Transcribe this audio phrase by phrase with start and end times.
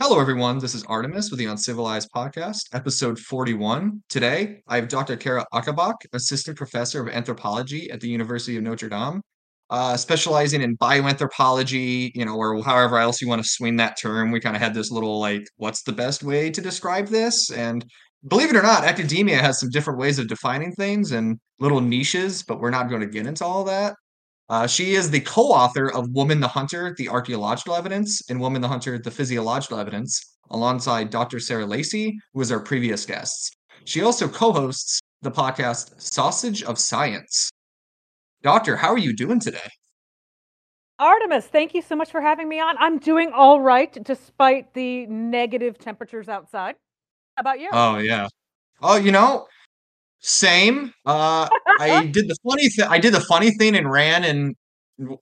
[0.00, 0.58] Hello, everyone.
[0.58, 4.02] This is Artemis with the Uncivilized Podcast, episode 41.
[4.08, 5.16] Today, I have Dr.
[5.16, 9.20] Cara Ocobock, Assistant Professor of Anthropology at the University of Notre Dame,
[9.70, 14.32] uh, specializing in bioanthropology, you know, or however else you want to swing that term.
[14.32, 17.52] We kind of had this little, like, what's the best way to describe this?
[17.52, 17.84] And
[18.26, 22.42] believe it or not, academia has some different ways of defining things and little niches,
[22.42, 23.94] but we're not going to get into all that.
[24.48, 28.68] Uh, she is the co-author of Woman the Hunter, the Archaeological Evidence, and Woman the
[28.68, 31.40] Hunter, the Physiological Evidence, alongside Dr.
[31.40, 33.56] Sarah Lacy, who was our previous guest.
[33.84, 37.50] She also co-hosts the podcast Sausage of Science.
[38.42, 39.70] Doctor, how are you doing today?
[40.98, 42.76] Artemis, thank you so much for having me on.
[42.78, 46.76] I'm doing all right despite the negative temperatures outside.
[47.36, 47.68] How about you?
[47.72, 48.28] Oh yeah.
[48.80, 49.46] Oh, you know,
[50.20, 50.92] same.
[51.04, 51.48] Uh,
[51.80, 52.86] I did the funny thing.
[52.88, 54.54] I did the funny thing and ran in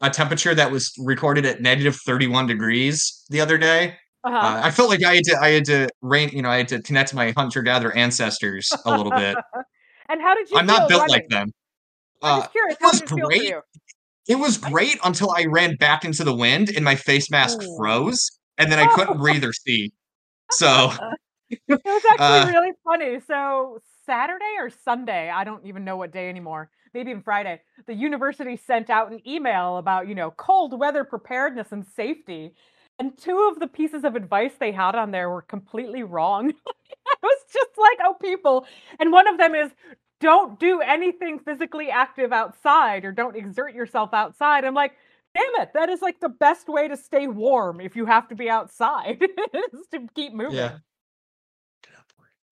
[0.00, 3.96] a temperature that was recorded at negative 31 degrees the other day.
[4.24, 4.36] Uh-huh.
[4.36, 6.68] Uh, I felt like I had to, I had to rain, you know, I had
[6.68, 9.36] to connect to my hunter gatherer ancestors a little bit.
[10.08, 10.56] and how did you?
[10.58, 11.14] I'm not built running?
[11.14, 11.52] like them.
[12.22, 12.76] I'm Uh, just curious.
[12.76, 13.54] it How was did feel for great.
[14.28, 17.76] It was great until I ran back into the wind and my face mask Ooh.
[17.76, 19.92] froze, and then I couldn't breathe or see.
[20.52, 20.92] So,
[21.50, 23.18] It was actually uh, really funny.
[23.26, 26.70] So Saturday or Sunday, I don't even know what day anymore.
[26.94, 27.60] Maybe even Friday.
[27.86, 32.54] The university sent out an email about, you know, cold weather preparedness and safety.
[32.98, 36.52] And two of the pieces of advice they had on there were completely wrong.
[37.06, 38.66] I was just like, oh, people.
[39.00, 39.70] And one of them is
[40.20, 44.64] don't do anything physically active outside or don't exert yourself outside.
[44.64, 44.92] I'm like,
[45.34, 48.34] damn it, that is like the best way to stay warm if you have to
[48.34, 49.20] be outside
[49.54, 50.56] is to keep moving.
[50.56, 50.78] yeah.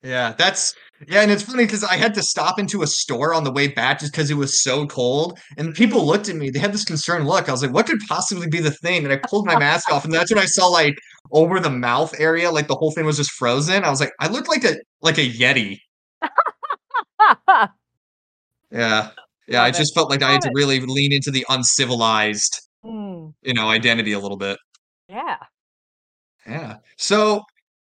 [0.03, 0.75] Yeah, that's
[1.09, 3.69] yeah, and it's funny because I had to stop into a store on the way
[3.69, 6.49] back just because it was so cold, and people looked at me.
[6.51, 7.49] They had this concerned look.
[7.49, 10.05] I was like, "What could possibly be the thing?" And I pulled my mask off,
[10.05, 10.95] and that's when I saw like
[11.33, 13.85] over the mouth area, like the whole thing was just frozen.
[13.85, 15.79] I was like, I looked like a like a yeti.
[18.71, 19.11] Yeah,
[19.49, 19.63] yeah.
[19.63, 23.69] I just felt like I had to really lean into the uncivilized, Mm, you know,
[23.69, 24.59] identity a little bit.
[25.09, 25.37] yeah.
[26.47, 26.77] Yeah.
[26.97, 27.43] So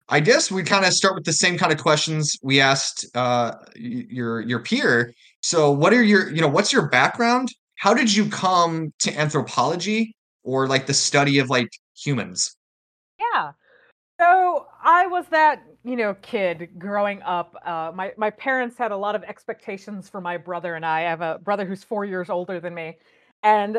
[0.09, 3.53] I guess we kind of start with the same kind of questions we asked uh
[3.75, 5.12] your your peer.
[5.43, 7.49] So what are your, you know, what's your background?
[7.77, 12.56] How did you come to anthropology or like the study of like humans?
[13.21, 13.53] Yeah.
[14.19, 17.55] So I was that, you know, kid growing up.
[17.65, 21.00] Uh, my my parents had a lot of expectations for my brother and I.
[21.00, 22.97] I have a brother who's four years older than me,
[23.43, 23.77] and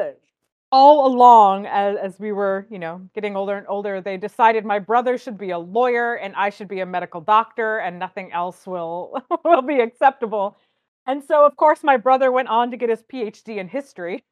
[0.71, 4.79] all along, as, as we were, you know, getting older and older, they decided my
[4.79, 8.67] brother should be a lawyer and I should be a medical doctor, and nothing else
[8.67, 10.57] will will be acceptable.
[11.05, 14.25] And so, of course, my brother went on to get his PhD in history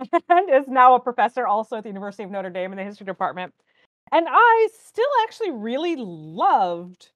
[0.28, 3.06] and is now a professor also at the University of Notre Dame in the history
[3.06, 3.52] department.
[4.10, 7.11] And I still actually really loved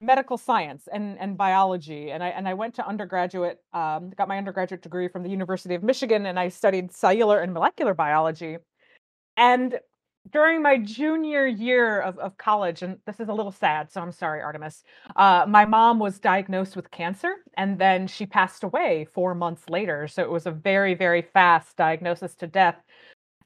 [0.00, 2.10] medical science and, and biology.
[2.10, 5.74] And I and I went to undergraduate, um, got my undergraduate degree from the University
[5.74, 8.58] of Michigan, and I studied cellular and molecular biology.
[9.36, 9.78] And
[10.30, 14.12] during my junior year of, of college, and this is a little sad, so I'm
[14.12, 14.82] sorry, Artemis.
[15.16, 20.08] Uh, my mom was diagnosed with cancer, and then she passed away four months later.
[20.08, 22.76] So it was a very, very fast diagnosis to death.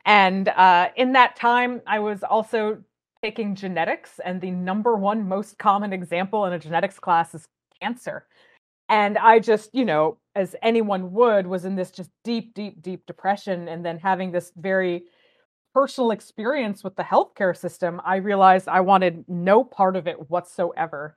[0.05, 2.83] And uh, in that time, I was also
[3.23, 7.45] taking genetics, and the number one most common example in a genetics class is
[7.81, 8.27] cancer.
[8.89, 13.07] And I just, you know, as anyone would, was in this just deep, deep, deep
[13.07, 13.69] depression.
[13.69, 15.05] And then having this very
[15.75, 21.17] personal experience with the healthcare system, I realized I wanted no part of it whatsoever.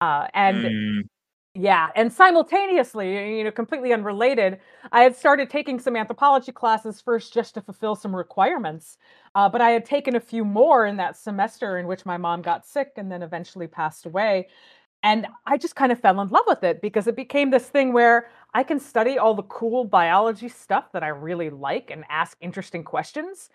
[0.00, 1.02] Uh, and Mm,
[1.54, 4.60] yeah, and simultaneously, you know, completely unrelated,
[4.92, 8.98] I had started taking some anthropology classes first just to fulfill some requirements.
[9.34, 12.42] Uh, but I had taken a few more in that semester in which my mom
[12.42, 14.46] got sick and then eventually passed away.
[15.02, 17.92] And I just kind of fell in love with it because it became this thing
[17.92, 22.36] where I can study all the cool biology stuff that I really like and ask
[22.40, 23.50] interesting questions,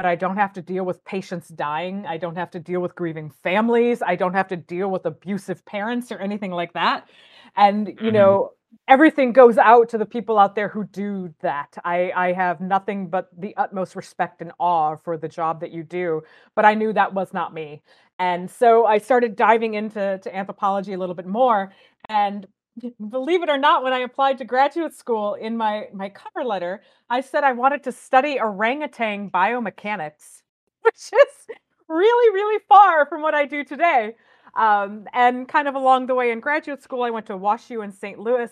[0.00, 2.06] but I don't have to deal with patients dying.
[2.06, 4.00] I don't have to deal with grieving families.
[4.00, 7.06] I don't have to deal with abusive parents or anything like that.
[7.54, 8.14] And, you mhm.
[8.14, 8.52] know,
[8.88, 11.76] everything goes out to the people out there who do that.
[11.84, 15.82] I, I have nothing but the utmost respect and awe for the job that you
[15.82, 16.22] do,
[16.56, 17.82] but I knew that was not me.
[18.18, 21.74] And so I started diving into to anthropology a little bit more.
[22.08, 22.46] And
[23.10, 26.82] believe it or not, when I applied to graduate school in my, my cover letter,
[27.08, 30.42] I said I wanted to study orangutan biomechanics,
[30.82, 31.56] which is
[31.88, 34.16] really, really far from what I do today.
[34.54, 37.92] Um, and kind of along the way in graduate school, I went to WashU in
[37.92, 38.18] St.
[38.18, 38.50] Louis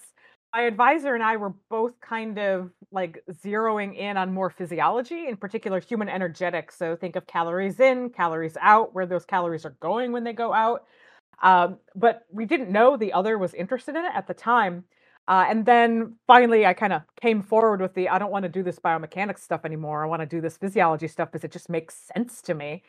[0.54, 5.36] my advisor and I were both kind of like zeroing in on more physiology, in
[5.36, 6.76] particular human energetics.
[6.76, 10.52] So think of calories in, calories out, where those calories are going when they go
[10.52, 10.84] out.
[11.42, 14.84] Um, but we didn't know the other was interested in it at the time.
[15.28, 18.48] Uh, and then finally, I kind of came forward with the I don't want to
[18.48, 20.02] do this biomechanics stuff anymore.
[20.02, 22.82] I want to do this physiology stuff because it just makes sense to me.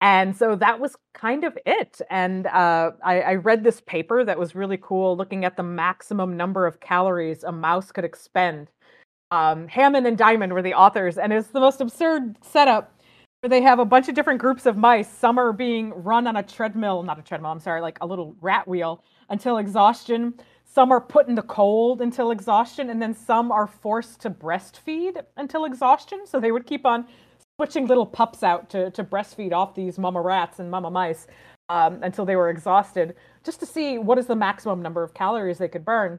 [0.00, 2.00] And so that was kind of it.
[2.10, 6.36] And uh, I, I read this paper that was really cool, looking at the maximum
[6.36, 8.68] number of calories a mouse could expend.
[9.30, 12.93] Um, Hammond and Diamond were the authors, and it's the most absurd setup
[13.48, 15.08] they have a bunch of different groups of mice.
[15.08, 18.36] Some are being run on a treadmill, not a treadmill, I'm sorry, like a little
[18.40, 20.34] rat wheel until exhaustion.
[20.64, 25.22] Some are put in the cold until exhaustion, and then some are forced to breastfeed
[25.36, 26.26] until exhaustion.
[26.26, 27.06] So they would keep on
[27.56, 31.26] switching little pups out to, to breastfeed off these mama rats and mama mice
[31.68, 33.14] um, until they were exhausted,
[33.44, 36.18] just to see what is the maximum number of calories they could burn.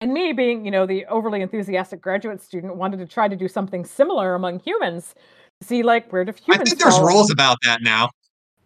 [0.00, 3.48] And me, being you know the overly enthusiastic graduate student, wanted to try to do
[3.48, 5.14] something similar among humans.
[5.62, 6.60] See, like where do humans?
[6.60, 7.06] I think there's fall?
[7.06, 8.10] rules about that now.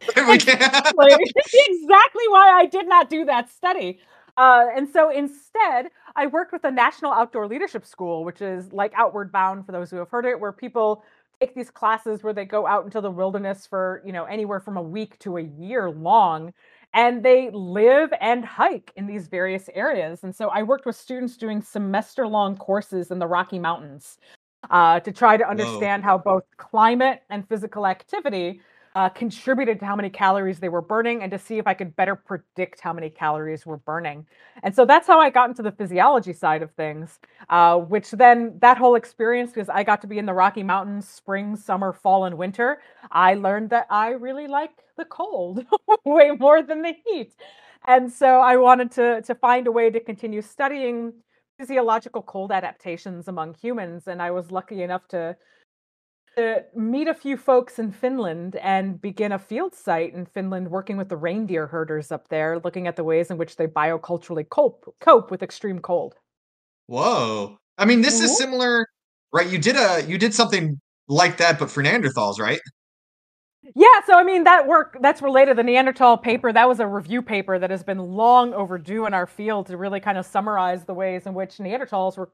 [0.16, 1.06] exactly.
[1.68, 3.98] exactly why I did not do that study.
[4.36, 8.92] Uh, and so instead, I worked with the National Outdoor Leadership School, which is like
[8.96, 11.02] Outward Bound for those who have heard it, where people
[11.40, 14.76] take these classes where they go out into the wilderness for, you know, anywhere from
[14.76, 16.52] a week to a year long
[16.94, 20.24] and they live and hike in these various areas.
[20.24, 24.18] And so I worked with students doing semester long courses in the Rocky Mountains
[24.70, 26.08] uh, to try to understand Whoa.
[26.08, 28.60] how both climate and physical activity
[28.94, 31.94] uh, contributed to how many calories they were burning and to see if I could
[31.94, 34.26] better predict how many calories were burning.
[34.64, 38.58] And so that's how I got into the physiology side of things, uh, which then
[38.60, 42.24] that whole experience, because I got to be in the Rocky Mountains spring, summer, fall,
[42.24, 42.80] and winter,
[43.12, 45.64] I learned that I really like the cold
[46.04, 47.34] way more than the heat.
[47.86, 51.12] And so I wanted to, to find a way to continue studying
[51.58, 54.06] physiological cold adaptations among humans.
[54.06, 55.36] And I was lucky enough to
[56.36, 60.96] to meet a few folks in Finland and begin a field site in Finland working
[60.96, 64.94] with the reindeer herders up there, looking at the ways in which they bioculturally cope
[65.00, 66.14] cope with extreme cold.
[66.86, 67.58] Whoa.
[67.76, 68.24] I mean, this mm-hmm.
[68.26, 68.86] is similar,
[69.32, 69.48] right?
[69.48, 72.60] You did a you did something like that, but for Neanderthals, right?
[73.74, 75.56] Yeah, so I mean that work that's related.
[75.58, 79.26] The Neanderthal paper that was a review paper that has been long overdue in our
[79.26, 82.30] field to really kind of summarize the ways in which Neanderthals were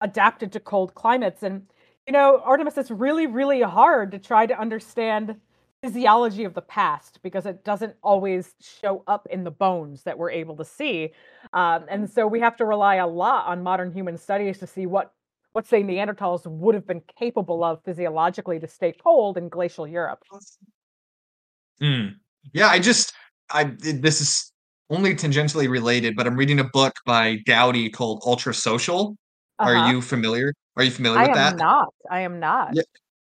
[0.00, 1.66] adapted to cold climates and
[2.06, 5.36] you know, Artemis, it's really, really hard to try to understand
[5.82, 10.30] physiology of the past because it doesn't always show up in the bones that we're
[10.30, 11.12] able to see.
[11.52, 14.86] Um, and so we have to rely a lot on modern human studies to see
[14.86, 15.12] what,
[15.52, 20.22] what say Neanderthals would have been capable of physiologically to stay cold in glacial Europe.
[21.82, 22.14] Mm.
[22.52, 23.12] Yeah, I just,
[23.50, 24.52] I this is
[24.90, 29.16] only tangentially related, but I'm reading a book by Gowdy called Ultra Social.
[29.58, 29.70] Uh-huh.
[29.70, 30.54] Are you familiar?
[30.76, 31.46] Are you familiar I with that?
[31.46, 31.88] I am not.
[32.10, 32.70] I am not.
[32.72, 32.82] Yeah.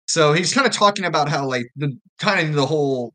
[0.07, 3.13] So he's kind of talking about how like the kind of the whole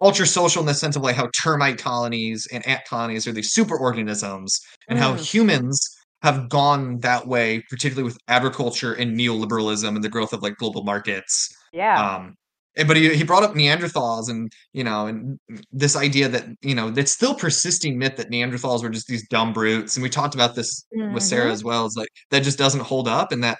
[0.00, 3.50] ultra social in the sense of like how termite colonies and ant colonies are these
[3.50, 5.02] super organisms and mm.
[5.02, 10.42] how humans have gone that way, particularly with agriculture and neoliberalism and the growth of
[10.42, 11.48] like global markets.
[11.72, 12.16] Yeah.
[12.16, 12.34] Um,
[12.86, 15.38] but he, he brought up Neanderthals and you know and
[15.72, 19.52] this idea that you know that still persisting myth that Neanderthals were just these dumb
[19.52, 21.12] brutes and we talked about this mm-hmm.
[21.12, 21.52] with Sarah mm-hmm.
[21.52, 23.58] as well is like that just doesn't hold up and that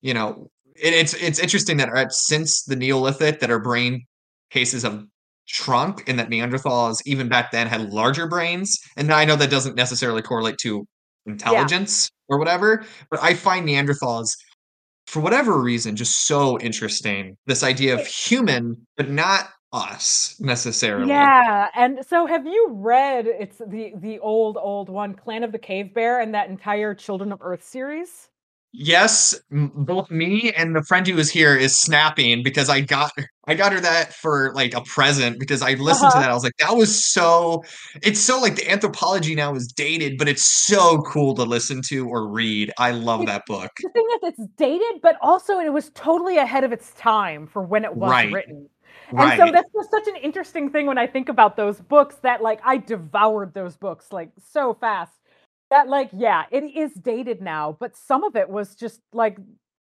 [0.00, 4.06] you know it, it's it's interesting that right, since the Neolithic that our brain
[4.50, 5.04] cases have
[5.46, 9.76] shrunk and that Neanderthals even back then had larger brains and I know that doesn't
[9.76, 10.86] necessarily correlate to
[11.26, 12.34] intelligence yeah.
[12.34, 14.36] or whatever but I find Neanderthals
[15.06, 17.36] for whatever reason, just so interesting.
[17.46, 21.08] This idea of human, but not us necessarily.
[21.08, 25.58] Yeah, and so have you read it's the the old old one, Clan of the
[25.58, 28.28] Cave Bear, and that entire Children of Earth series?
[28.74, 33.12] Yes, both me and the friend who was here is snapping because I got
[33.46, 36.20] I got her that for like a present because I listened uh-huh.
[36.20, 36.30] to that.
[36.30, 37.62] I was like, that was so.
[38.02, 42.08] It's so like the anthropology now is dated, but it's so cool to listen to
[42.08, 42.72] or read.
[42.78, 43.70] I love it's, that book.
[43.80, 47.62] The thing is, it's dated, but also it was totally ahead of its time for
[47.62, 48.32] when it was right.
[48.32, 48.68] written.
[49.10, 49.38] And right.
[49.38, 52.60] so that's just such an interesting thing when I think about those books that like
[52.64, 55.12] I devoured those books like so fast
[55.74, 59.38] that like yeah it is dated now but some of it was just like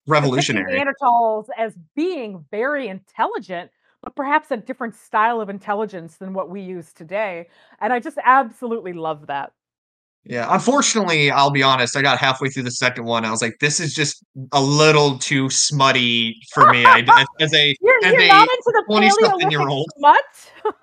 [0.07, 0.79] revolutionary.
[0.79, 3.69] Neanderthals as being very intelligent
[4.01, 7.47] but perhaps a different style of intelligence than what we use today
[7.81, 9.51] and i just absolutely love that.
[10.25, 13.59] Yeah unfortunately i'll be honest i got halfway through the second one i was like
[13.59, 14.23] this is just
[14.53, 18.71] a little too smutty for me I, as a you're, as you're a not into
[18.73, 20.23] the 20 something year old smut?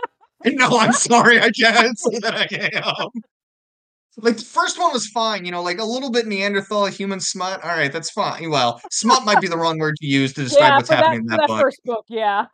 [0.45, 2.47] No i'm sorry i can't say that i
[3.02, 3.23] am
[4.22, 7.62] like the first one was fine, you know, like a little bit Neanderthal, human smut.
[7.62, 8.50] All right, that's fine.
[8.50, 11.04] Well, smut might be the wrong word to use to describe Yeah, what's for that
[11.04, 11.60] happening in that that book.
[11.60, 12.46] first book, yeah.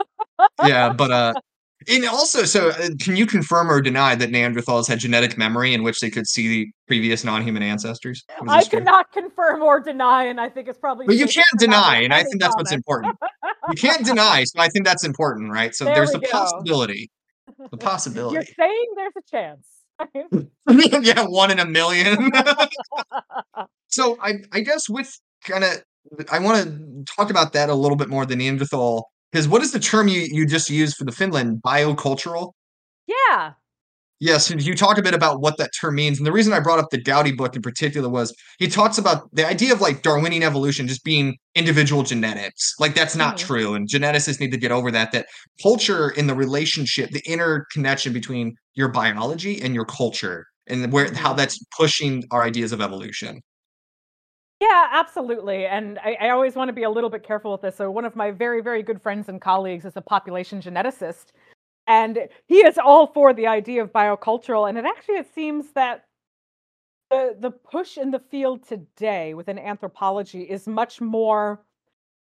[0.64, 1.34] Yeah, but uh,
[1.88, 5.82] and also, so uh, can you confirm or deny that Neanderthals had genetic memory in
[5.82, 8.24] which they could see the previous non-human ancestors?
[8.48, 12.12] I cannot confirm or deny, and I think it's probably But you can't deny, and
[12.12, 13.14] I think that's what's important.
[13.70, 15.74] You can't deny, so I think that's important, right?
[15.74, 16.28] So There there's a go.
[16.30, 17.10] possibility.
[17.70, 18.34] The possibility.
[18.34, 19.66] You're saying there's a chance.
[21.02, 22.30] yeah, one in a million.
[23.88, 25.82] so I I guess with kind of
[26.30, 29.72] I want to talk about that a little bit more than Neanderthal because what is
[29.72, 32.52] the term you you just used for the Finland biocultural?
[33.06, 33.52] Yeah.
[34.18, 36.16] Yes, and you talk a bit about what that term means.
[36.18, 39.28] And the reason I brought up the Gowdy book in particular was he talks about
[39.34, 42.74] the idea of like Darwinian evolution just being individual genetics.
[42.80, 43.40] Like that's not Mhm.
[43.46, 43.74] true.
[43.74, 45.12] And geneticists need to get over that.
[45.12, 45.26] That
[45.62, 51.34] culture in the relationship, the interconnection between your biology and your culture, and where how
[51.34, 51.36] Mhm.
[51.36, 53.42] that's pushing our ideas of evolution.
[54.60, 55.66] Yeah, absolutely.
[55.66, 57.76] And I, I always want to be a little bit careful with this.
[57.76, 61.26] So, one of my very, very good friends and colleagues is a population geneticist,
[61.86, 64.68] and he is all for the idea of biocultural.
[64.68, 66.04] And it actually it seems that
[67.10, 71.62] the the push in the field today within anthropology is much more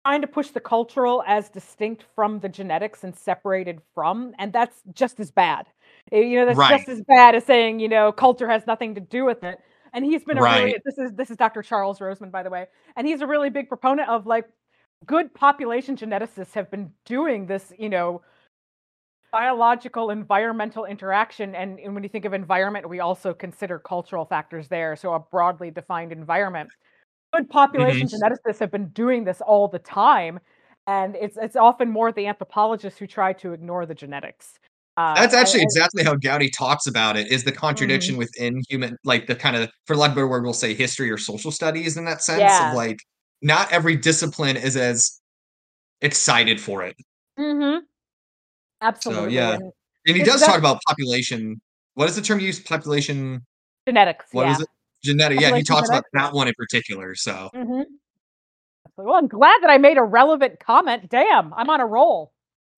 [0.05, 4.83] trying to push the cultural as distinct from the genetics and separated from, and that's
[4.95, 5.67] just as bad.
[6.13, 6.77] Eh, You know, that's Right.
[6.79, 9.61] just as bad as saying, you know, culture has nothing to do with it.
[9.95, 11.63] And he's been a really this is this is Dr.
[11.63, 14.47] Charles Roseman, by the way, and he's a really big proponent of like
[15.07, 18.23] good population geneticists have been doing this, you know,
[19.35, 24.69] biological environmental interaction and, and when you think of environment we also consider cultural factors
[24.69, 26.71] there so a broadly defined environment
[27.33, 28.13] good population Mhm.
[28.15, 30.39] geneticists have been doing this all the time
[30.87, 34.53] and it's it's often more the anthropologists who try to ignore the genetics
[34.97, 37.59] uh, That's actually I- exactly how Gowdy talks about it, is the Mm-hmm.
[37.59, 40.75] contradiction within human like the kind of for lack of a better word, we'll say
[40.75, 42.69] history or social studies in that sense Yeah.
[42.71, 42.99] of like
[43.43, 45.21] not every discipline is as
[46.03, 46.95] excited for it.
[47.37, 47.81] Mhm.
[48.85, 49.55] Absolutely yeah.
[49.55, 49.73] and
[50.07, 51.61] And he does talk about population.
[51.95, 52.65] What is the term used?
[52.65, 53.45] Population.
[53.87, 54.69] genetics What yeah is it?
[55.03, 55.41] Genetic.
[55.41, 57.15] Yeah, he talks about that one in particular.
[57.15, 57.83] So hmm
[58.97, 62.33] well i'm glad that i made a relevant comment damn i'm on a roll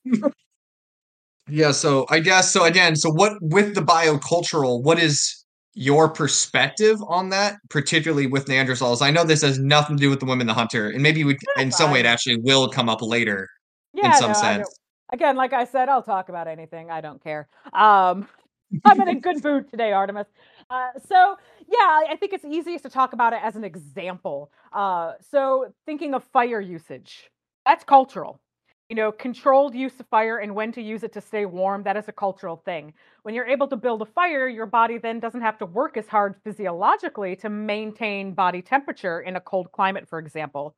[1.48, 1.72] yeah.
[1.72, 2.64] So I guess so.
[2.64, 4.82] Again, so what with the biocultural?
[4.82, 5.44] What is
[5.74, 9.02] your perspective on that, particularly with Neanderthals?
[9.02, 11.36] I know this has nothing to do with the women, the hunter, and maybe we,
[11.58, 13.48] in some way, it actually will come up later
[13.94, 14.78] yeah in some no, sense.
[15.12, 16.90] Again, like I said, I'll talk about anything.
[16.90, 17.48] I don't care.
[17.72, 18.28] Um,
[18.84, 20.26] I'm in a good mood today, Artemis.
[20.70, 21.36] Uh, so
[21.68, 24.50] yeah, I think it's easiest to talk about it as an example.
[24.72, 27.30] Uh, so thinking of fire usage,
[27.64, 28.40] that's cultural.
[28.88, 31.96] You know, controlled use of fire and when to use it to stay warm, that
[31.96, 32.94] is a cultural thing.
[33.22, 36.06] When you're able to build a fire, your body then doesn't have to work as
[36.06, 40.76] hard physiologically to maintain body temperature in a cold climate, for example.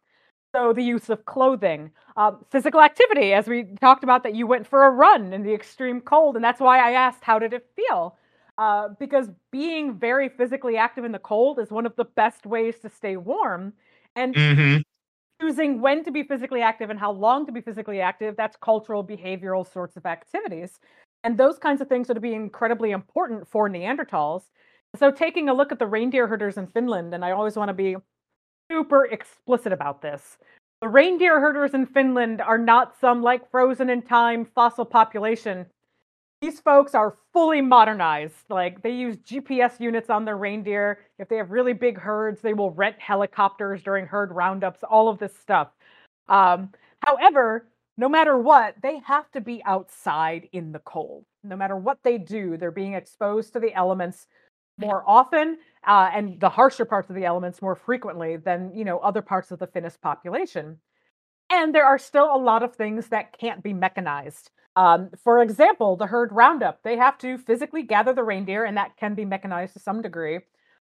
[0.55, 4.67] So the use of clothing, um, physical activity, as we talked about, that you went
[4.67, 7.67] for a run in the extreme cold, and that's why I asked, how did it
[7.76, 8.17] feel?
[8.57, 12.78] Uh, because being very physically active in the cold is one of the best ways
[12.81, 13.75] to stay warm.
[14.17, 14.83] And hmm
[15.40, 19.05] choosing when to be physically active and how long to be physically active, that's cultural,
[19.05, 20.78] behavioral sorts of activities.
[21.25, 24.43] And those kinds of things would be incredibly important for Neanderthals.
[24.97, 27.75] So, taking a look at the reindeer herders in Finland, and I always want to
[27.75, 27.97] be
[28.70, 30.38] super explicit about this.
[30.80, 35.66] The reindeer herders in Finland are not some like frozen in time fossil population.
[36.40, 38.44] These folks are fully modernized.
[38.48, 41.00] Like they use GPS units on their reindeer.
[41.18, 45.18] If they have really big herds, they will rent helicopters during herd roundups, all of
[45.18, 45.68] this stuff.
[46.28, 46.70] Um,
[47.04, 51.25] however, no matter what, they have to be outside in the cold.
[51.42, 54.28] No matter what they do, they're being exposed to the elements
[54.78, 58.99] more often uh, and the harsher parts of the elements more frequently than you know
[58.99, 60.78] other parts of the Finnish population.
[61.50, 64.50] And there are still a lot of things that can't be mechanized.
[64.76, 68.97] Um, for example, the herd roundup, they have to physically gather the reindeer, and that
[68.97, 70.40] can be mechanized to some degree.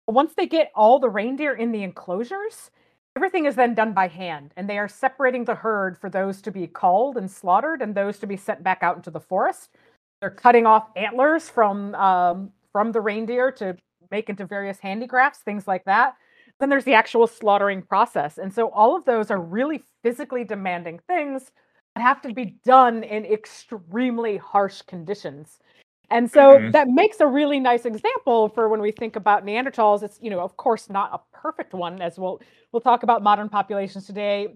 [0.06, 2.70] But once they get all the reindeer in the enclosures,
[3.16, 6.50] everything is then done by hand, and they are separating the herd for those to
[6.50, 9.70] be culled and slaughtered and those to be sent back out into the forest.
[10.20, 13.74] They're cutting off antlers from um, from the reindeer to
[14.10, 16.14] make into various handicrafts, things like that.
[16.60, 18.36] Then there's the actual slaughtering process.
[18.36, 21.50] And so all of those are really physically demanding things
[21.94, 25.58] that have to be done in extremely harsh conditions.
[26.10, 26.72] And so Mhm.
[26.72, 30.02] that makes a really nice example for when we think about Neanderthals.
[30.02, 32.42] It's, you know, of course not a perfect one, as we'll
[32.72, 34.48] we'll talk about modern populations today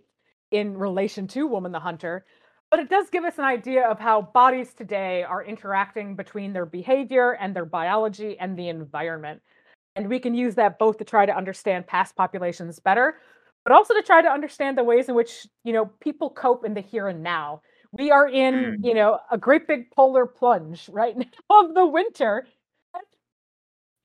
[0.50, 2.26] in relation to Woman the Hunter.
[2.70, 6.66] But it does give us an idea of how bodies today are interacting between their
[6.66, 9.42] behavior and their biology and the environment.
[9.96, 13.18] And we can use that both to try to understand past populations better,
[13.64, 16.74] but also to try to understand the ways in which, you know, people cope in
[16.74, 17.62] the here and now.
[17.92, 18.84] We are in, Mm.
[18.84, 22.46] you know, a great big polar plunge right now of the winter.
[22.94, 23.04] And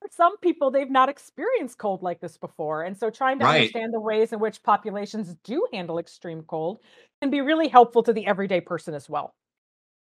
[0.00, 2.82] for some people, they've not experienced cold like this before.
[2.82, 3.48] And so trying to Right.
[3.48, 6.80] understand the ways in which populations do handle extreme cold
[7.20, 9.34] can be really helpful to the everyday person as well.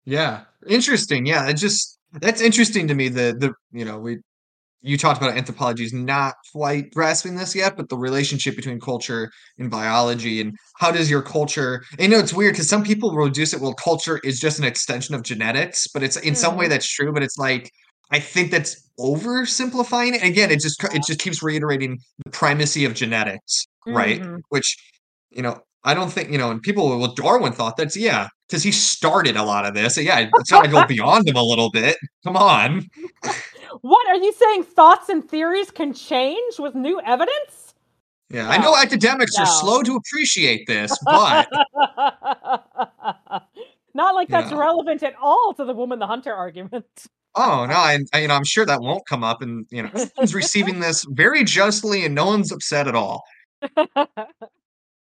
[0.04, 0.42] Yeah.
[0.68, 1.26] Interesting.
[1.26, 3.08] Yeah, it just that's interesting to me.
[3.08, 4.18] The the you know, we
[4.82, 9.30] you talked about anthropology is not quite grasping this yet, but the relationship between culture
[9.58, 13.10] and biology and how does your culture and you know it's weird because some people
[13.12, 16.66] reduce it, well, culture is just an extension of genetics, but it's in some way
[16.66, 16.70] Mhm.
[16.70, 17.70] that's true, but it's like
[18.12, 20.22] I think that's oversimplifying it.
[20.22, 24.20] Again, it just it just keeps reiterating the primacy of genetics, right?
[24.22, 24.40] Mhm.
[24.50, 24.76] Which,
[25.30, 28.64] you know, I don't think, you know, and people well, Darwin thought that's yeah, because
[28.64, 29.94] he started a lot of this.
[29.94, 31.96] So yeah, it's not to go beyond him a little bit.
[32.24, 32.90] Come on.
[33.82, 34.64] What are you saying?
[34.64, 37.74] Thoughts and theories can change with new evidence?
[38.30, 41.46] Yeah, I know No, academics are slow to appreciate this, but
[43.94, 44.58] Not like that's yeah.
[44.58, 46.86] relevant at all to the woman the hunter argument.
[47.36, 49.90] Oh, no, I I you know, I'm sure that won't come up and, you know,
[49.94, 53.22] everyone's receiving this very justly and no one's upset at all.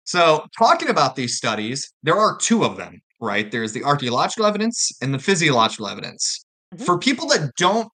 [0.06, 3.50] So, talking about these studies, there are 2 of them, right?
[3.50, 6.44] There's the archaeological evidence and the physiological evidence.
[6.74, 6.84] Mhm.
[6.84, 7.88] For people that don't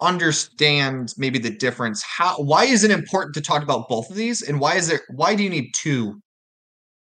[0.00, 4.42] understand maybe the difference, how why is it important to talk about both of these,
[4.42, 6.20] and why is there why do you need 2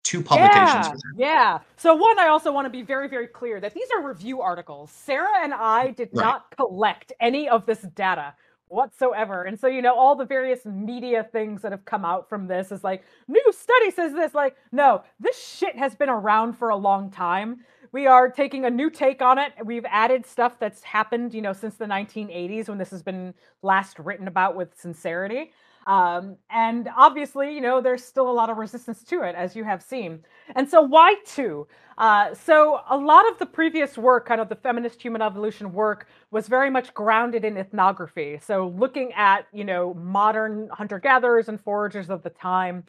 [0.04, 1.58] 2 publications Yeah, yeah.
[1.76, 4.90] So one, I also want to be very, very clear that these are review articles.
[4.90, 6.24] Sarah and I did Right.
[6.24, 8.34] not collect any of this data
[8.68, 9.44] whatsoever.
[9.44, 12.72] And so, you know, all the various media things that have come out from this
[12.72, 14.34] is like, new study says this.
[14.34, 17.64] Like, no, this shit has been around for a long time.
[17.90, 19.52] We are taking a new take on it.
[19.64, 23.32] We've added stuff that's happened, you know, since the 1980s when this has been
[23.62, 25.52] last written about with sincerity.
[25.88, 29.64] Um, and obviously, you know, there's still a lot of resistance to it, as you
[29.64, 30.20] have seen.
[30.54, 31.66] And so, why two?
[31.96, 36.06] Uh, so, a lot of the previous work, kind of the feminist human evolution work,
[36.30, 38.38] was very much grounded in ethnography.
[38.44, 42.84] So, looking at, you know, modern hunter gatherers and foragers of the time.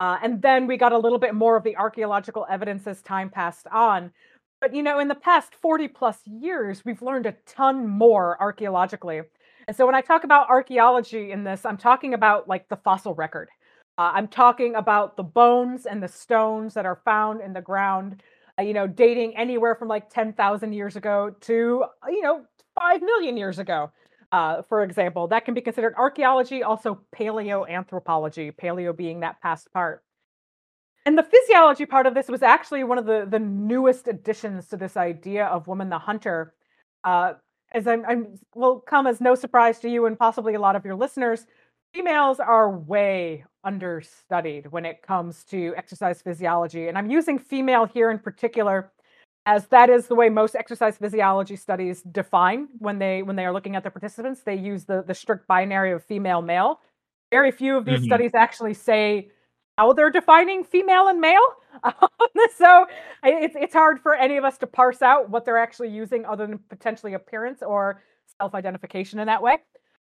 [0.00, 3.28] Uh, and then we got a little bit more of the archaeological evidence as time
[3.28, 4.10] passed on.
[4.60, 9.22] But, you know, in the past 40 plus years, we've learned a ton more archaeologically.
[9.68, 13.14] And so when I talk about archaeology in this, I'm talking about like the fossil
[13.14, 13.50] record.
[13.98, 18.22] Uh, I'm talking about the bones and the stones that are found in the ground,
[18.58, 22.44] uh, you know, dating anywhere from like 10,000 years ago to, uh, you know,
[22.80, 23.90] 5 million years ago.
[24.32, 30.02] Uh, for example, that can be considered archaeology, also paleoanthropology, paleo being that past part.
[31.04, 34.78] And the physiology part of this was actually one of the, the newest additions to
[34.78, 36.54] this idea of woman the hunter.
[37.04, 37.34] Uh,
[37.72, 40.84] as I'm, I'm will come as no surprise to you and possibly a lot of
[40.84, 41.46] your listeners,
[41.94, 46.88] females are way understudied when it comes to exercise physiology.
[46.88, 48.92] And I'm using female here in particular
[49.46, 53.52] as that is the way most exercise physiology studies define when they when they are
[53.52, 54.42] looking at their participants.
[54.42, 56.80] They use the, the strict binary of female male.
[57.30, 58.04] Very few of these Mhm.
[58.04, 59.30] studies actually say
[59.78, 61.38] how they're defining female and male.
[61.84, 61.92] Um,
[62.56, 62.86] so
[63.22, 66.46] it's it's hard for any of us to parse out what they're actually using other
[66.46, 68.02] than potentially appearance or
[68.40, 69.58] self-identification in that way.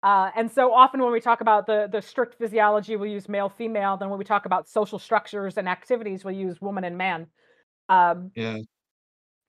[0.03, 3.49] Uh, and so often when we talk about the the strict physiology, we'll use male
[3.49, 3.97] female.
[3.97, 7.27] Then when we talk about social structures and activities, we'll use woman and man.
[7.89, 8.57] Um, Yeah.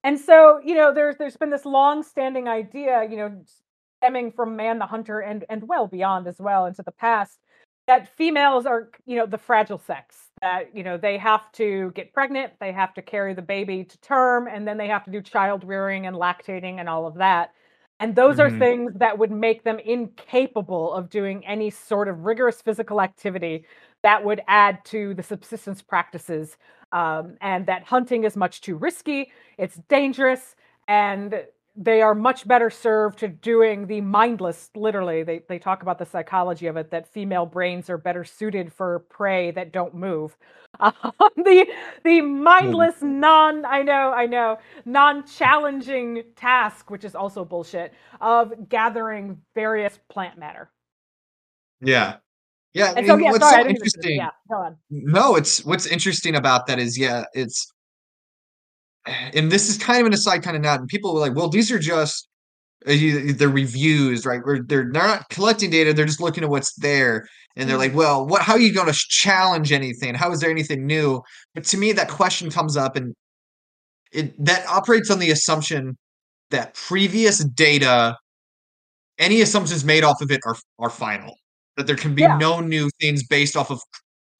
[0.04, 3.42] and so you know there's there's been this long-standing idea, you know,
[4.00, 7.38] stemming from man the hunter and and well beyond as well into the past
[7.86, 12.12] that females are you know the fragile sex that you know they have to get
[12.12, 15.20] pregnant they have to carry the baby to term and then they have to do
[15.22, 17.52] child rearing and lactating and all of that
[18.00, 18.58] and those are Mhm.
[18.58, 23.64] things that would make them incapable of doing any sort of rigorous physical activity
[24.02, 26.56] that would add to the subsistence practices
[26.92, 30.54] um, and that hunting is much too risky it's dangerous
[30.88, 31.44] and
[31.76, 36.06] they are much better served to doing the mindless literally they, they talk about the
[36.06, 40.36] psychology of it that female brains are better suited for prey that don't move
[40.80, 40.92] um,
[41.36, 41.66] the
[42.04, 42.42] the Mm.
[42.42, 49.98] mindless non i know i know non-challenging task which is also bullshit of gathering various
[50.08, 50.70] plant matter
[51.80, 52.16] Yeah.
[52.74, 55.36] Yeah, and so yeah what's sorry so didn't mean to- interesting yeah go on No,
[55.36, 57.72] it's what's interesting about that is, yeah, it's
[59.06, 61.48] and this is kind of an aside, kind of not, and people were like, "Well,
[61.48, 62.28] these are just
[62.86, 64.40] uh, the reviews, right?
[64.44, 67.92] Where they're they're not collecting data, they're just looking at what's there." And they're like,
[67.92, 67.96] Mhm.
[67.96, 70.14] "Well, what how are you gonna challenge anything?
[70.16, 71.22] How is there anything new?"
[71.54, 73.14] But to me, that question comes up and
[74.12, 75.96] it that operates on the assumption
[76.50, 78.16] that previous data,
[79.18, 81.34] any assumptions made off of it are are final.
[81.76, 82.38] that there can be Yeah.
[82.38, 83.80] no new things based off of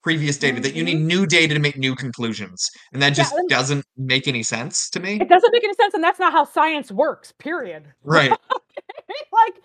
[0.07, 1.07] previous data, that you need Mhm.
[1.15, 4.91] new data to make new conclusions, and that Yeah, just and doesn't make any sense
[4.91, 5.15] to me.
[5.19, 7.93] It doesn't make any sense, and that's not how science works, period.
[8.05, 8.37] Right.
[9.33, 9.57] Like,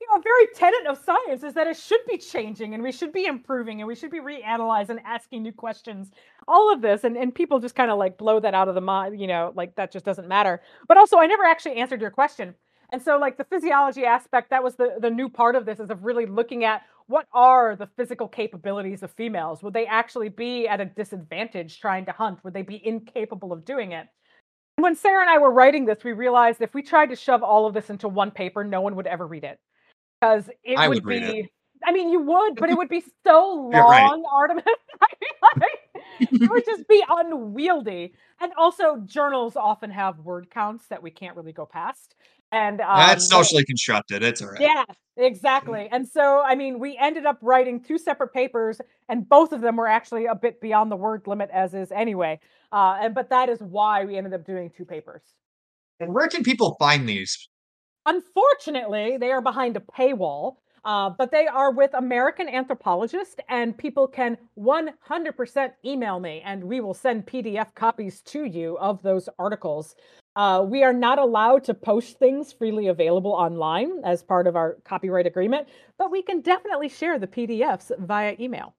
[0.00, 2.92] you know, a very tenet of science is that it should be changing, and we
[2.92, 6.10] should be improving, and we should be reanalyzing and asking new questions.
[6.48, 9.20] All of this, and and people just kinda, like, blow that out of the mind,
[9.20, 10.62] you know, like, that just doesn't matter.
[10.88, 12.54] But also, I never actually answered your question.
[12.92, 15.90] And so, like, the physiology aspect, that was the the new part of this, is
[15.90, 19.62] of really looking at what are the physical capabilities of females?
[19.62, 22.42] Would they actually be at a disadvantage trying to hunt?
[22.44, 24.08] Would they be incapable of doing it?
[24.76, 27.66] When Sarah and I were writing this, we realized if we tried to shove all
[27.66, 29.58] of this into one paper, no one would ever read it.
[30.22, 31.36] 'Cause it would would read it.
[31.44, 31.50] be
[31.86, 34.04] I mean, you would, but it would be so Yeah, right.
[34.04, 34.64] long, Artemis.
[35.02, 36.04] I mean, like,
[36.42, 38.14] it would just be unwieldy.
[38.40, 42.16] And also, journals often have word counts that we can't really go past.
[42.50, 44.60] And, That's um, the socially constructed, it's alright.
[44.60, 44.84] Yeah,
[45.16, 45.88] exactly.
[45.92, 49.76] And so, I mean, we ended up writing 2 separate papers, and both of them
[49.76, 52.40] were actually a bit beyond the word limit as is anyway.
[52.72, 55.22] Uh, and but that is why we ended up doing 2 papers.
[56.00, 57.48] And where can people find these?
[58.06, 64.06] Unfortunately, they are behind a paywall, uh, but they are with American Anthropologist, and people
[64.06, 69.94] can 100% email me, and we will send PDF copies to you of those articles.
[70.36, 74.78] Uh, we are not allowed to post things freely available online as part of our
[74.84, 75.66] copyright agreement,
[75.98, 78.74] but we can definitely share the PDFs via email.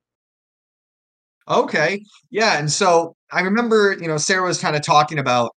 [1.47, 2.03] Okay.
[2.29, 5.55] Yeah, and so, I remember, you know, Sarah was kinda talking about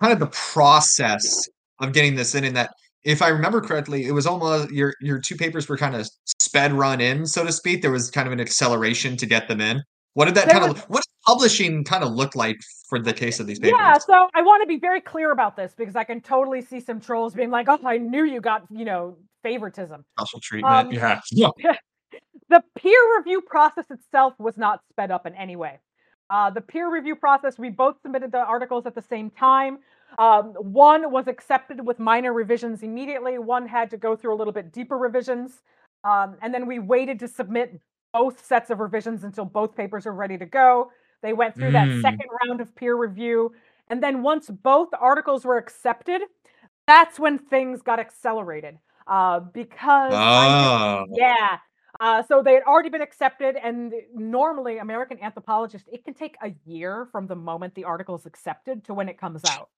[0.00, 1.48] kind of the process
[1.80, 2.72] of getting this in, and that,
[3.04, 6.04] if I remember correctly, it was almost your your 2 papers were kinda
[6.40, 9.60] sped run in, so to speak, there was kind of an acceleration to get them
[9.60, 9.82] in.
[10.14, 12.56] What did that There kinda was l what does publishing kinda look like
[12.88, 13.96] for the case of these papers?
[13.96, 17.00] Yeah, so I wanna be very clear about this because I can totally see some
[17.00, 21.20] trolls being like, "Oh, I knew you got, you know, favoritism." Special treatment, Um, yeah.
[21.32, 21.48] Yeah.
[22.48, 25.80] the peer review process itself was not sped up in any way.
[26.30, 29.78] Uh, the peer review process, we both submitted the articles at the same time.
[30.18, 34.52] Um, one was accepted with minor revisions immediately, one had to go through a little
[34.52, 35.62] bit deeper revisions.
[36.04, 37.80] Um, and then we waited to submit
[38.12, 40.90] both sets of revisions until both papers were ready to go.
[41.22, 42.02] They went through that Mm.
[42.02, 43.52] second round of peer review,
[43.88, 46.22] and then once both articles were accepted,
[46.86, 48.78] that's when things got accelerated.
[49.06, 51.06] Uh, because Oh.
[51.10, 51.58] Yeah.
[52.00, 56.52] Uh, so they had already been accepted, and normally, American Anthropologist, it can take a
[56.66, 59.70] year from the moment the article is accepted to when it comes out.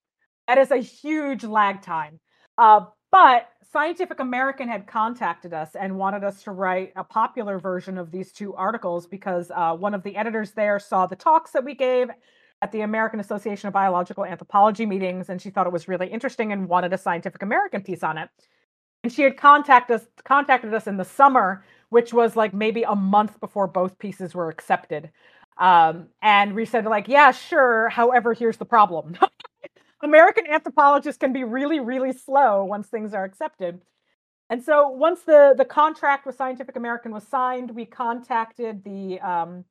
[0.48, 2.20] That is a huge lag time.
[2.58, 7.98] Uh, but Scientific American had contacted us and wanted us to write a popular version
[7.98, 11.64] of these 2 articles because, uh, one of the editors there saw the talks that
[11.64, 12.08] we gave
[12.62, 16.52] at the American Association of Biological Anthropology meetings, and she thought it was really interesting
[16.52, 18.28] and wanted a Scientific American piece on it.
[19.04, 22.96] And she had contact us contacted us in the summer, which was, like, maybe a
[22.96, 25.10] month before both pieces were accepted.
[25.58, 29.16] Um, and we said, like, "Yeah, sure, however, here's the problem."
[30.02, 33.80] American Anthropologists can be really, really slow once things are accepted.
[34.50, 39.64] And so once the the contract with Scientific American was signed, we contacted the, um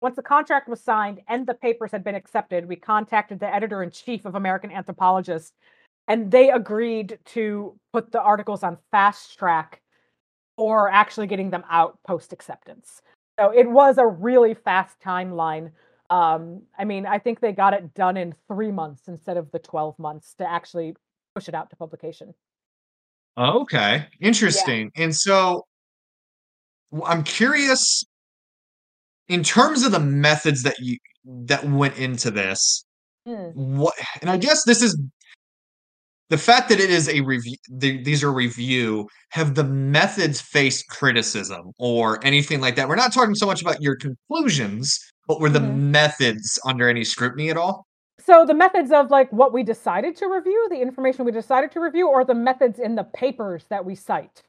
[0.00, 4.24] once the contract was signed and the papers had been accepted, we contacted the editor-in-chief
[4.24, 5.54] of American Anthropologist,
[6.08, 9.80] and they agreed to put the articles on fast track
[10.56, 13.00] for actually getting them out post-acceptance.
[13.38, 15.70] So it was a really fast timeline.
[16.12, 19.58] Um, I mean, I think they got it done in 3 months instead of the
[19.58, 20.94] 12 months to actually
[21.34, 22.34] push it out to publication.
[23.38, 24.04] Okay, Yeah.
[24.28, 24.92] interesting.
[24.94, 25.66] And so
[27.06, 28.04] I'm curious
[29.28, 32.84] in terms of the methods that you that went into this,
[33.26, 33.54] Mm.
[33.54, 35.00] what and I guess this is
[36.28, 40.88] the fact that it is a review the these are review, have the methods faced
[40.88, 42.86] criticism or anything like that?
[42.88, 44.98] We're not talking so much about your conclusions,
[45.28, 45.82] but were the Mhm.
[45.92, 47.86] methods under any scrutiny at all?
[48.18, 51.80] So the methods of, like, what we decided to review, the information we decided to
[51.80, 54.42] review, or the methods in the papers that we cite?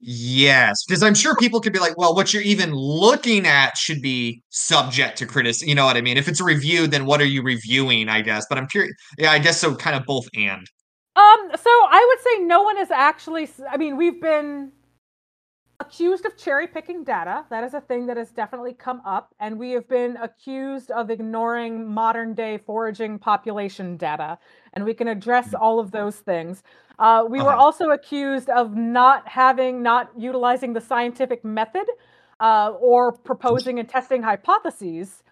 [0.00, 4.02] Yes, because I'm sure people could be like, "Well, what you're even looking at should
[4.02, 6.16] be subject to critici" you know what I mean?
[6.18, 8.94] If it's a review, then what are you reviewing, I guess, but I'm curious.
[9.18, 10.66] yeah, I guess so kind of both and.
[11.16, 14.72] Um, so I would say no one is actually I mean, we've been
[15.84, 19.72] accused of cherry-picking data, that is a thing that has definitely come up, and we
[19.72, 24.38] have been accused of ignoring modern-day foraging population data,
[24.72, 25.60] and we can address Mm.
[25.60, 26.62] all of those things.
[26.98, 27.64] Uh, we were Uh-huh.
[27.64, 31.86] also accused of not having not utilizing the scientific method,
[32.40, 35.22] uh, or proposing and testing hypotheses,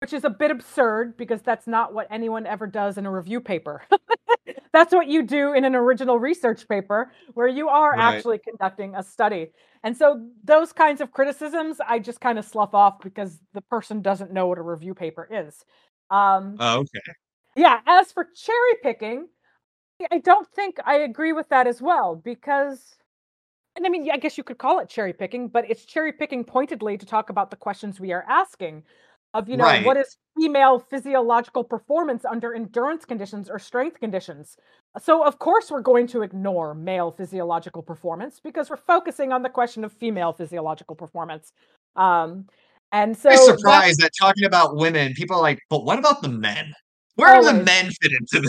[0.00, 3.40] which is a bit absurd because that's not what anyone ever does in a review
[3.40, 3.82] paper.
[4.72, 8.24] that's what you do in an original research paper where you are Right.
[8.24, 9.52] actually conducting a study.
[9.82, 14.02] And so those kinds of criticisms I just kind of slough off because the person
[14.02, 15.64] doesn't know what a review paper is.
[16.10, 17.12] Um, Oh, okay.
[17.56, 19.28] yeah, as for cherry picking,
[20.12, 22.96] I don't think I agree with that as well because
[23.76, 26.44] and I mean, I guess you could call it cherry picking, but it's cherry picking
[26.44, 28.82] pointedly to talk about the questions we are asking
[29.34, 29.84] of, you know, Right.
[29.84, 34.56] what is female physiological performance under endurance conditions or strength conditions?
[35.00, 39.50] So, of course, we're going to ignore male physiological performance because we're focusing on the
[39.50, 41.52] question of female physiological performance.
[41.94, 42.46] Um,
[42.90, 46.28] and so I'm surprised that talking about women, people are like, but what about the
[46.28, 46.72] men?
[47.16, 48.48] Where do the men fit into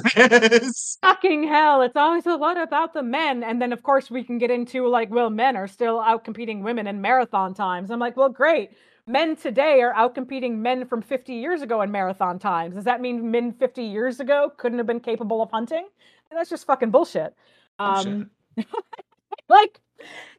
[0.59, 0.97] this?
[1.01, 3.43] Fucking hell, it's always a lot about the men.
[3.43, 6.61] And then, of course, we can get into like, well, men are still out competing
[6.61, 7.89] women in marathon times.
[7.89, 8.69] I'm like, well, great.
[9.09, 12.75] Men today are outcompeting men from 50 years ago in marathon times.
[12.75, 15.87] Does that mean men 50 years ago couldn't have been capable of hunting?
[16.31, 17.33] That's just fucking bullshit.
[17.79, 18.07] Bullshit.
[18.07, 18.29] Um,
[19.49, 19.81] like,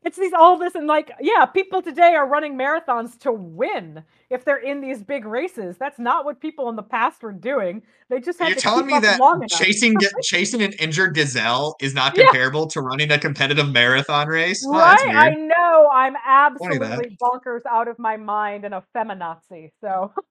[0.05, 4.45] it's these all this and like, yeah, people today are running marathons to win if
[4.45, 5.77] they're in these big races.
[5.79, 7.83] That's not what people in the past were doing.
[8.09, 11.95] They just had you to telling me that long chasing chasing an injured gazelle is
[11.95, 12.25] not Yeah.
[12.25, 14.63] comparable to running a competitive marathon race?
[14.65, 15.89] Oh, Right, I know.
[15.93, 19.71] I'm absolutely bonkers out of my mind and a feminazi.
[19.81, 20.13] So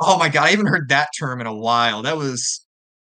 [0.00, 2.02] Oh my god, I haven't heard that term in a while.
[2.02, 2.63] That was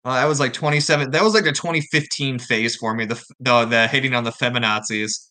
[0.07, 1.11] uh, that was like 27.
[1.11, 3.07] That was like the 2015 phase for me.
[3.07, 5.31] The the, the hating on the feminazis.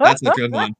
[0.00, 0.74] That's a good one.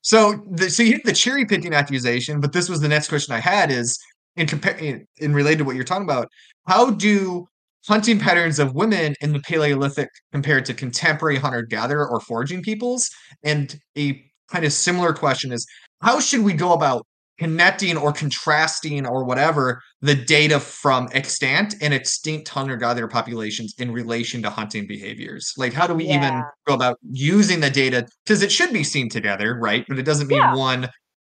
[0.00, 3.34] So, the, so you hit the cherry picking accusation, but this was the next question
[3.34, 3.98] I had: is
[4.36, 6.28] in compare in, in related to what you're talking about.
[6.66, 7.46] How do
[7.86, 13.10] hunting patterns of women in the Paleolithic compared to contemporary hunter-gatherer or foraging peoples?
[13.44, 15.66] And a kind of similar question is:
[16.00, 17.06] How should we go about
[17.42, 24.42] connecting or contrasting or whatever the data from extant and extinct hunter-gatherer populations in relation
[24.42, 25.52] to hunting behaviors?
[25.56, 28.06] Like, how do we even go about using the data?
[28.24, 29.84] Because it should be seen together, right?
[29.88, 30.88] But it doesn't mean yeah, one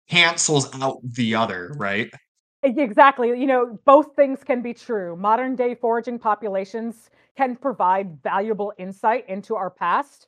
[0.10, 2.10] cancels out the other, right?
[2.64, 3.30] exactly.
[3.30, 5.16] You know, both things can be true.
[5.16, 10.28] Modern day foraging populations can provide valuable insight into our past.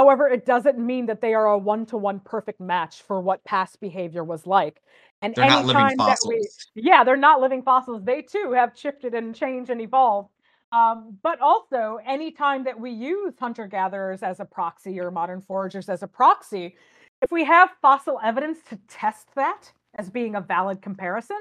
[0.00, 3.44] However, it doesn't mean that they are a one to one perfect match for what
[3.44, 4.80] past behavior was like.
[5.20, 8.02] And They're not living anytime that we, yeah, they're not living fossils.
[8.02, 10.30] They too have shifted and changed and evolved.
[10.72, 15.90] Um, but also, anytime that we use hunter gatherers as a proxy or modern foragers
[15.90, 16.76] as a proxy,
[17.20, 21.36] if we have fossil evidence to test that as being a valid comparison,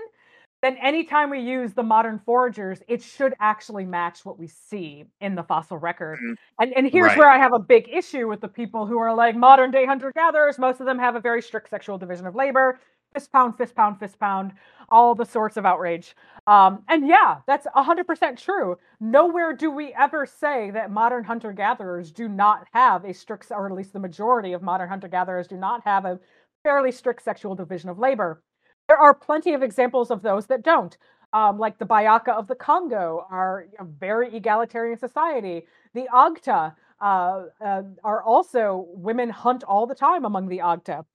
[0.61, 5.35] then anytime we use the modern foragers, it should actually match what we see in
[5.35, 6.19] the fossil record.
[6.21, 7.17] Mm, And and here's Right.
[7.17, 10.11] where I have a big issue with the people who are like modern day hunter
[10.13, 10.57] gatherers.
[10.59, 12.79] Most of them have a very strict sexual division of labor,
[13.13, 14.53] fist pound, fist pound, fist pound,
[14.89, 16.15] all the sorts of outrage.
[16.47, 18.77] Um, and yeah, that's 100% true.
[18.99, 23.67] Nowhere do we ever say that modern hunter gatherers do not have a strict, or
[23.67, 26.19] at least the majority of modern hunter gatherers do not have a
[26.63, 28.41] fairly strict sexual division of labor.
[28.89, 30.97] There are plenty of examples of those that don't.
[31.31, 35.67] Um, like the Bayaka of the Congo are a very egalitarian society.
[35.93, 41.05] The Agta uh, uh, are also women hunt all the time among the Agta.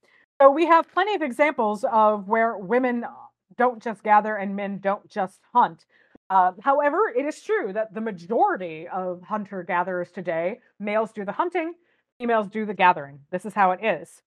[0.41, 3.05] So we have plenty of examples of where women
[3.57, 5.85] don't just gather and men don't just hunt.
[6.31, 11.33] Uh, however, it is true that the majority of hunter gatherers today, males do the
[11.33, 11.75] hunting,
[12.19, 13.19] females do the gathering.
[13.33, 14.23] This is how it is.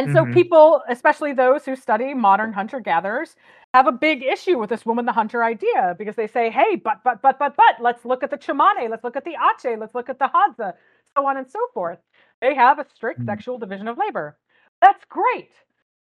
[0.00, 0.32] And so mhm.
[0.32, 3.36] people, especially those who study modern hunter gatherers,
[3.74, 7.04] have a big issue with this woman the hunter idea because they say, hey, but,
[7.04, 9.94] but, but, but, but, let's look at the Tsimane, let's look at the Aché, let's
[9.94, 10.72] look at the hadza,
[11.14, 11.98] so on and so forth.
[12.40, 13.26] They have a strict Mm.
[13.26, 14.38] sexual division of labor.
[14.80, 15.50] That's great.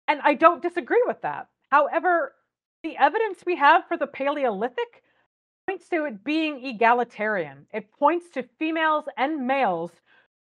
[0.07, 1.49] And I don't disagree with that.
[1.71, 2.35] However,
[2.85, 5.03] the evidence we have for the Paleolithic
[5.66, 7.66] points to it being egalitarian.
[7.73, 9.90] It points to females and males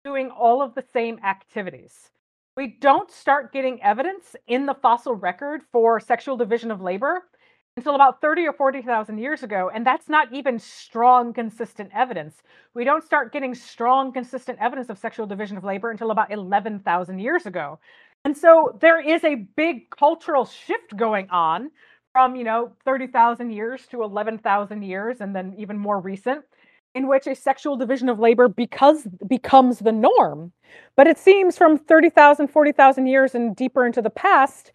[0.06, 2.12] doing all of the same activities.
[2.58, 7.24] We don't start getting evidence in the fossil record for sexual division of labor
[7.76, 12.44] until about 30 or 40,000 years ago, and that's not even strong, consistent evidence.
[12.74, 17.20] We don't start getting strong, consistent evidence of sexual division of labor until about 11,000
[17.20, 17.78] years ago.
[18.24, 21.72] And so there is a big cultural shift going on
[22.13, 26.46] from, you know, 30,000 years to 11,000 years and then even more recent
[26.95, 30.51] in which a sexual division of labor because becomes the norm.
[30.95, 34.71] But it seems from 30,000, 40,000 years and deeper into the past,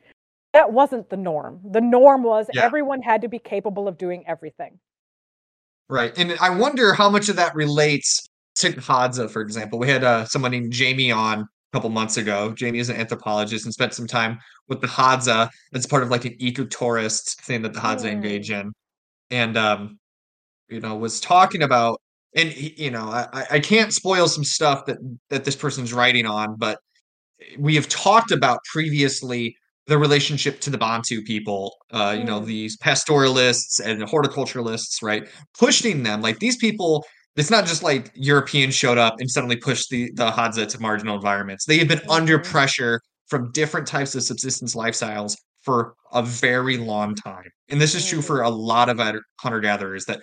[0.52, 1.61] that wasn't the norm.
[1.64, 2.62] The norm was Yeah.
[2.64, 4.78] everyone had to be capable of doing everything.
[5.88, 6.16] Right.
[6.16, 9.78] And I wonder how much of that relates to Hadza, for example.
[9.78, 12.52] We had uh, someone named Jamie on a couple months ago.
[12.52, 15.48] Jamie is an anthropologist and spent some time with the Hadza.
[15.72, 18.61] That's part of like an eco-tourist thing that the Hadza engage Mm.
[18.61, 18.72] in.
[19.30, 19.98] And um,
[20.68, 22.00] you know, was talking about
[22.35, 24.99] and you know, I, I can't spoil some stuff that
[25.31, 26.79] that this person's writing on, but
[27.59, 32.47] we have talked about previously the relationship to the Bantu people, uh, you know, Mm.
[32.47, 35.29] these pastoralists and horticulturalists, right?
[35.59, 37.05] Pushing them like these people.
[37.37, 41.16] It's not just like Europeans showed up and suddenly pushed the the Hadza to marginal
[41.16, 41.64] environments.
[41.64, 42.45] They have been under Mhm.
[42.45, 48.07] pressure from different types of subsistence lifestyles for a very long time, and this is
[48.07, 48.25] true Mm.
[48.25, 48.99] for a lot of
[49.40, 50.05] hunter gatherers.
[50.07, 50.21] That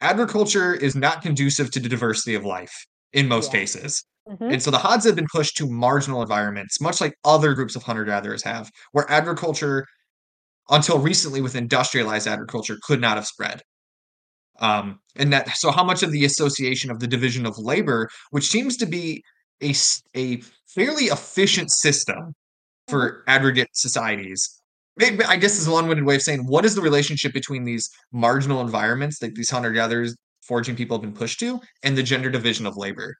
[0.00, 2.72] agriculture is not conducive to the diversity of life
[3.12, 3.60] in most Yeah.
[3.60, 4.04] cases.
[4.28, 4.52] Mhm.
[4.54, 7.82] And so the Hadza have been pushed to marginal environments, much like other groups of
[7.82, 9.86] hunter gatherers have, where agriculture,
[10.70, 13.62] until recently with industrialized agriculture, could not have spread.
[14.60, 18.48] Um, and that so how much of the association of the division of labor, which
[18.48, 19.22] seems to be
[19.62, 19.74] a,
[20.16, 20.40] a
[20.74, 22.90] fairly efficient system Mhm.
[22.90, 24.57] for aggregate societies.
[24.98, 27.88] Maybe I guess is a long-winded way of saying what is the relationship between these
[28.12, 32.66] marginal environments that these hunter-gatherers, foraging people have been pushed to, and the gender division
[32.66, 33.14] of labor?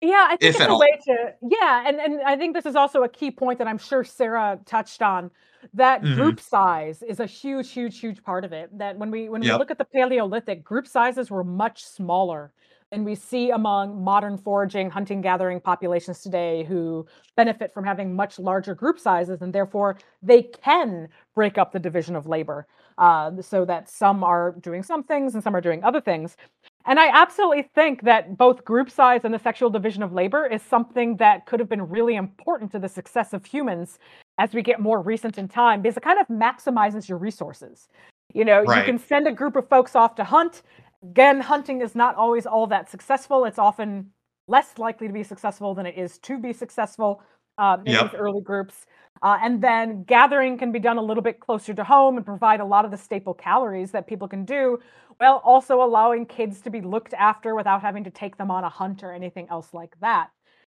[0.00, 0.80] Yeah, I think it's a all.
[0.80, 3.78] way to yeah, and and I think this is also a key point that I'm
[3.78, 5.30] sure Sara touched on,
[5.74, 6.16] that Mhm.
[6.16, 9.52] group size is a huge, huge, huge part of it, that when we when we
[9.52, 12.52] look at the Paleolithic, group sizes were much smaller
[12.92, 18.38] than we see among modern foraging, hunting, gathering populations today who benefit from having much
[18.38, 22.66] larger group sizes, and therefore they can break up the division of labor,
[22.98, 26.36] uh, so that some are doing some things and some are doing other things.
[26.84, 30.60] And I absolutely think that both group size and the sexual division of labor is
[30.60, 33.98] something that could have been really important to the success of humans
[34.36, 37.88] as we get more recent in time, because it kind of maximizes your resources.
[38.34, 40.62] You know, you can send a group of folks off to hunt.
[41.02, 43.44] Again, hunting is not always all that successful.
[43.44, 44.10] It's often
[44.48, 47.22] less likely to be successful than it is to be successful
[47.58, 48.10] um, in Yep.
[48.10, 48.86] these early groups.
[49.22, 52.60] Uh, and then gathering can be done a little bit closer to home and provide
[52.60, 54.78] a lot of the staple calories that people can do,
[55.18, 58.68] while also allowing kids to be looked after without having to take them on a
[58.68, 60.30] hunt or anything else like that.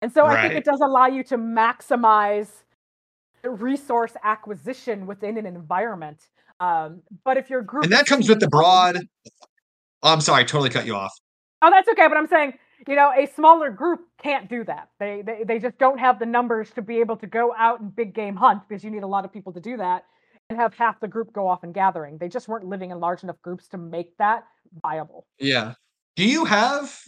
[0.00, 2.48] And so I think it does allow you to maximize
[3.44, 6.28] resource acquisition within an environment.
[6.58, 8.98] Um, but if your group And that comes with the broad
[10.02, 11.12] Oh, I'm sorry, I totally cut you off.
[11.62, 12.54] Oh, that's okay, but I'm saying,
[12.88, 14.88] you know, a smaller group can't do that.
[14.98, 17.94] They, they they just don't have the numbers to be able to go out and
[17.94, 20.04] big game hunt because you need a lot of people to do that
[20.50, 22.18] and have half the group go off and gathering.
[22.18, 24.44] They just weren't living in large enough groups to make that
[24.82, 25.26] viable.
[25.38, 25.74] Yeah.
[26.16, 26.98] Do you have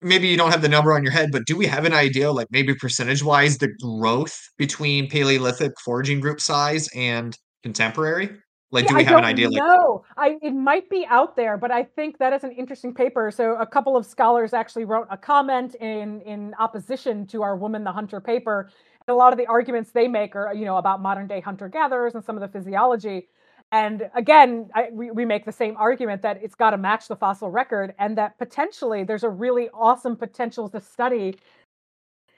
[0.00, 2.30] maybe you don't have the number on your head, but do we have an idea,
[2.30, 8.30] like maybe percentage-wise, the growth between Paleolithic foraging group size and contemporary?
[8.74, 10.04] Like, do we I have an idea, like know.
[10.16, 13.30] I it might be out there, but I think that is an interesting paper.
[13.30, 17.84] So a couple of scholars actually wrote a comment in in opposition to our Woman
[17.84, 18.68] the Hunter paper.
[19.06, 21.68] And a lot of the arguments they make are, you know, about modern day hunter
[21.68, 23.28] gatherers and some of the physiology.
[23.72, 27.16] And again, I, we, we make the same argument that it's got to match the
[27.16, 31.36] fossil record, and that potentially there's a really awesome potential to study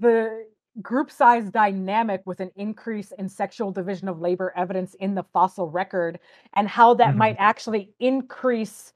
[0.01, 0.47] the
[0.83, 5.71] group size dynamic with an increase in sexual division of labor evidence in the fossil
[5.71, 6.19] record
[6.55, 7.19] and how that Mhm.
[7.19, 8.93] might actually increase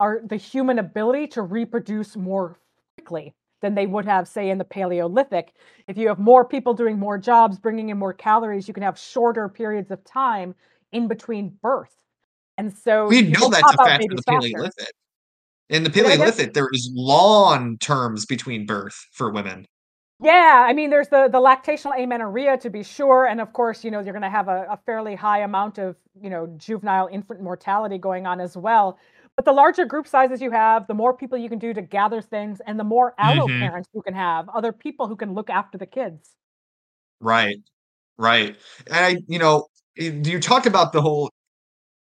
[0.00, 2.58] our the human ability to reproduce more
[2.96, 5.54] quickly than they would have say in the paleolithic
[5.88, 8.98] if you have more people doing more jobs bringing in more calories you can have
[8.98, 10.54] shorter periods of time
[10.92, 11.96] in between birth
[12.58, 14.48] and so we know that's a fact babies the faster.
[14.50, 14.92] Paleolithic.
[15.70, 15.90] In the?
[15.90, 19.66] Paleolithic, there is long terms between birth for women.
[20.22, 23.90] Yeah, I mean, there's the the lactational amenorrhea to be sure, and of course, you
[23.90, 27.40] know, you're going to have a, a fairly high amount of you know juvenile infant
[27.42, 28.96] mortality going on as well.
[29.36, 32.20] But the larger group sizes you have, the more people you can do to gather
[32.22, 33.58] things, and the more allo Mhm.
[33.58, 36.36] parents you can have, other people who can look after the kids.
[37.20, 37.56] Right.
[38.18, 38.56] Right.
[38.88, 41.30] And I you know, eh, you talk about the whole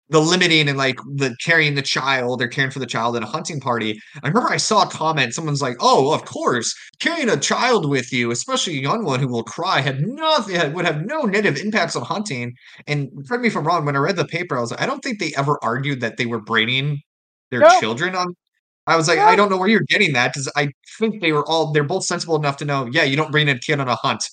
[0.09, 3.25] the limiting and like the carrying the child or caring for the child at a
[3.25, 3.99] hunting party.
[4.23, 8.13] I remember I saw a comment, someone's like, "Oh, of course, carrying a child with
[8.13, 11.95] you, especially a young one who will cry, had nothing would have no negative impacts
[11.95, 12.53] on hunting."
[12.87, 14.85] And correct me if I'm wrong, when I read the paper, I was like, I
[14.85, 17.01] don't think they ever argued that they were braining
[17.51, 17.79] their No.
[17.79, 18.33] children on
[18.87, 21.45] I was like, I don't know where you're getting that because I think they were
[21.49, 23.95] all they're both sensible enough to know, yeah, you don't bring a kid on a
[23.95, 24.23] hunt.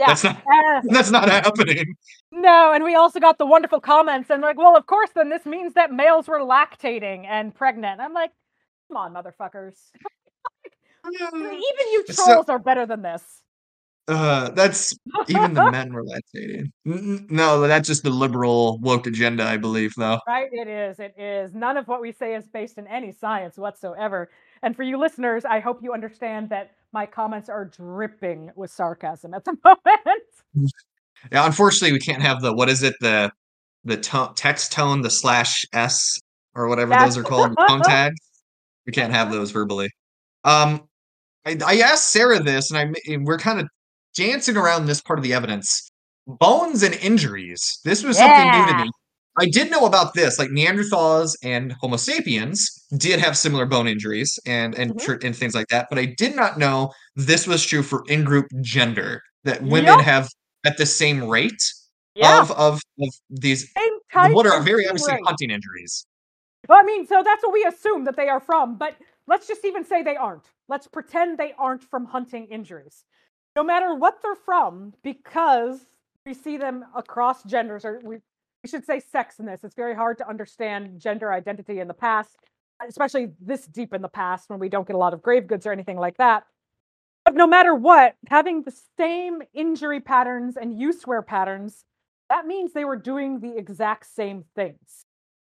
[0.00, 0.06] Yeah.
[0.06, 1.94] That's not uh, that's not happening.
[2.32, 5.44] no, and we also got the wonderful comments and like, well, of course, then this
[5.44, 8.00] means that males were lactating and pregnant.
[8.00, 8.30] I'm like,
[8.88, 9.74] come on, motherfuckers.
[11.06, 11.52] Even
[11.92, 13.22] you So- trolls are better than this.
[14.08, 14.96] Uh, that's
[15.28, 16.72] even the men were lactating.
[16.84, 20.18] No, that's just the liberal woke agenda, I believe, though.
[20.26, 20.48] Right?
[20.50, 20.98] It is.
[20.98, 21.54] It is.
[21.54, 24.28] None of what we say is based in any science whatsoever.
[24.62, 29.32] And for you listeners, I hope you understand that my comments are dripping with sarcasm
[29.34, 30.70] at the moment.
[31.32, 33.30] Yeah, unfortunately, we can't have the what is it the
[33.84, 36.18] the to- text tone, the slash s
[36.54, 37.14] or whatever Yes.
[37.14, 38.16] those are called, tone tags.
[38.86, 39.88] We can't have those verbally.
[40.44, 40.82] Um,
[41.46, 43.68] I, I asked Sara this, and I and we're kind of
[44.14, 45.90] dancing around this part of the evidence.
[46.26, 47.80] Bones and injuries.
[47.84, 48.90] This was something new to me.
[49.38, 54.38] I did know about this, like Neanderthals and Homo sapiens did have similar bone injuries
[54.46, 55.00] and and Mhm.
[55.00, 58.46] tr- and things like that, but I did not know this was true for in-group
[58.60, 60.00] gender that women Yep.
[60.00, 60.28] have
[60.66, 61.62] at the same rate
[62.14, 62.40] Yeah.
[62.40, 63.72] of, of of these
[64.32, 65.22] what are very obviously rate.
[65.24, 66.06] hunting injuries.
[66.68, 69.64] Well, I mean, so that's what we assume that they are from, but let's just
[69.64, 70.44] even say they aren't.
[70.68, 73.04] Let's pretend they aren't from hunting injuries.
[73.56, 75.86] No matter what they're from, because
[76.26, 78.18] we see them across genders, or we,
[78.62, 79.64] we should say sex in this.
[79.64, 82.36] It's very hard to understand gender identity in the past,
[82.86, 85.66] especially this deep in the past when we don't get a lot of grave goods
[85.66, 86.44] or anything like that.
[87.24, 91.84] But no matter what, having the same injury patterns and use wear patterns,
[92.28, 95.04] that means they were doing the exact same things.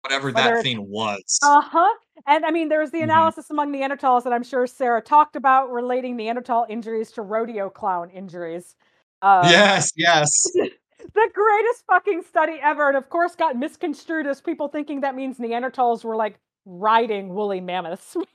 [0.02, 1.38] Whatever Whether that thing was.
[1.42, 1.94] Uh huh.
[2.26, 3.04] And I mean, there's the Mhm.
[3.04, 8.10] analysis among Neanderthals that I'm sure Sara talked about relating Neanderthal injuries to rodeo clown
[8.10, 8.74] injuries.
[9.22, 10.50] Uh, yes, yes.
[11.14, 12.88] The greatest fucking study ever.
[12.88, 17.60] And of course, got misconstrued as people thinking that means Neanderthals were like riding woolly
[17.60, 18.16] mammoths.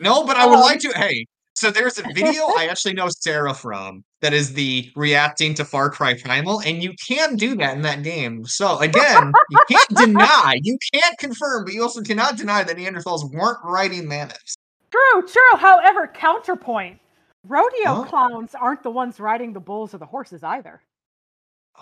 [0.00, 0.92] No, but I would Um, like to.
[0.94, 5.64] Hey, so there's a video I actually know Sara from that is the reacting to
[5.64, 8.44] Far Cry Primal, and you can do that in that game.
[8.44, 13.32] So again, you can't deny, you can't confirm, but you also cannot deny that Neanderthals
[13.32, 14.56] weren't riding mammoths.
[14.90, 15.56] true, true.
[15.58, 16.98] However, counterpoint
[17.44, 18.04] rodeo Oh.
[18.06, 20.82] clowns aren't the ones riding the bulls or the horses either.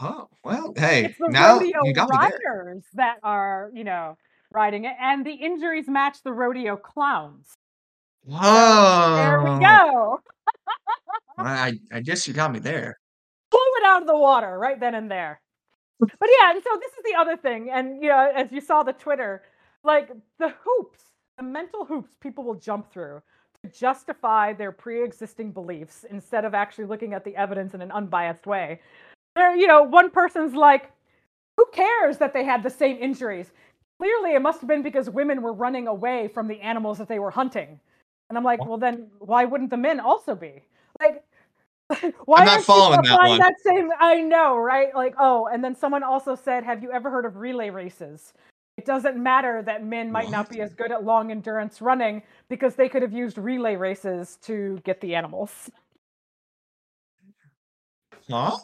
[0.00, 2.40] Oh well, hey, It's the now rodeo you got me there.
[2.64, 4.16] riders that are, you know,
[4.52, 7.54] riding it, and the injuries match the rodeo clowns.
[8.24, 9.14] Whoa!
[9.16, 10.20] There we go.
[11.38, 12.98] I I guess you got me there.
[13.50, 15.40] Blew it out of the water right then and there.
[16.00, 18.82] But yeah, and so this is the other thing, and you know, as you saw
[18.82, 19.42] the Twitter,
[19.84, 21.00] like the hoops,
[21.38, 23.22] the mental hoops people will jump through
[23.62, 28.46] to justify their pre-existing beliefs instead of actually looking at the evidence in an unbiased
[28.46, 28.80] way.
[29.34, 30.90] There, you know, one person's like,
[31.56, 33.50] who cares that they had the same injuries?
[33.98, 37.18] Clearly, it must have been because women were running away from the animals that they
[37.18, 37.80] were hunting.
[38.28, 40.62] And I'm like, well, then why wouldn't the men also be?
[41.00, 41.22] Like,
[42.24, 43.38] why I'm not aren't you following that one.
[43.38, 43.90] that same?
[44.00, 44.94] I know, right?
[44.94, 48.32] Like, oh, and then someone also said, have you ever heard of relay races?
[48.76, 52.74] It doesn't matter that men might not be as good at long endurance running because
[52.74, 55.70] they could have used relay races to get the animals.
[58.28, 58.56] Huh?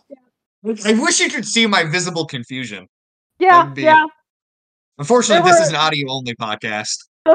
[0.65, 2.87] I wish you could see my visible confusion.
[3.39, 4.05] Yeah, be- yeah.
[4.99, 6.99] Unfortunately, There this is an audio only podcast.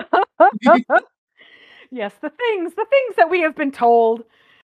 [1.92, 4.24] yes, the things, the things that we have been told,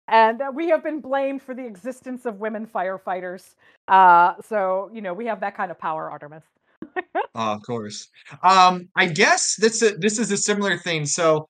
[0.08, 3.54] and that we have been blamed for the existence of women firefighters.
[3.86, 6.42] Uh, so you know we have that kind of power, Artemis.
[7.34, 8.08] Oh, of course.
[8.42, 11.06] Um, I guess this a, this is a similar thing.
[11.06, 11.48] So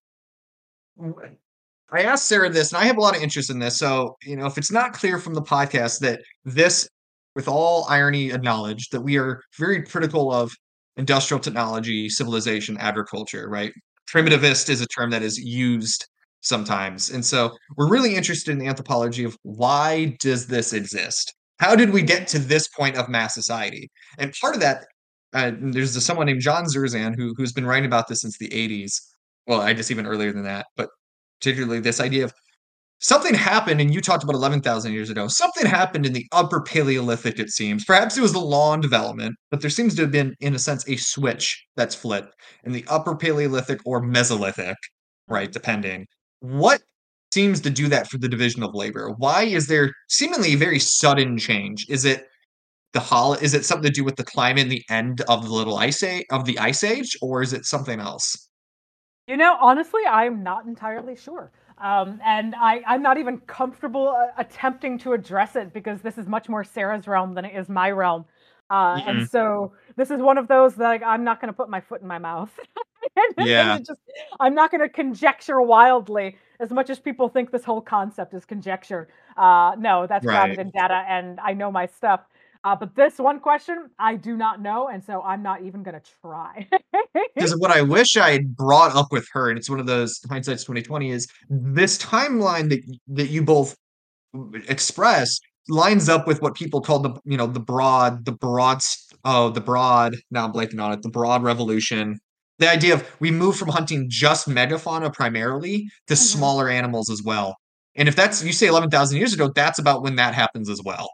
[1.91, 3.79] I asked Sara this, and I have a lot of interest in this.
[3.79, 6.87] So you know, if it's not clear from the podcast that this,
[7.39, 10.51] with all irony acknowledged, that we are very critical of
[10.97, 13.73] industrial technology, civilization, agriculture, right?
[14.13, 16.05] Primitivist is a term that is used
[16.41, 21.33] sometimes, and so we're really interested in the anthropology of why does this exist?
[21.61, 23.89] How did we get to this point of mass society?
[24.19, 24.87] And part of that
[25.33, 28.49] uh, there's a, someone named John Zerzan who who's been writing about this since the
[28.49, 28.95] 80s.
[29.47, 30.89] Well, I guess even earlier than that, but
[31.41, 32.33] particularly this idea of
[33.01, 35.29] something happened, and you talked about 11,000 years ago.
[35.29, 37.85] Something happened in the Upper Paleolithic, it seems.
[37.85, 40.89] Perhaps it was the lawn development, but there seems to have been, in a sense,
[40.89, 42.35] a switch that's flipped
[42.65, 44.77] in the Upper Paleolithic or Mesolithic,
[45.29, 45.53] right?
[45.53, 46.07] Depending.
[46.41, 46.83] What
[47.33, 49.11] seems to do that for the division of labor?
[49.19, 51.87] Why is there seemingly a very sudden change?
[51.89, 52.27] Is it
[52.95, 55.53] the hol is it something to do with the climate and the end of the
[55.53, 58.49] little ice age of the ice age or is it something else
[59.27, 61.53] You know, honestly, I'm not entirely sure.
[61.81, 66.27] Um, and I, I'm not even comfortable uh, attempting to address it because this is
[66.27, 68.25] much more Sara's realm than it is my realm.
[68.71, 69.07] Uh, Mm-mm.
[69.07, 71.81] and so this is one of those that like, I'm not going to put my
[71.81, 72.51] foot in my mouth.
[73.17, 73.79] And Yeah.
[73.87, 74.01] just,
[74.41, 78.45] I'm not going to conjecture wildly as much as people think this whole concept is
[78.45, 79.09] conjecture.
[79.37, 80.61] Uh, no, that's grounded Right.
[80.61, 82.21] in data and I know my stuff.
[82.69, 84.89] Uh, but this one question, I do not know.
[84.89, 86.69] And so I'm not even going to try.
[87.35, 90.21] because what i wish i had brought up with her and it's one of those
[90.29, 93.77] hindsight's 2020 is this timeline that that you both
[94.69, 95.39] express
[95.69, 98.79] lines up with what people call the you know the broad the broad
[99.25, 102.19] oh the broad now i'm blanking on it the broad revolution
[102.59, 106.19] The idea of we move from hunting just megafauna primarily to Mhm.
[106.19, 107.57] smaller animals as well.
[107.95, 111.09] And if that's you say 11,000 years ago, that's about when that happens as well.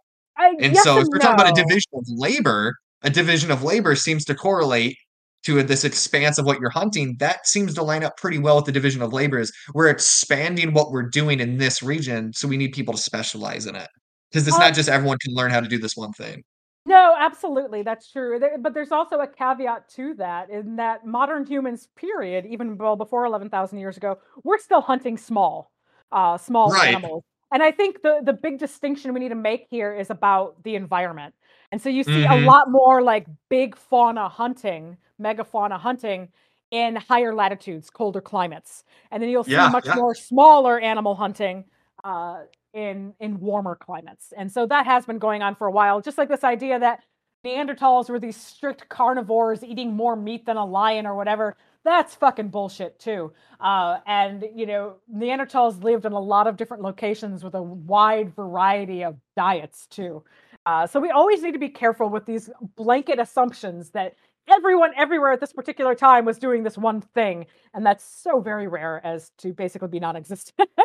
[0.45, 3.63] I And yes so if we're talking about a division of labor, a division of
[3.63, 4.97] labor seems to correlate
[5.45, 7.17] to this expanse of what you're hunting.
[7.19, 10.73] That seems to line up pretty well with the division of labor is we're expanding
[10.73, 13.89] what we're doing in this region, so we need people to specialize in it
[14.31, 16.43] because it's Uh not just everyone can learn how to do this one thing.
[16.87, 21.47] No, absolutely, that's true, there but there's also a caveat to that, in that modern
[21.47, 25.73] humans, period, even well before 11,000 years ago, we're still hunting small,
[26.13, 26.89] uh, small Right.
[26.89, 27.23] animals.
[27.55, 30.77] And I think the the big distinction we need to make here is about the
[30.77, 31.35] environment.
[31.73, 32.37] And so you see a Mhm.
[32.37, 36.31] lot more, like, big fauna hunting, megafauna hunting
[36.73, 38.85] in higher latitudes, colder climates.
[39.13, 39.95] And then you'll see Yeah, much yeah.
[39.95, 41.67] more smaller animal hunting,
[42.05, 42.45] uh,
[42.75, 44.33] in in warmer climates.
[44.37, 47.05] And so that has been going on for a while, just like this idea that
[47.47, 52.49] Neanderthals were these strict carnivores eating more meat than a lion or whatever, that's fucking
[52.49, 53.33] bullshit too.
[53.61, 58.35] Uh, and, you know, Neanderthals lived in a lot of different locations with a wide
[58.35, 60.25] variety of diets too.
[60.67, 64.15] Uh, so we always need to be careful with these blanket assumptions that
[64.49, 68.67] everyone everywhere at this particular time was doing this one thing, and that's so very
[68.67, 70.69] rare as to basically be non-existent.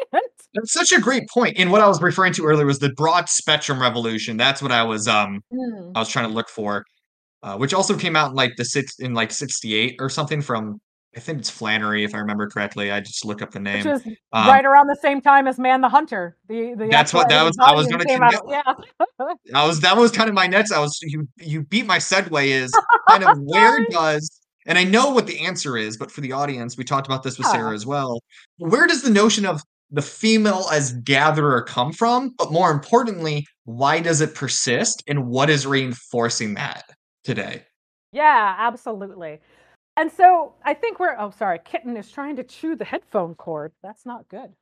[0.56, 1.30] That's such a great point.
[1.30, 4.72] point, and what I was referring to earlier was the broad spectrum revolution, that's what
[4.72, 5.91] I was, um, Mm.
[5.93, 6.86] I was trying to look for,
[7.43, 10.80] uh, which also came out in, like, the six in, like, '68 or something from
[11.16, 13.86] I think it's Flannery, if I remember correctly, I just looked up the Which name.
[13.86, 16.38] was Um right around the same time as Man the Hunter.
[16.47, 18.62] The the That's what that was I was came out, yeah.
[19.55, 22.72] I was that was kinda my next I was you you beat my segue is
[23.07, 24.30] kind of where does
[24.68, 27.38] and I know what the answer is, but for the audience, we talked about this
[27.39, 27.53] with Yeah.
[27.53, 28.22] Sara as well.
[28.57, 32.36] Where does the notion of the female as gatherer come from?
[32.38, 36.84] But more importantly, why does it persist, and what is reinforcing that
[37.24, 37.64] today?
[38.12, 39.39] Yeah, absolutely.
[40.00, 43.74] And so, I think we're oh, sorry, kitten is trying to chew the headphone cord,
[43.84, 44.54] that's not good.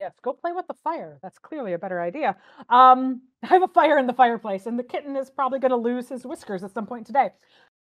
[0.00, 2.36] Yes, go play with the fire, that's clearly a better idea.
[2.68, 6.08] Um, I have a fire in the fireplace, and the kitten is probably gonna lose
[6.08, 7.30] his whiskers at some point today.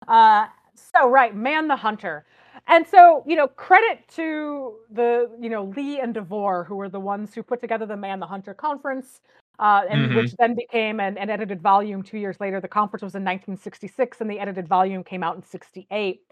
[0.09, 2.25] Uh, so right, Man the Hunter.
[2.67, 6.99] And so, you know, credit to the, you know, Lee and DeVore, who were the
[6.99, 9.21] ones who put together the Man the Hunter conference,
[9.61, 10.15] uh, and Mhm.
[10.15, 12.61] which then became an an edited volume 2 years later.
[12.61, 16.23] The conference was in 1966, and the edited volume came out in '68.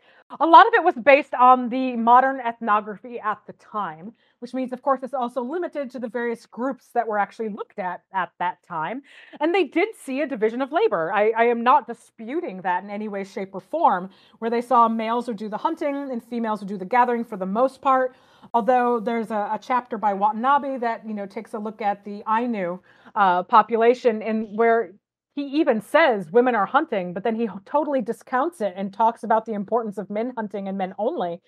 [0.40, 4.72] A lot of it was based on the modern ethnography at the time, which means,
[4.72, 8.30] of course, it's also limited to the various groups that were actually looked at at
[8.38, 9.02] that time.
[9.40, 11.12] And they did see a division of labor.
[11.12, 14.88] I I am not disputing that in any way, shape, or form, where they saw
[14.88, 18.14] males who do the hunting and females who do the gathering for the most part.
[18.55, 22.22] Although there's a a chapter by Watanabe that, you know, takes a look at the
[22.28, 22.80] Ainu,
[23.14, 24.92] uh, population and where
[25.34, 29.46] he even says women are hunting, but then he totally discounts it and talks about
[29.46, 31.40] the importance of men hunting and men only.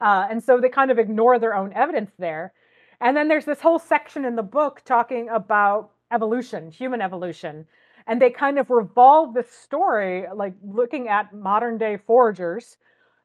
[0.00, 2.52] Uh, and so they kind of ignore their own evidence there.
[3.00, 7.66] And then there's this whole section in the book talking about evolution, human evolution.
[8.06, 12.76] And they kind of revolve the story, like, looking at modern day foragers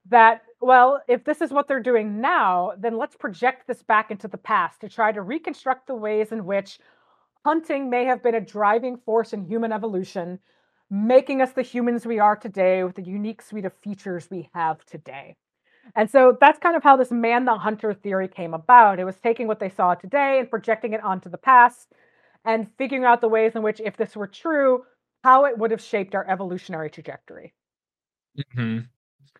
[0.09, 4.27] that, well, if this is what they're doing now, then let's project this back into
[4.27, 6.79] the past to try to reconstruct the ways in which
[7.45, 10.39] hunting may have been a driving force in human evolution,
[10.89, 14.83] making us the humans we are today with the unique suite of features we have
[14.85, 15.35] today.
[15.95, 18.99] And so that's kind of how this Man the Hunter theory came about.
[18.99, 21.93] It was taking what they saw today and projecting it onto the past
[22.45, 24.85] and figuring out the ways in which, if this were true,
[25.23, 27.53] how it would have shaped our evolutionary trajectory.
[28.35, 28.89] Mhm.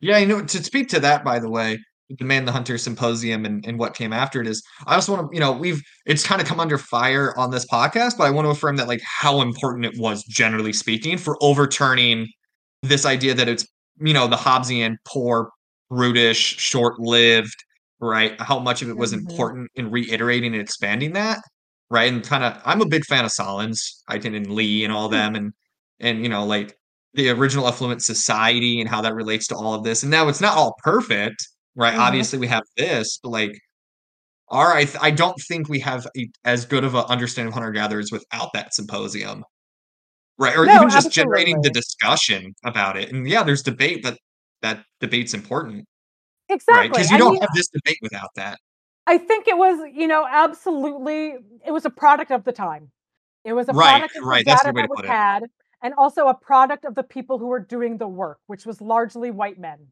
[0.02, 1.80] Yeah, you know, to speak to that, by the way,
[2.10, 5.28] the Man the Hunter Symposium and and what came after it is, I just wanna
[5.32, 8.50] you know, we've it's kinda come under fire on this podcast, but I want to
[8.52, 12.28] affirm that, like, how important it was, generally speaking, for overturning
[12.84, 13.66] this idea that it's,
[14.00, 15.50] you know, the Hobbesian, poor,
[15.90, 17.56] brutish, short-lived,
[18.00, 18.40] right?
[18.42, 19.14] How much of it was Mhm.
[19.14, 21.40] important in reiterating and expanding that,
[21.90, 22.12] right?
[22.14, 25.28] And kinda I'm a big fan of Sahlins, I and Lee and all Hmm.
[25.28, 25.54] them, and
[26.00, 26.78] and, you know, like,
[27.18, 30.41] the original affluent Society and how that relates to all of this, and now it's
[30.41, 31.95] not all perfect, right?
[31.95, 31.99] Mhm.
[31.99, 33.59] Obviously, we have this, but, like,
[34.51, 38.51] alright, I don't think we have a as good of a understanding of hunter-gatherers without
[38.53, 39.43] that symposium.
[40.39, 44.18] Right, or No, even just generating the discussion about it, and, yeah, there's debate, but
[44.63, 45.86] that debate's important,
[46.49, 46.80] Exactly.
[46.82, 46.91] right?
[46.91, 48.59] Exactly, 'Cause you I don't mean, have this debate without that.
[49.05, 52.91] I think it was, you know, absolutely it was a product of the time.
[53.45, 55.18] It was a Right, product of the right, that's data that was put it.
[55.82, 59.32] And also a product of the people who were doing the work, which was largely
[59.32, 59.92] white men.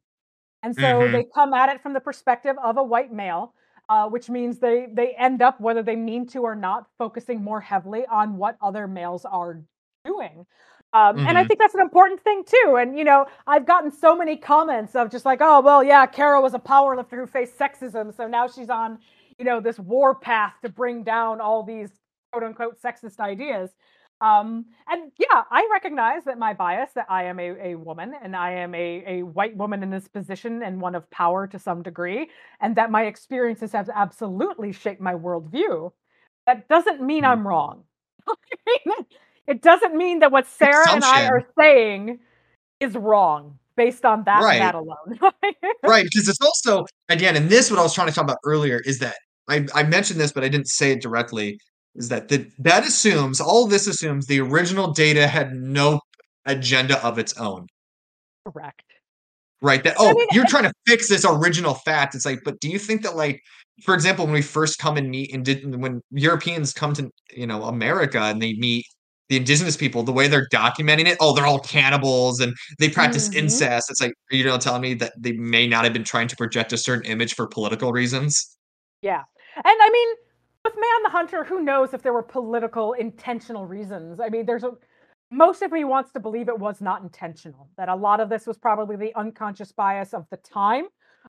[0.63, 1.31] And so they Mhm.
[1.33, 3.53] come at it from the perspective of a white male,
[3.87, 7.61] uh, which means they they end up, whether they mean to or not, focusing more
[7.61, 9.61] heavily on what other males are
[10.05, 10.47] doing.
[10.93, 11.27] Um, mm-hmm.
[11.27, 11.47] And I mm-hmm.
[11.49, 12.77] think that's an important thing too.
[12.77, 16.41] And you know, I've gotten so many comments of just like, oh well, yeah, Cara
[16.41, 18.97] was a powerlifter who faced sexism, so now she's on,
[19.37, 21.91] you know, this war path to bring down all these
[22.31, 23.75] quote unquote sexist ideas.
[24.21, 28.35] Um, and yeah, I recognize that my bias that I am a, a woman and
[28.35, 31.83] I am a, a white woman in this position and one of power to some
[31.83, 32.29] degree,
[32.61, 35.91] and that my experiences have absolutely shaped my worldview.
[36.45, 37.31] That doesn't mean mm-hmm.
[37.31, 37.83] I'm wrong.
[39.47, 42.19] It doesn't mean that what Sara and I are saying
[42.79, 44.59] is wrong based on that right.
[44.59, 45.19] that alone.
[45.83, 48.81] right, because it's also again, and this what I was trying to talk about earlier
[48.85, 49.15] is that
[49.47, 51.59] I, I mentioned this, but I didn't say it directly.
[51.95, 56.01] Is that the, that assumes all this assumes the original data had no
[56.45, 57.67] agenda of its own.
[58.45, 58.83] Correct.
[59.61, 59.83] Right.
[59.83, 62.13] That oh, I mean, you're trying to fix this original fact.
[62.13, 63.41] It's like, but do you think that like,
[63.83, 67.47] for example, when we first come and meet and did when Europeans come to you
[67.47, 68.85] know America and they meet
[69.29, 73.29] the indigenous people, the way they're documenting it, oh, they're all cannibals and they practice
[73.29, 73.39] mm-hmm.
[73.39, 73.89] incest.
[73.89, 76.73] It's like, you know, telling me that they may not have been trying to project
[76.73, 78.55] a certain image for political reasons.
[79.01, 79.23] Yeah.
[79.55, 80.09] And I mean,
[80.65, 84.19] with Man the Hunter, who knows if there were political intentional reasons?
[84.19, 84.71] I mean, there's a
[85.31, 88.45] most of me wants to believe it was not intentional, that a lot of this
[88.45, 90.85] was probably the unconscious bias of the time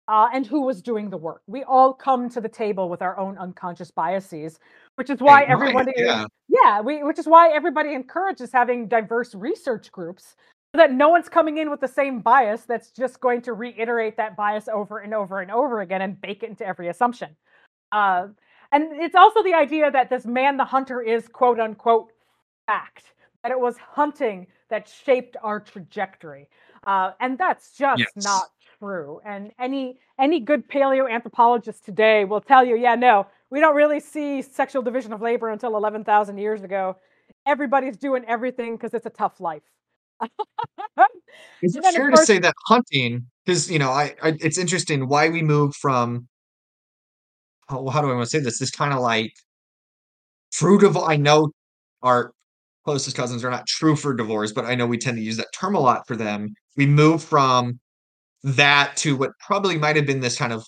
[0.08, 1.42] uh, and who was doing the work.
[1.46, 4.58] We all come to the table with our own unconscious biases,
[4.96, 6.26] which is why everybody, yeah.
[6.48, 10.36] yeah, we, which is why everybody encourages having diverse research groups
[10.74, 14.16] so that no one's coming in with the same bias that's just going to reiterate
[14.18, 17.34] that bias over and over and over again and bake it into every assumption.
[17.92, 18.28] Uh,
[18.72, 22.12] and it's also the idea that this man, the hunter, is quote unquote
[22.66, 26.48] fact, that it was hunting that shaped our trajectory.
[26.86, 28.24] Uh, and that's just yes.
[28.24, 28.46] not
[28.78, 29.20] true.
[29.24, 34.42] And any any good paleoanthropologist today will tell you, yeah, no, we don't really see
[34.42, 36.96] sexual division of labor until 11,000 years ago.
[37.46, 39.62] Everybody's doing everything because it's a tough life.
[41.62, 45.08] Is it fair course, to say that hunting, because you know, I, I, it's interesting
[45.08, 46.28] why we move from
[47.68, 48.58] how, how do I want to say this?
[48.58, 49.32] This kind of like
[50.52, 51.08] fruitable.
[51.08, 51.50] I know
[52.02, 52.32] our
[52.84, 55.74] closest cousins are not true frugivores, but I know we tend to use that term
[55.74, 56.54] a lot for them.
[56.76, 57.80] We move from
[58.44, 60.64] that to what probably might have been this kind of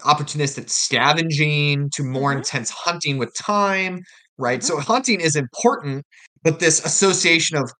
[0.00, 2.38] opportunistic scavenging to more mm-hmm.
[2.38, 4.02] intense hunting with time,
[4.36, 4.60] right?
[4.60, 4.66] Mm-hmm.
[4.66, 6.04] So hunting is important,
[6.42, 7.70] but this association of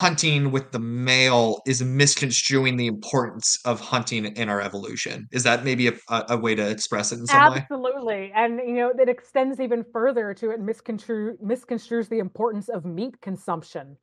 [0.00, 5.28] hunting with the male is misconstruing the importance of hunting in our evolution.
[5.32, 8.12] Is that maybe a, a way to express it in some Absolutely.
[8.12, 8.32] way?
[8.32, 8.32] Absolutely.
[8.34, 13.20] And you know, it extends even further to it misconstrue misconstrues the importance of meat
[13.20, 13.96] consumption.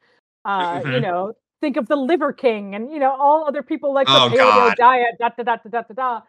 [0.45, 0.91] Uh, mm-hmm.
[0.93, 4.29] you know, think of the Liver King and you know all other people like oh,
[4.29, 4.75] the paleo God.
[4.77, 6.21] diet, da da da da da da da.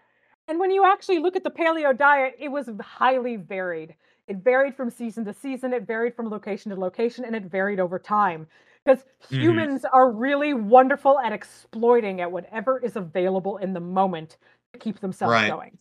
[0.48, 3.94] And when you actually look at the paleo diet, it was highly varied.
[4.28, 7.80] It varied from season to season, it varied from location to location, and it varied
[7.80, 8.46] over time.
[8.84, 9.40] Because mm-hmm.
[9.40, 14.36] humans are really wonderful at exploiting at whatever is available in the moment
[14.72, 15.50] to keep themselves right.
[15.50, 15.78] going.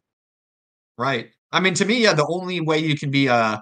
[0.97, 1.29] Right.
[1.51, 3.61] I mean, to me, yeah, the only way you can be a,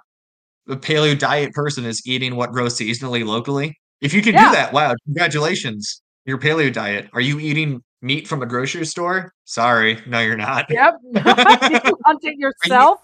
[0.68, 3.78] a paleo diet person is eating what grows seasonally locally.
[4.02, 4.50] If you can yeah.
[4.50, 6.02] do that, wow, congratulations.
[6.26, 7.10] Your paleo diet.
[7.14, 9.34] Are you eating meat from a grocery store?
[9.46, 10.66] Sorry, no, you're not.
[10.70, 10.96] Yep.
[11.14, 13.00] Did you hunt it yourself?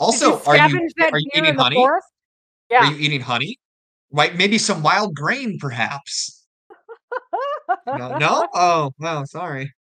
[0.00, 1.86] Are you, also, you are you are you eating honey?
[2.70, 2.86] Yeah.
[2.86, 3.58] Are you eating honey?
[4.12, 6.44] Right, maybe some wild grain, perhaps.
[7.86, 8.48] no, no.
[8.54, 9.72] Oh, well, sorry.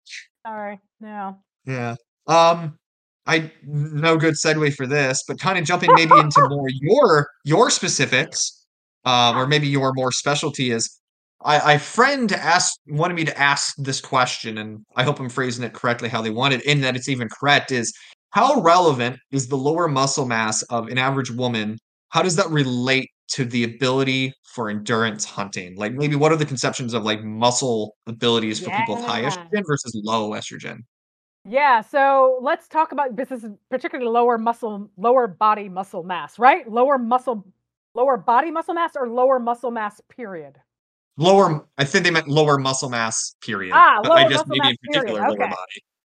[0.46, 0.80] Sorry.
[1.00, 1.38] No.
[1.66, 1.96] Yeah.
[2.28, 2.78] Um,
[3.26, 7.70] I no good segue for this, but kind of jumping maybe into more your your
[7.70, 8.66] specifics
[9.06, 11.00] um, or maybe your more specialty is
[11.44, 15.64] I, I friend asked wanted me to ask this question, and I hope I'm phrasing
[15.64, 17.94] it correctly how they wanted, in that it's even correct, is
[18.32, 21.78] how relevant is the lower muscle mass of an average woman?
[22.10, 25.76] How does that relate to the ability for endurance hunting?
[25.76, 28.80] Like maybe what are the conceptions of like muscle abilities for yeah.
[28.80, 30.80] people with high estrogen versus low estrogen?
[31.46, 36.70] Yeah, so let's talk about this is particularly lower muscle, lower body muscle mass, right?
[36.70, 37.46] Lower muscle
[37.96, 40.58] Lower body muscle mass or lower muscle mass period?
[41.18, 43.74] Lower, I think they meant lower muscle mass period.
[43.76, 45.20] Ah, lower I just muscle mass period.
[45.20, 45.52] Okay.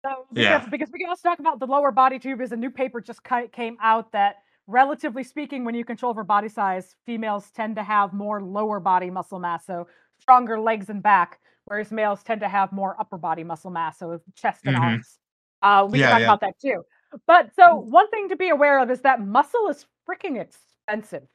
[0.04, 0.66] So, because, yeah.
[0.70, 2.40] because we can also talk about the lower body tube.
[2.40, 3.20] Is a new paper just
[3.52, 8.12] came out that relatively speaking, when you control for body size, females tend to have
[8.12, 9.86] more lower body muscle mass, so
[10.20, 14.20] stronger legs and back, whereas males tend to have more upper body muscle mass, so
[14.34, 14.84] chest and mm-hmm.
[14.84, 15.18] arms.
[15.62, 16.26] Uh, we yeah, can talk yeah.
[16.26, 16.82] about that too.
[17.26, 21.26] But so one thing to be aware of is that muscle is freaking expensive.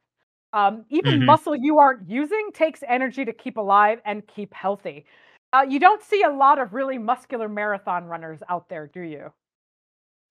[0.53, 1.25] Um, even mm-hmm.
[1.25, 5.05] muscle you aren't using takes energy to keep alive and keep healthy.
[5.51, 9.31] Uh, you don't see a lot of really muscular marathon runners out there, do you?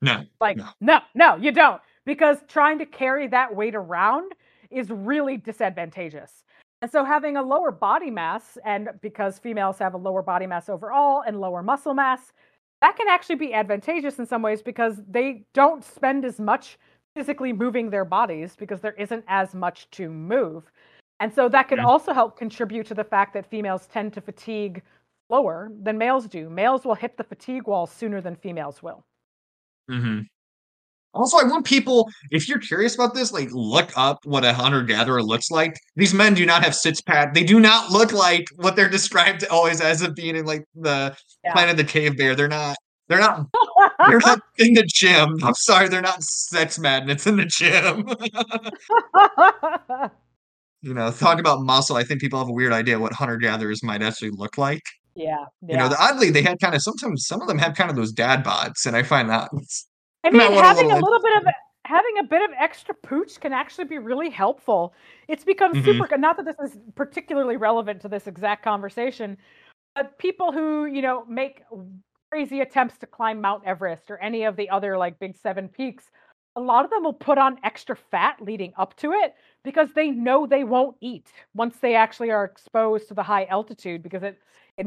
[0.00, 0.24] No.
[0.40, 1.80] Like, no, no, no you don't.
[2.06, 4.32] Because trying to carry that weight around
[4.70, 6.44] is really disadvantageous.
[6.82, 10.68] And so having a lower body mass, and because females have a lower body mass
[10.68, 12.32] overall and lower muscle mass,
[12.82, 16.78] that can actually be advantageous in some ways because they don't spend as much
[17.16, 20.70] physically moving their bodies because there isn't as much to move.
[21.20, 24.82] And so that could also help contribute to the fact that females tend to fatigue
[25.28, 26.50] slower than males do.
[26.50, 29.04] Males will hit the fatigue wall sooner than females will.
[29.90, 30.22] Mm-hmm.
[31.14, 34.82] Also, I want people, if you're curious about this, like look up what a hunter
[34.82, 35.78] gatherer looks like.
[35.96, 37.34] These men do not have six pack.
[37.34, 41.16] They do not look like what they're described always as of being in like the
[41.44, 41.52] yeah.
[41.52, 42.34] Planet of the Cave Bear.
[42.34, 42.76] They're not.
[43.08, 43.46] They're not.
[44.08, 45.36] they're not in the gym.
[45.42, 48.08] I'm sorry, they're not sex magnets in the gym.
[50.80, 53.82] you know, talking about muscle, I think people have a weird idea what hunter gatherers
[53.82, 54.82] might actually look like.
[55.14, 55.72] Yeah, yeah.
[55.72, 57.96] You know, the, oddly, they had kind of sometimes some of them have kind of
[57.96, 59.50] those dad bods, and I find that
[60.24, 61.52] I mean, having a little, bit of
[61.84, 64.94] having a bit of extra pooch can actually be really helpful.
[65.28, 65.84] It's become mm-hmm.
[65.84, 66.16] super.
[66.16, 69.36] Not that this is particularly relevant to this exact conversation,
[69.94, 71.62] but people who you know make
[72.30, 76.10] crazy attempts to climb Mount Everest or any of the other like big seven peaks,
[76.56, 80.10] a lot of them will put on extra fat leading up to it because they
[80.10, 84.38] know they won't eat once they actually are exposed to the high altitude because it
[84.76, 84.86] it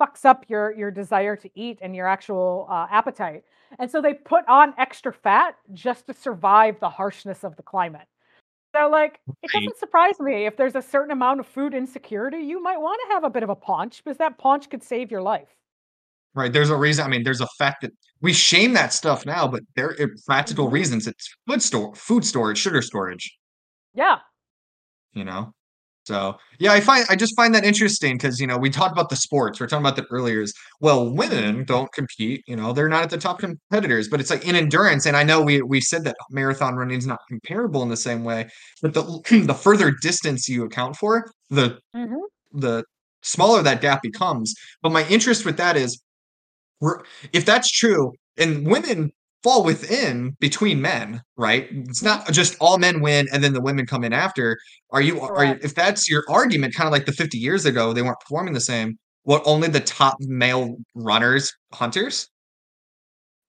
[0.00, 3.44] fucks up your your desire to eat and your actual uh, appetite.
[3.78, 8.06] And so they put on extra fat just to survive the harshness of the climate.
[8.74, 12.62] So, like, it doesn't surprise me if there's a certain amount of food insecurity, you
[12.62, 15.22] might want to have a bit of a paunch because that paunch could save your
[15.22, 15.48] life.
[16.34, 16.52] Right.
[16.52, 17.04] There's a reason.
[17.04, 20.66] I mean, there's a fact that we shame that stuff now, but there are practical
[20.66, 20.74] mm-hmm.
[20.74, 21.06] reasons.
[21.06, 23.38] It's food store, food storage, sugar storage.
[23.94, 24.18] Yeah.
[25.14, 25.52] You know,
[26.08, 29.10] so yeah, I find I just find that interesting because you know we talked about
[29.10, 29.60] the sports.
[29.60, 30.40] We are talking about that earlier.
[30.40, 32.42] Is well, women don't compete.
[32.46, 34.08] You know, they're not at the top competitors.
[34.08, 37.06] But it's like in endurance, and I know we we said that marathon running is
[37.06, 38.48] not comparable in the same way.
[38.80, 39.02] But the
[39.46, 42.14] the further distance you account for, the mm-hmm.
[42.58, 42.84] the
[43.20, 44.54] smaller that gap becomes.
[44.82, 46.00] But my interest with that is,
[47.34, 49.12] if that's true, and women
[49.42, 51.68] fall within between men, right?
[51.70, 52.32] It's not mm-hmm.
[52.32, 54.58] just all men win and then the women come in after.
[54.90, 57.92] Are you are you, if that's your argument, kind of like the 50 years ago,
[57.92, 58.98] they weren't performing the same.
[59.24, 62.28] What only the top male runners, hunters?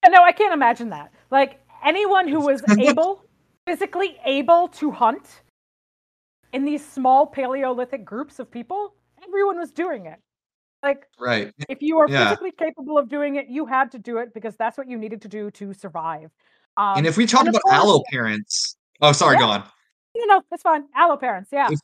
[0.07, 1.11] No, I can't imagine that.
[1.31, 3.23] Like anyone who was able,
[3.65, 5.41] physically able to hunt
[6.53, 8.93] in these small Paleolithic groups of people,
[9.27, 10.19] everyone was doing it.
[10.81, 11.53] Like, right.
[11.67, 12.29] If you are yeah.
[12.29, 15.21] physically capable of doing it, you had to do it because that's what you needed
[15.23, 16.31] to do to survive.
[16.77, 19.41] Um, and if we talk about allo parents, oh, sorry, yeah.
[19.41, 19.63] go on.
[20.15, 20.85] You know, that's fine.
[20.95, 21.67] Allo parents, yeah.
[21.69, 21.79] If,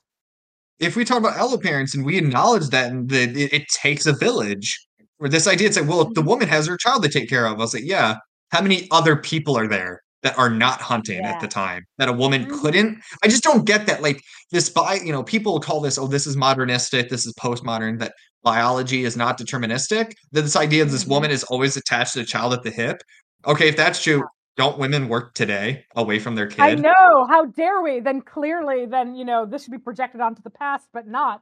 [0.79, 4.05] if, we talk about allo parents and we acknowledge that and that it, it, takes
[4.05, 4.79] a village,
[5.19, 6.29] or this idea, it's like, well, if the mm-hmm.
[6.29, 8.15] woman has her child to take care of, I'll say, yeah.
[8.51, 10.01] How many other people are there?
[10.25, 11.33] that are not hunting yeah.
[11.33, 12.59] at the time that a woman mm-hmm.
[12.59, 14.19] couldn't i just don't get that like
[14.51, 18.11] this by you know people call this oh this is modernistic this is postmodern that
[18.45, 21.13] biology is not deterministic that this idea of this mm-hmm.
[21.13, 23.01] woman is always attached to the child at the hip.
[23.45, 24.23] Okay if that's true
[24.55, 26.61] don't women work today away from their kid?
[26.61, 27.99] i know how dare we?
[27.99, 31.41] Then clearly then you know this should be projected onto the past but not.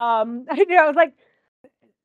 [0.00, 1.14] Um you know like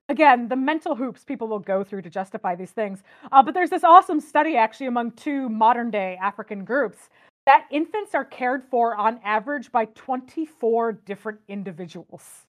[0.07, 3.01] again the mental hoops people will go through to justify these things.
[3.31, 7.09] Uh, but there's this awesome study actually among two modern day african groups
[7.47, 12.45] that infants are cared for on average by 24 different individuals.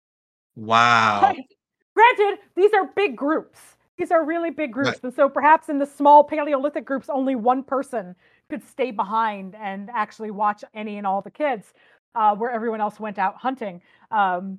[0.55, 1.35] Wow
[1.97, 3.59] granted these are big groups
[3.99, 5.05] these are really big groups right.
[5.05, 8.15] and so perhaps in the small paleolithic groups only one person
[8.49, 11.73] could stay behind and actually watch any and all the kids
[12.15, 13.81] uh, where everyone else went out hunting
[14.11, 14.59] um,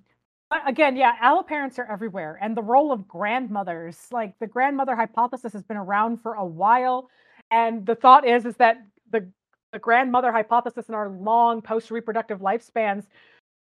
[0.65, 2.37] again, yeah, allo parents are everywhere.
[2.41, 7.09] And the role of grandmothers, like the grandmother hypothesis has been around for a while.
[7.51, 8.77] And the thought is is that
[9.11, 9.27] the
[9.73, 13.05] the grandmother hypothesis in our long post reproductive lifespans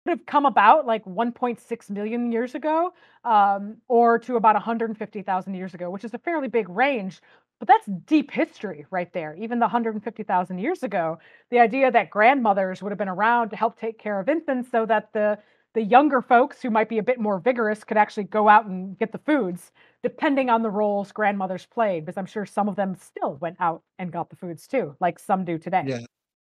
[0.05, 2.93] could have come about like 1.6 million years ago
[3.25, 7.21] um, or to about 150,000 years ago, which is a fairly big range.
[7.59, 9.37] But that's deep history right there.
[9.39, 11.19] Even the 150,000 years ago,
[11.51, 14.85] the idea that grandmothers would have been around to help take care of infants so
[14.87, 15.39] that the
[15.75, 18.99] the younger folks who might be a bit more vigorous could actually go out and
[18.99, 19.73] get the foods,
[20.03, 23.83] depending on the roles grandmothers played, because I'm sure some of them still went out
[23.99, 25.85] and got the foods too, like some do today.
[25.87, 26.01] Yeah.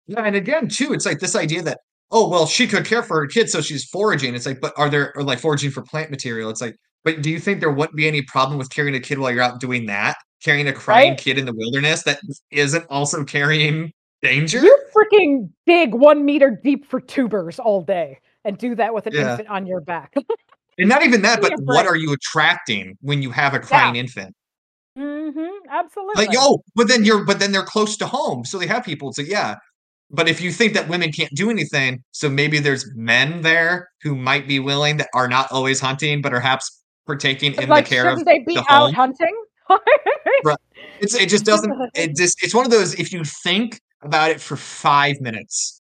[0.07, 0.21] Yeah.
[0.21, 1.81] And again, too, it's like this idea that,
[2.13, 4.35] oh, well, she could care for her kids, so she's foraging.
[4.35, 6.51] It's like, but are there, or like foraging for plant material?
[6.51, 9.19] It's like, but do you think there wouldn't be any problem with carrying a kid
[9.19, 10.17] while you're out doing that?
[10.45, 11.19] Carrying a crying right?
[11.19, 13.93] kid in the wilderness that isn't also carrying
[14.23, 14.61] danger?
[14.61, 19.15] You freaking dig one meter deep for tubers all day and do that with an
[19.15, 19.33] yeah.
[19.33, 20.15] infant on your back.
[20.79, 24.03] and not even that, but what are you attracting when you have a crying yeah.
[24.03, 24.35] infant?
[24.99, 26.27] Mm-hmm, absolutely.
[26.27, 29.13] Like, yo, but then you're, but then they're close to home, so they have people.
[29.13, 29.57] So yeah,
[30.13, 34.15] but if you think that women can't do anything, so maybe there's men there who
[34.15, 38.09] might be willing that are not always hunting, but perhaps partaking in like, the care
[38.09, 38.95] of they be the out home.
[38.95, 39.45] hunting?
[40.45, 40.59] Right.
[41.01, 44.41] It's it just doesn't it just it's one of those if you think about it
[44.41, 45.83] for five minutes,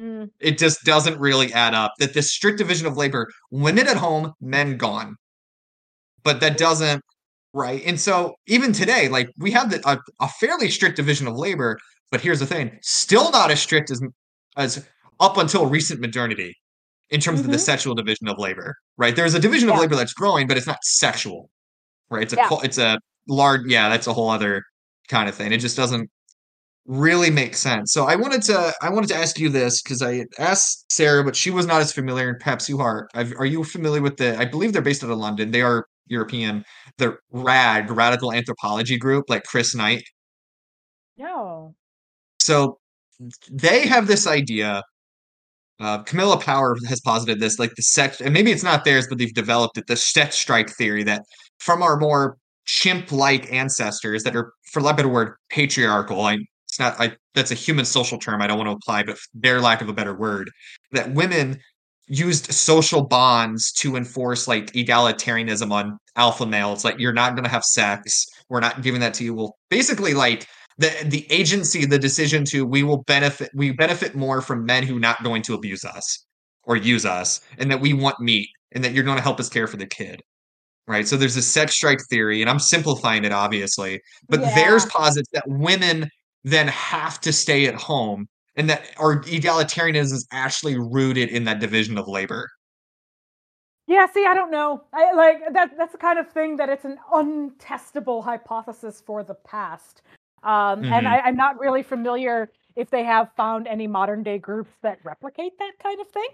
[0.00, 1.92] Mm, it just doesn't really add up.
[1.98, 5.16] That this strict division of labor, women at home, men gone.
[6.22, 7.02] But that doesn't
[7.52, 7.82] right.
[7.84, 11.78] And so even today, like we have the, a, a fairly strict division of labor,
[12.10, 14.02] but here's the thing, still not as strict as
[14.56, 14.86] as
[15.20, 16.56] up until recent modernity
[17.10, 17.60] in terms of the mhm.
[17.60, 19.14] sexual division of labor, right?
[19.14, 21.50] There's a division of labor that's growing, but it's not sexual,
[22.10, 22.22] right?
[22.22, 22.48] It's a Yeah.
[22.62, 22.98] it's a
[23.28, 24.62] large yeah, that's a whole other
[25.08, 25.52] kind of thing.
[25.52, 26.10] It just doesn't
[26.86, 27.92] really make sense.
[27.92, 31.36] So I wanted to I wanted to ask you this because I asked Sara, but
[31.36, 33.08] she was not as familiar, and perhaps you are.
[33.14, 34.38] I've, are you familiar with the?
[34.38, 35.50] I believe they're based out of London.
[35.50, 36.64] They are European.
[36.98, 40.04] The RAD Radical Anthropology Group, like Chris Knight.
[41.16, 41.49] No.
[42.40, 42.78] So
[43.50, 44.82] they have this idea.
[45.78, 49.18] Uh, Camilla Power has posited this, like the sex, and maybe it's not theirs, but
[49.18, 49.86] they've developed it.
[49.86, 51.22] The sex strike theory that
[51.58, 52.36] from our more
[52.66, 56.20] chimp-like ancestors that are, for lack of a better word, patriarchal.
[56.20, 56.38] I,
[56.68, 57.00] it's not.
[57.00, 58.42] I that's a human social term.
[58.42, 60.50] I don't want to apply, but their lack of a better word,
[60.92, 61.58] that women
[62.06, 66.84] used social bonds to enforce like egalitarianism on alpha males.
[66.84, 68.26] Like you're not going to have sex.
[68.48, 69.34] We're not giving that to you.
[69.34, 70.46] Well, basically, like
[70.80, 74.96] the the agency, the decision to we will benefit we benefit more from men who
[74.96, 76.26] are not going to abuse us
[76.64, 79.48] or use us, and that we want meat, and that you're going to help us
[79.48, 80.22] care for the kid.
[80.86, 81.06] Right.
[81.06, 84.90] So there's a sex strike theory, and I'm simplifying it obviously, but theirs Yeah.
[84.92, 86.10] posits that women
[86.44, 88.26] then have to stay at home
[88.56, 92.48] and that our egalitarianism is actually rooted in that division of labor.
[93.86, 94.84] Yeah, see, I don't know.
[94.92, 99.34] I like that that's the kind of thing that it's an untestable hypothesis for the
[99.34, 100.02] past.
[100.42, 101.08] Um, and Mhm.
[101.08, 105.58] I, I'm not really familiar if they have found any modern day groups that replicate
[105.58, 106.28] that kind of thing.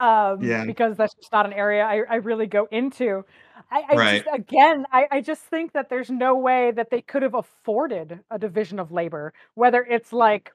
[0.00, 0.64] Um, Yeah.
[0.64, 3.24] because that's just not an area I, I really go into.
[3.70, 4.24] I, I Right.
[4.24, 8.20] just again I, I just think that there's no way that they could have afforded
[8.30, 10.52] a division of labor, whether it's like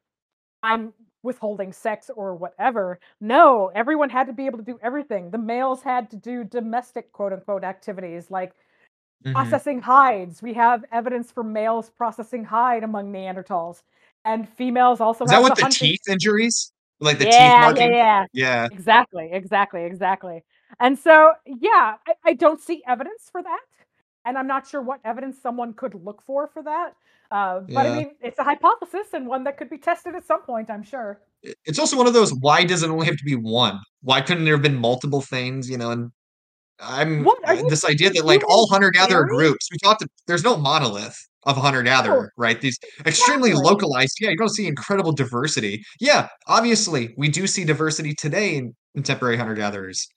[0.64, 0.94] I'm
[1.24, 3.00] withholding sex or whatever.
[3.22, 5.32] No, everyone had to be able to do everything.
[5.32, 8.54] The males had to do domestic quote unquote activities like
[9.26, 9.34] Mhm.
[9.34, 10.42] processing hides.
[10.42, 13.84] We have evidence for males processing hide among Neanderthals.
[14.26, 16.72] And females also Is that what the teeth injuries?
[17.00, 17.92] Like the teeth Yeah, yeah, marking?
[17.94, 18.26] yeah.
[18.34, 18.68] Yeah.
[18.72, 20.44] Exactly, exactly, exactly.
[20.80, 23.60] And so, yeah, I, I don't see evidence for that.
[24.26, 26.94] And I'm not sure what evidence someone could look for for that.
[27.30, 30.44] Uh, but I mean, it's a hypothesis and one that could be tested at some
[30.44, 31.20] point, I'm sure.
[31.66, 33.80] It's also one of those why does it only have to be one?
[34.02, 36.12] Why couldn't there have been multiple things, you know, and
[36.84, 41.18] I'm What uh, this idea that like all hunter-gatherer groups, we talked there's no monolith
[41.44, 42.60] of hunter-gatherer, right?
[42.62, 43.72] These extremely exactly.
[43.72, 45.84] localized, yeah, you're gonna see incredible diversity.
[46.00, 50.08] Yeah, obviously, we do see diversity today in contemporary hunter-gatherers,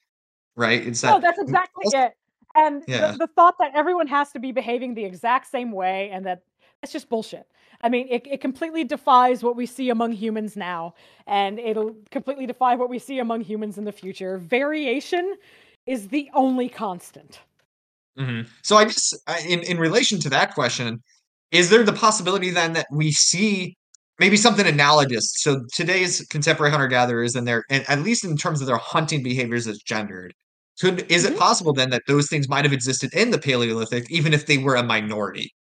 [0.55, 0.85] right?
[0.85, 2.13] It's No, that's exactly also it.
[2.55, 6.25] And the, the thought that everyone has to be behaving the exact same way and
[6.25, 6.41] that
[6.81, 7.45] that's just bullshit.
[7.81, 10.95] I mean, it, it completely defies what we see among humans now,
[11.27, 14.39] and it'll completely defy what we see among humans in the future.
[14.39, 15.35] Variation
[15.87, 17.39] is the only constant.
[18.19, 18.47] Mhm.
[18.63, 21.01] So I guess uh, in in relation to that question,
[21.51, 23.77] is there the possibility then that we see
[24.19, 25.31] maybe something analogous?
[25.37, 29.67] So today's contemporary hunter-gatherers and their and at least in terms of their hunting behaviors
[29.67, 30.33] as gendered.
[30.81, 31.39] Could is it Mhm.
[31.39, 34.75] possible then that those things might have existed in the Paleolithic even if they were
[34.75, 35.53] a minority?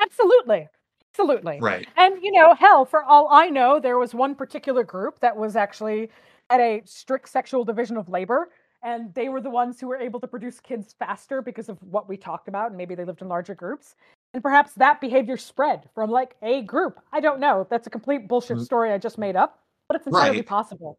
[0.00, 0.68] Absolutely.
[1.12, 1.58] Absolutely.
[1.60, 1.88] Right.
[1.96, 5.56] And, you know, hell, for all I know, there was one particular group that was
[5.56, 6.10] actually
[6.48, 8.50] at a strict sexual division of labor.
[8.82, 12.08] And they were the ones who were able to produce kids faster because of what
[12.08, 12.68] we talked about.
[12.68, 13.94] And maybe they lived in larger groups.
[14.32, 17.00] And perhaps that behavior spread from like a group.
[17.12, 17.66] I don't know.
[17.68, 18.64] That's a complete bullshit Mm.
[18.64, 19.58] story I just made up,
[19.88, 20.46] but it's entirely Right.
[20.46, 20.98] possible.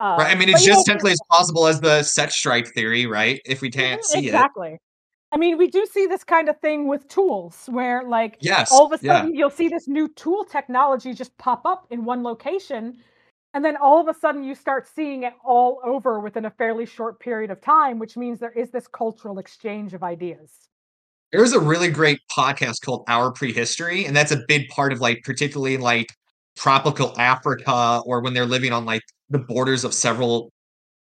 [0.00, 0.26] Right.
[0.30, 3.06] I Um, mean, it's know, just for- technically as possible as the sex strike theory,
[3.06, 3.40] right?
[3.46, 4.24] If we can't Mhm, see it.
[4.26, 4.78] exactly.
[5.32, 8.70] I mean, we do see this kind of thing with tools where, like, Yes.
[8.70, 9.14] all of a Yeah.
[9.22, 12.98] sudden you'll see this new tool technology just pop up in one location.
[13.54, 16.86] And then all of a sudden you start seeing it all over within a fairly
[16.86, 20.68] short period of time, which means there is this cultural exchange of ideas.
[21.32, 25.22] There's a really great podcast called Our Prehistory, and that's a big part of like
[25.24, 26.08] particularly like
[26.56, 30.52] tropical Africa or when they're living on like the borders of several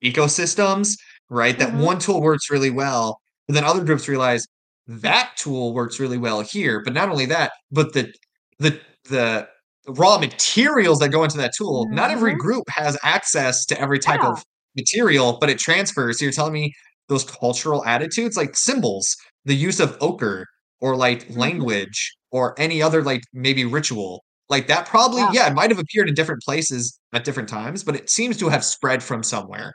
[0.04, 0.96] ecosystems,
[1.30, 1.58] right?
[1.58, 1.84] That Mhm.
[1.84, 4.46] one tool works really well, but then other groups realize
[4.86, 6.80] that tool works really well here.
[6.82, 8.12] But not only that, but the
[8.58, 9.48] the the
[9.88, 12.38] raw materials that go into that tool, not every Mhm.
[12.38, 14.28] group has access to every type Yeah.
[14.30, 14.42] of
[14.76, 16.18] material, but it transfers.
[16.18, 16.72] So you're telling me
[17.08, 20.46] those cultural attitudes, like symbols, the use of ochre
[20.80, 21.36] or like Mhm.
[21.36, 25.32] language or any other like maybe ritual Like that probably, Yeah.
[25.32, 28.48] yeah, it might have appeared in different places at different times, but it seems to
[28.48, 29.72] have spread from somewhere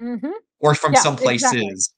[0.00, 0.32] Mhm.
[0.60, 1.72] or from Yeah, some exactly.
[1.72, 1.90] places.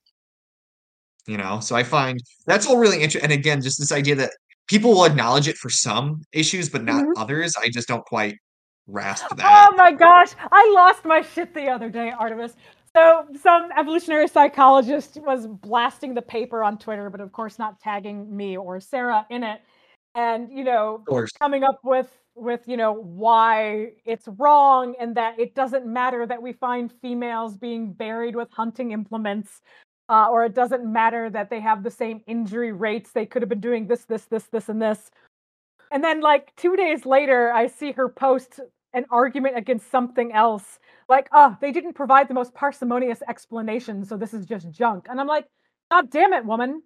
[1.27, 3.23] You know, so I find that's all really interesting.
[3.23, 4.31] And again, just this idea that
[4.69, 7.13] people will acknowledge it for some issues, but not Mhm.
[7.17, 7.55] others.
[7.57, 8.37] I just don't quite
[8.89, 9.69] grasp that.
[9.71, 12.55] Oh my gosh, I lost my shit the other day, Artemis.
[12.95, 18.35] So some evolutionary psychologist was blasting the paper on Twitter, but of course not tagging
[18.35, 19.61] me or Sara in it.
[20.15, 21.03] And you know,
[21.39, 26.41] coming up with with you know why it's wrong and that it doesn't matter that
[26.41, 29.61] we find females being buried with hunting implements
[30.09, 33.49] uh, or it doesn't matter that they have the same injury rates they could have
[33.49, 35.11] been doing this this this this and this.
[35.91, 38.59] And then like 2 days later I see her post
[38.93, 44.17] an argument against something else like oh they didn't provide the most parsimonious explanation so
[44.17, 45.05] this is just junk.
[45.09, 45.45] And I'm like
[45.91, 46.81] god damn it woman.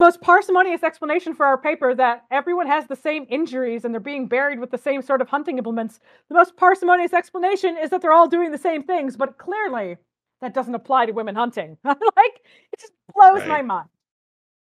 [0.00, 4.26] Most parsimonious explanation for our paper that everyone has the same injuries and they're being
[4.26, 6.00] buried with the same sort of hunting implements.
[6.28, 9.98] The most parsimonious explanation is that they're all doing the same things, but clearly
[10.42, 11.78] that doesn't apply to women hunting.
[11.84, 11.96] like
[12.72, 13.88] it just blows my mind.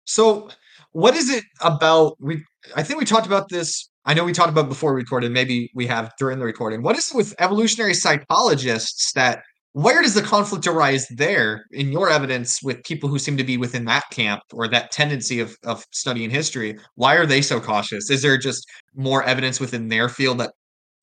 [0.04, 0.50] So,
[0.90, 2.44] what is it about we
[2.76, 3.88] I think we talked about this.
[4.04, 6.82] I know we talked about before we recorded, maybe we have during the recording.
[6.82, 9.42] What is it with evolutionary psychologists that
[9.74, 13.56] where does the conflict arise there in your evidence with people who seem to be
[13.56, 16.76] within that camp or that tendency of of studying history?
[16.96, 18.10] Why are they so cautious?
[18.10, 20.52] Is there just more evidence within their field that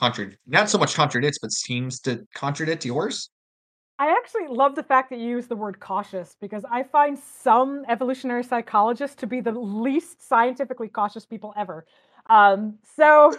[0.02, 3.30] contra not so much contradicts, but seems to contradict yours?
[4.00, 7.84] I actually love the fact that you use the word cautious because I find some
[7.90, 11.86] evolutionary psychologists to be the least scientifically cautious people ever.
[12.30, 13.34] Um, so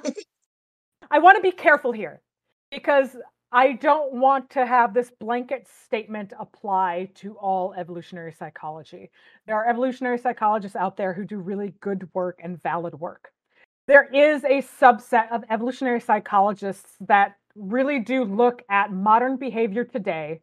[1.11, 2.21] I want to be careful here
[2.71, 3.17] because
[3.51, 9.11] I don't want to have this blanket statement apply to all evolutionary psychology.
[9.47, 13.33] There are evolutionary psychologists out there who do really good work and valid work.
[13.89, 20.41] There is a subset of evolutionary psychologists that really do look at modern behavior today,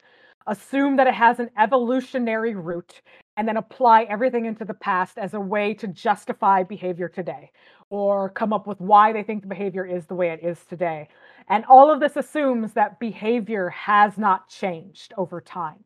[0.48, 3.02] assume that it has an evolutionary root,
[3.38, 7.52] and then apply everything into the past as a way to justify behavior today
[7.90, 11.08] or come up with why they think the behavior is the way it is today.
[11.50, 15.84] And all of this assumes that behavior has not changed over time.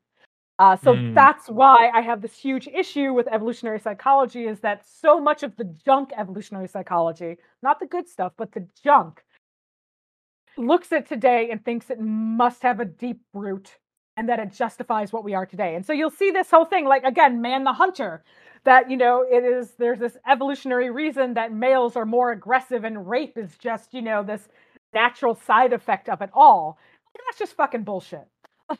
[0.59, 1.13] Uh, so Mm.
[1.13, 5.55] that's why I have this huge issue with evolutionary psychology is that so much of
[5.57, 9.23] the junk evolutionary psychology, not the good stuff, but the junk,
[10.61, 13.77] looks at today and thinks it must have a deep root
[14.17, 15.75] and that it justifies what we are today.
[15.75, 18.23] And so you'll see this whole thing like again, man the hunter,
[18.63, 23.09] that you know, it is there's this evolutionary reason that males are more aggressive and
[23.09, 24.47] rape is just, you know, this
[24.93, 26.77] natural side effect of it all.
[27.27, 28.27] That's just fucking bullshit.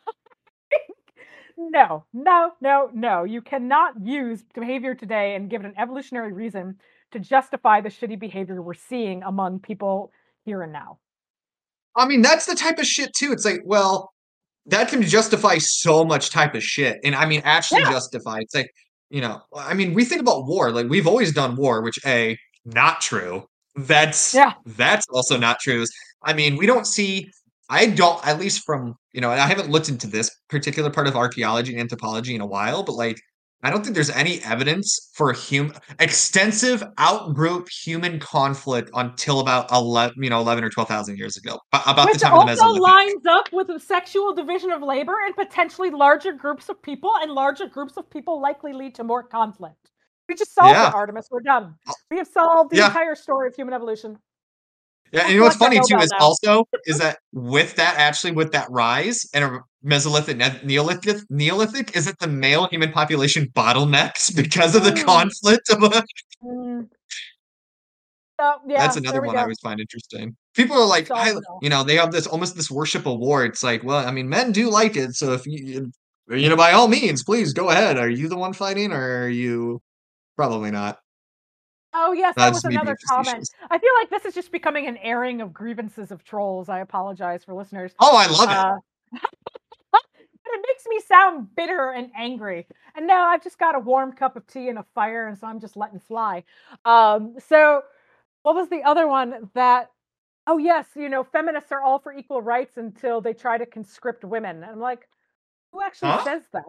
[1.57, 3.23] no, no, no, no.
[3.23, 6.77] You cannot use behavior today and give it an evolutionary reason
[7.11, 10.11] to justify the shitty behavior we're seeing among people
[10.45, 10.97] here and now.
[11.95, 13.31] I mean, that's the type of shit too.
[13.31, 14.11] It's like, well,
[14.67, 16.99] that can justify so much type of shit.
[17.03, 17.91] And I mean, actually Yeah.
[17.91, 18.39] justify.
[18.39, 18.71] It's like,
[19.09, 22.37] you know, I mean, we think about war, like we've always done war, which A,
[22.65, 23.45] not true.
[23.75, 24.53] That's Yeah.
[24.65, 25.85] that's also not true.
[26.23, 27.29] I mean, we don't see
[27.69, 31.15] I don't at least from, you know, I haven't looked into this particular part of
[31.15, 33.17] archaeology and anthropology in a while, but like
[33.63, 40.15] I don't think there's any evidence for hum extensive outgroup human conflict until about 11,
[40.23, 41.59] you know, 11 or 12,000 years ago.
[41.73, 42.79] About the Which time of the also Mesolithic.
[42.79, 47.31] lines up with the sexual division of labor and potentially larger groups of people, and
[47.31, 49.91] larger groups of people likely lead to more conflict.
[50.27, 50.87] We just solved Yeah.
[50.89, 51.27] it, Artemis.
[51.29, 51.75] We're done.
[51.87, 51.93] Oh.
[52.09, 52.87] We have solved the Yeah.
[52.87, 54.17] entire story of human evolution.
[55.11, 56.25] Yeah, and you know what's funny too is now.
[56.25, 61.95] also is that with that actually with that rise and a Mesolithic ne- Neolithic Neolithic
[61.95, 65.05] is that the male human population bottlenecks because of the Mm.
[65.05, 66.03] conflict of a
[66.43, 66.87] Mm.
[68.39, 70.35] So, yeah, That's another one I always find interesting.
[70.55, 73.51] People are like, I, you know, they have this almost this worship award.
[73.51, 75.91] It's like, well, I mean, men do like it, so if you,
[76.27, 77.99] you know, by all means, please go ahead.
[77.99, 79.79] Are you the one fighting, or are you
[80.35, 81.00] probably not?
[81.93, 83.49] Oh yes, that was another comment.
[83.69, 86.69] I feel like this is just becoming an airing of grievances of trolls.
[86.69, 87.93] I apologize for listeners.
[87.99, 88.57] Oh, I love it.
[88.57, 88.77] Uh,
[89.91, 90.01] but
[90.45, 92.65] it makes me sound bitter and angry.
[92.95, 95.47] And now I've just got a warm cup of tea and a fire, and so
[95.47, 96.43] I'm just letting fly.
[96.85, 97.81] Um, so
[98.43, 99.91] what was the other one that?
[100.47, 104.23] Oh yes, you know, feminists are all for equal rights until they try to conscript
[104.25, 104.57] women.
[104.57, 105.07] And I'm like,
[105.71, 106.23] who actually Huh?
[106.23, 106.63] says that?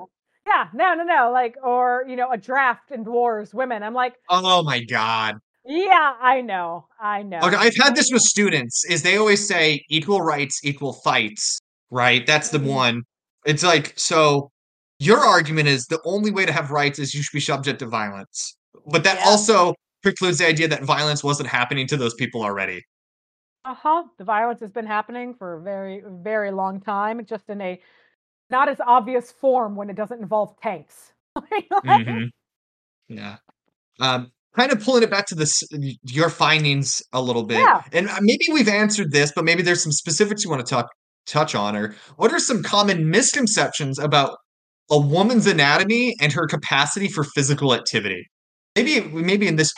[0.47, 1.31] Yeah, no, no, no.
[1.33, 3.83] Like, or you know, a draft in wars, women.
[3.83, 5.37] I'm like, Oh my god.
[5.65, 7.41] yeah, I know, I know.
[7.41, 8.85] Okay, I've had this with students.
[8.85, 11.59] Is they always say equal rights, equal fights,
[11.91, 12.27] right?
[12.27, 12.67] That's the Mhm.
[12.67, 13.03] one.
[13.47, 14.51] It's like so.
[14.99, 17.87] Your argument is the only way to have rights is you should be subject to
[17.87, 19.25] violence, but that Yeah.
[19.27, 22.83] also precludes the idea that violence wasn't happening to those people already.
[23.65, 24.05] Uh-huh.
[24.19, 27.81] The violence has been happening for a very, very long time, just in a
[28.53, 31.13] not as obvious form when it doesn't involve tanks.
[31.85, 32.29] Mhm.
[33.09, 33.37] Yeah.
[34.01, 35.63] Um, kind of pulling it back to this
[36.05, 37.83] your findings a little bit, Yeah.
[37.93, 40.87] and, uh, maybe we've answered this, but maybe there's some specifics you wanna talk
[41.27, 44.37] touch on, or what are some common misconceptions about
[44.91, 48.27] a woman's anatomy and her capacity for physical activity?
[48.77, 49.73] Maybe maybe in this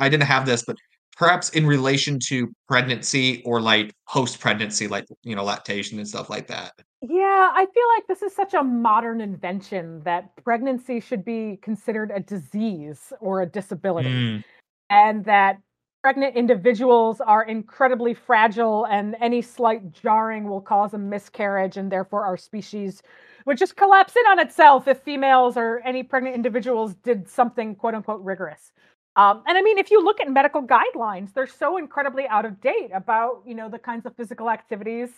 [0.00, 0.76] I didn't have this, but
[1.16, 6.46] perhaps in relation to pregnancy or, like, post-pregnancy, like, you know, lactation and stuff like
[6.48, 6.72] that.
[7.02, 12.10] Yeah, I feel like this is such a modern invention that pregnancy should be considered
[12.14, 14.44] a disease or a disability, Mm.
[14.90, 15.58] and that
[16.02, 22.24] pregnant individuals are incredibly fragile, and any slight jarring will cause a miscarriage, and therefore
[22.24, 23.02] our species
[23.46, 27.94] would just collapse in on itself if females or any pregnant individuals did something quote
[27.94, 28.72] unquote rigorous.
[29.16, 32.60] Um, and I mean, if you look at medical guidelines, they're so incredibly out of
[32.60, 35.10] date about, you know, the kinds of physical activities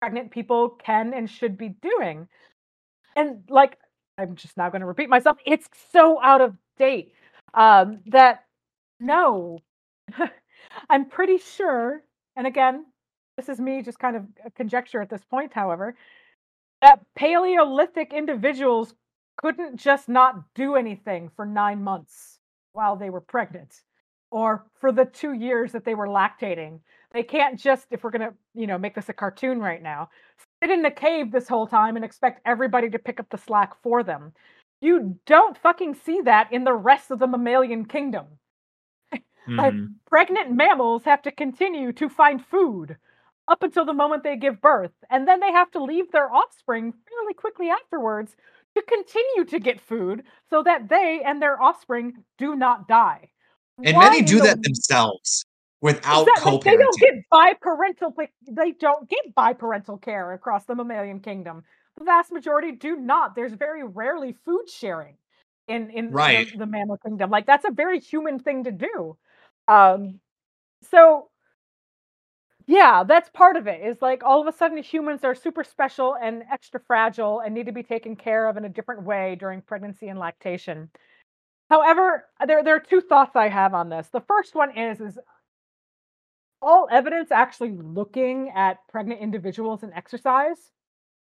[0.00, 2.28] pregnant people can and should be doing.
[3.14, 3.78] And like,
[4.18, 7.12] I'm just now going to repeat myself, it's so out of date
[7.54, 8.44] um, that
[9.00, 9.60] no,
[10.90, 12.02] I'm pretty sure,
[12.34, 12.86] and again,
[13.36, 15.94] this is me just kind of a conjecture at this point, however,
[16.82, 18.94] that Paleolithic individuals
[19.36, 22.35] couldn't just not do anything for 9 months
[22.76, 23.82] while they were pregnant
[24.30, 26.80] or for the 2 years that they were lactating.
[27.12, 30.10] They can't just if we're gonna, you know, make this a cartoon right now,
[30.62, 33.74] sit in the cave this whole time and expect everybody to pick up the slack
[33.82, 34.34] for them.
[34.80, 38.26] You don't fucking see that in the rest of the mammalian kingdom.
[39.58, 39.98] Like, Mhm.
[40.06, 42.96] pregnant mammals have to continue to find food
[43.48, 46.92] up until the moment they give birth, and then they have to leave their offspring
[46.92, 48.36] fairly quickly afterwards
[48.76, 53.30] to continue to get food so that they and their offspring do not die.
[53.82, 55.44] And Why many do that themselves
[55.80, 58.12] without Exact like, they don't get biparental
[58.48, 61.64] they don't get biparental care across the mammalian kingdom.
[61.98, 63.34] The vast majority do not.
[63.34, 65.16] There's very rarely food sharing
[65.68, 66.50] in in Right.
[66.52, 67.30] the the mammal kingdom.
[67.30, 69.16] Like, that's a very human thing to do.
[69.68, 70.20] Um,
[70.90, 71.28] so
[72.66, 76.16] yeah, that's part of it, is like all of a sudden humans are super special
[76.20, 79.62] and extra fragile and need to be taken care of in a different way during
[79.62, 80.90] pregnancy and lactation.
[81.70, 84.08] However, there there are 2 thoughts I have on this.
[84.08, 85.18] The first one is is
[86.62, 90.70] all evidence actually looking at pregnant individuals and exercise,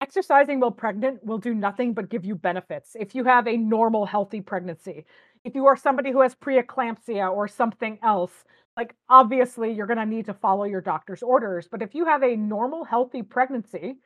[0.02, 4.06] exercising while pregnant will do nothing but give you benefits if you have a normal
[4.06, 5.06] healthy pregnancy.
[5.46, 8.46] If you are somebody who has preeclampsia or something else,
[8.78, 12.36] like, obviously, you're gonna need to follow your doctor's orders, but if you have a
[12.36, 13.98] normal healthy pregnancy,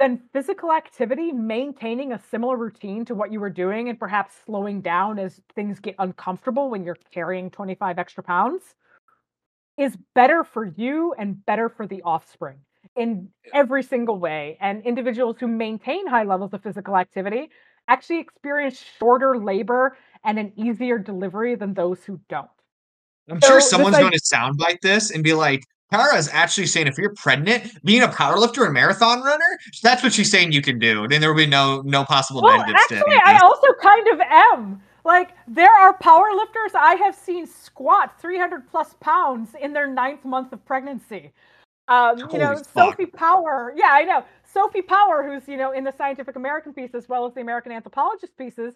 [0.00, 4.80] then physical activity, maintaining a similar routine to what you were doing and perhaps slowing
[4.80, 8.62] down as things get uncomfortable when you're carrying 25 extra pounds
[9.78, 12.58] is better for you and better for the offspring
[12.96, 17.48] in every single way, and individuals who maintain high levels of physical activity
[17.86, 22.48] actually experience shorter labor and an easier delivery than those who don't.
[23.30, 26.98] I'm So, sure someone's i gonna soundbite this and be like, "Cara's actually saying if
[26.98, 30.78] you're pregnant, being a power lifter and marathon runner, that's what she's saying you can
[30.78, 34.20] do, then there will be no no possible Well, to actually, I also kind of
[34.20, 34.82] am.
[35.04, 40.24] Like, there are power lifters I have seen squat 300 plus pounds in their ninth
[40.24, 41.32] month of pregnancy.
[41.88, 42.90] Um, you know, fuck.
[42.90, 44.22] Sophie Power yeah, I know.
[44.44, 47.72] Sophie Power, who's, you know, in the Scientific American piece as well as the American
[47.72, 48.74] Anthropologist pieces,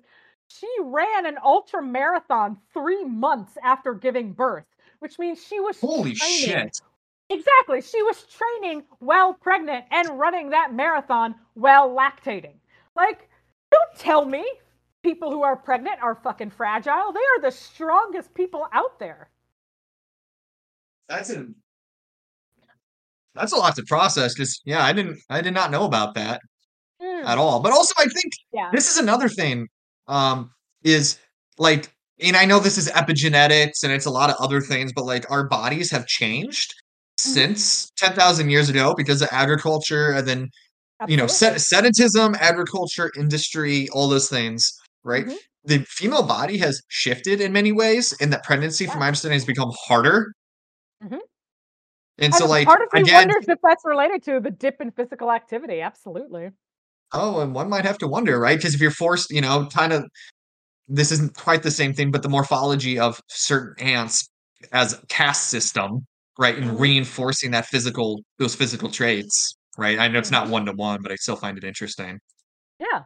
[0.59, 4.66] she ran an ultra marathon 3 months after giving birth,
[4.98, 6.80] which means she was Holy training shit.
[7.30, 12.55] Exactly, she was training while pregnant and running that marathon while lactating.
[12.94, 13.28] Like,
[13.70, 14.44] don't tell me
[15.03, 17.12] people who are pregnant are fucking fragile.
[17.12, 19.30] They are the strongest people out there.
[21.09, 21.46] That's a
[23.34, 26.40] that's a lot to process because yeah, I didn't I did not know about that
[27.00, 27.40] at Mm.
[27.40, 28.70] all, but also I think Yeah.
[28.72, 29.68] this is another thing,
[30.09, 30.51] um,
[30.85, 31.19] is,
[31.59, 35.05] like and I know this is epigenetics and it's a lot of other things, but,
[35.07, 36.73] like, our bodies have changed
[37.24, 37.39] Mhm.
[37.41, 40.49] since 10,000 years ago because of agriculture and then,
[41.07, 44.73] you know, sed sedentism, agriculture, industry, all those things,
[45.05, 45.27] right?
[45.27, 45.43] Mhm.
[45.65, 49.47] The female body has shifted in many ways, and that pregnancy, from my understanding, has
[49.47, 50.33] become harder.
[51.01, 51.23] Mhm.
[52.19, 54.91] And so, like, part of me again wonders if that's related to the dip in
[54.93, 56.51] physical activity, absolutely.
[57.12, 58.56] Oh, and one might have to wonder, right?
[58.59, 60.05] Because if you're forced, you know, kind of
[60.89, 64.28] this isn't quite the same thing, but the morphology of certain ants
[64.72, 66.06] as a caste system,
[66.39, 66.80] right, and Mhm.
[66.80, 69.98] reinforcing that physical those physical traits, right?
[69.98, 72.20] I know it's not one to one, but I still find it interesting.
[72.78, 73.05] Yeah.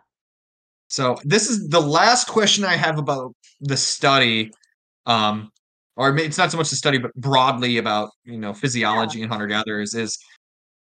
[0.88, 4.52] So, this is the last question I have about the study,
[5.06, 5.50] um,
[5.96, 9.24] or it's not so much the study, but broadly about you know physiology yeah.
[9.24, 10.18] and hunter gatherers is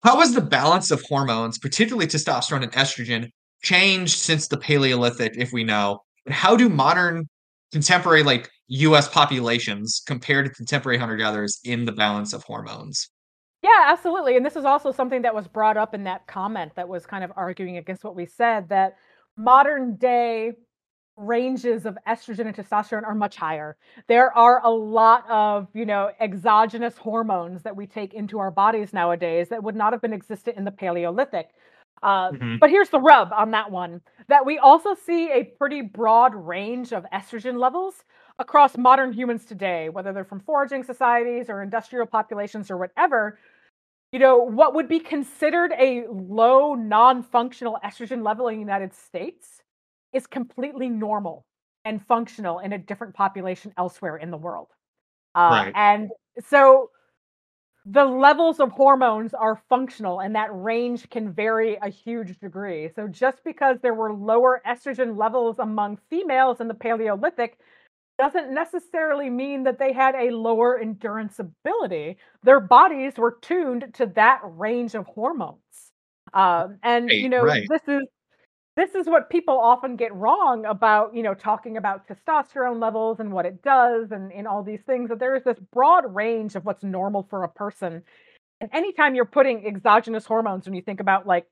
[0.06, 3.32] how has the balance of hormones, particularly testosterone and estrogen,
[3.64, 6.04] changed since the Paleolithic, if we know?
[6.28, 7.28] And how do modern
[7.72, 13.10] contemporary like US populations compared to contemporary hunter gatherers in the balance of hormones?
[13.64, 14.38] Yeah, absolutely.
[14.38, 17.24] And this is also something that was brought up in that comment that was kind
[17.24, 18.98] of arguing against what we said that
[19.36, 20.54] modern day
[21.18, 23.78] ranges of estrogen and testosterone are much higher.
[24.08, 28.94] There are a lot of, you know, exogenous hormones that we take into our bodies
[28.94, 31.50] nowadays that would not have been existent in the Paleolithic.
[32.04, 32.58] Uh, mm-hmm.
[32.60, 36.92] But here's the rub on that one that we also see a pretty broad range
[36.92, 38.04] of estrogen levels
[38.38, 43.40] across modern humans today, whether they're from foraging societies or industrial populations or whatever.
[44.12, 48.94] You know, what would be considered a low non functional estrogen level in the United
[48.94, 49.62] States
[50.16, 51.46] is completely normal
[51.84, 54.70] and functional in a different population elsewhere in the world.
[55.36, 55.74] Uh, right.
[55.76, 56.10] And
[56.48, 56.90] so
[57.86, 62.90] the levels of hormones are functional and that range can vary a huge degree.
[62.96, 67.60] So just because there were lower estrogen levels among females in the Paleolithic
[68.18, 72.18] doesn't necessarily mean that they had a lower endurance ability.
[72.44, 75.60] Their bodies were tuned to that range of hormones.
[76.34, 77.68] Um, and right, you know, right.
[77.70, 78.08] this is
[78.76, 83.32] this is what people often get wrong about you know talking about testosterone levels and
[83.32, 86.66] what it does and, and all these things that there is this broad range of
[86.66, 88.04] what's normal for a person.
[88.62, 91.48] And anytime you're putting exogenous hormones when you think about like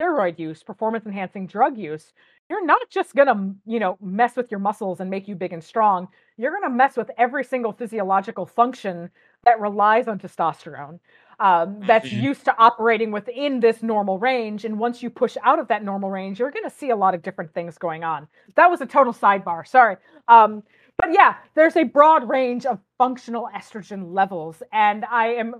[0.00, 2.12] steroid use performance enhancing drug use
[2.50, 5.52] you're not just going to you know mess with your muscles and make you big
[5.52, 6.08] and strong.
[6.36, 9.10] You're going to mess with every single physiological function
[9.44, 10.98] that relies on testosterone
[11.40, 12.24] um, that's mm-hmm.
[12.24, 14.64] used to operating within this normal range.
[14.64, 17.14] And once you push out of that normal range, you're going to see a lot
[17.14, 18.28] of different things going on.
[18.56, 19.66] That was a total sidebar.
[19.66, 19.96] Sorry.
[20.28, 20.62] Um,
[20.98, 24.62] but yeah, there's a broad range of functional estrogen levels.
[24.72, 25.54] And I am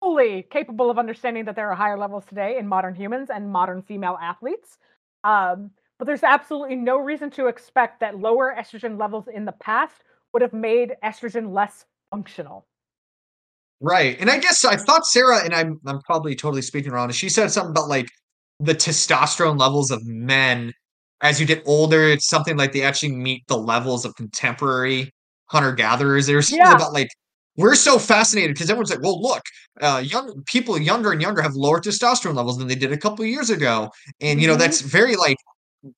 [0.00, 3.82] fully capable of understanding that there are higher levels today in modern humans and modern
[3.82, 4.78] female athletes.
[5.24, 10.04] Um, but there's absolutely no reason to expect that lower estrogen levels in the past
[10.32, 12.67] would have made estrogen less functional.
[13.80, 14.16] Right.
[14.20, 17.50] And I guess I thought Sara, and I'm I'm probably totally speaking wrong, she said
[17.50, 18.08] something about like
[18.60, 20.72] the testosterone levels of men
[21.20, 25.12] as you get older, it's something like they actually meet the levels of contemporary
[25.46, 26.26] hunter gatherers.
[26.26, 26.74] There's something yeah.
[26.74, 27.08] about like
[27.56, 29.42] we're so fascinated because everyone's like, well, look,
[29.80, 33.24] uh, young people younger and younger have lower testosterone levels than they did a couple
[33.24, 33.90] years ago.
[34.20, 34.60] And you know, mm-hmm.
[34.60, 35.36] that's very like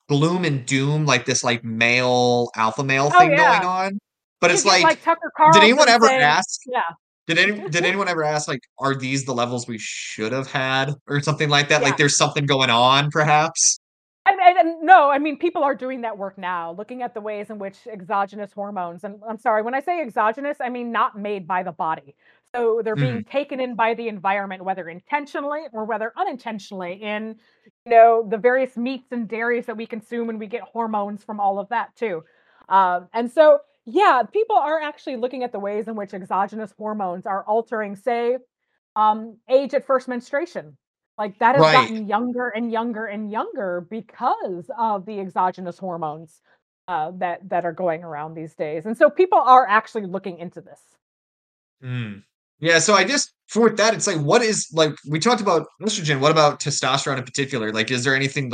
[0.09, 3.61] gloom and doom, like this like male alpha male oh, thing yeah.
[3.61, 3.99] going on.
[4.41, 6.61] But it's like, like Tucker Carlson did anyone ever ask?
[6.67, 6.81] Yeah.
[7.27, 10.95] Did any did anyone ever ask like, are these the levels we should have had,
[11.07, 11.81] or something like that?
[11.81, 11.89] Yeah.
[11.89, 13.79] Like, there's something going on, perhaps.
[14.27, 17.21] And, and, and, no, I mean people are doing that work now, looking at the
[17.21, 21.19] ways in which exogenous hormones, and I'm sorry, when I say exogenous, I mean not
[21.19, 22.15] made by the body.
[22.55, 23.31] So they're being mm.
[23.31, 27.37] taken in by the environment, whether intentionally or whether unintentionally, in
[27.87, 31.39] you know the various meats and dairies that we consume, and we get hormones from
[31.39, 32.25] all of that too.
[32.69, 37.27] Um, and so yeah, people are actually looking at the ways in which exogenous hormones
[37.27, 38.39] are altering, say,
[38.97, 40.77] um, age at first menstruation.
[41.19, 41.73] Like that has right.
[41.73, 46.41] gotten younger and younger and younger because of the exogenous hormones
[46.89, 48.87] uh, that that are going around these days.
[48.87, 50.81] And so people are actually looking into this.
[51.83, 52.23] Mm.
[52.59, 56.21] Yeah, so I just for that, it's like, what is like we talked about estrogen.
[56.21, 57.73] What about testosterone in particular?
[57.73, 58.53] Like, is there anything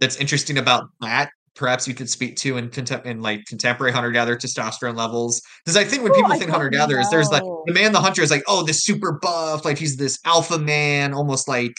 [0.00, 4.10] that's interesting about that perhaps you could speak to in, contem- in like contemporary hunter
[4.10, 5.42] gatherer testosterone levels?
[5.64, 8.30] Because i think when people think hunter gatherers there's like the man the hunter is
[8.30, 11.74] like oh this super buff like he's this alpha man almost like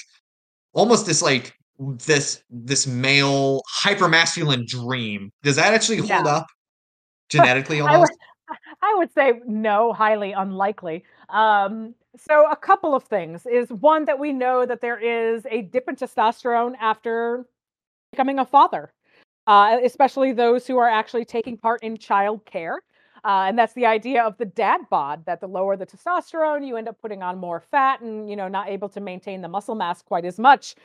[0.73, 5.31] almost this like this this male hyper masculine dream.
[5.43, 6.25] Does that actually hold yeah.
[6.25, 6.47] up
[7.29, 8.11] genetically almost
[8.49, 11.03] I would, I would say no highly unlikely.
[11.29, 15.61] Um so a couple of things is one that we know that there is a
[15.61, 17.45] dip in testosterone after
[18.11, 18.91] becoming a father
[19.47, 22.79] uh, especially those who are actually taking part in child care.
[23.25, 26.77] Uh, and that's the idea of the dad bod that the lower the testosterone, you
[26.77, 29.75] end up putting on more fat and, you know, not able to maintain the muscle
[29.75, 30.75] mass quite as much.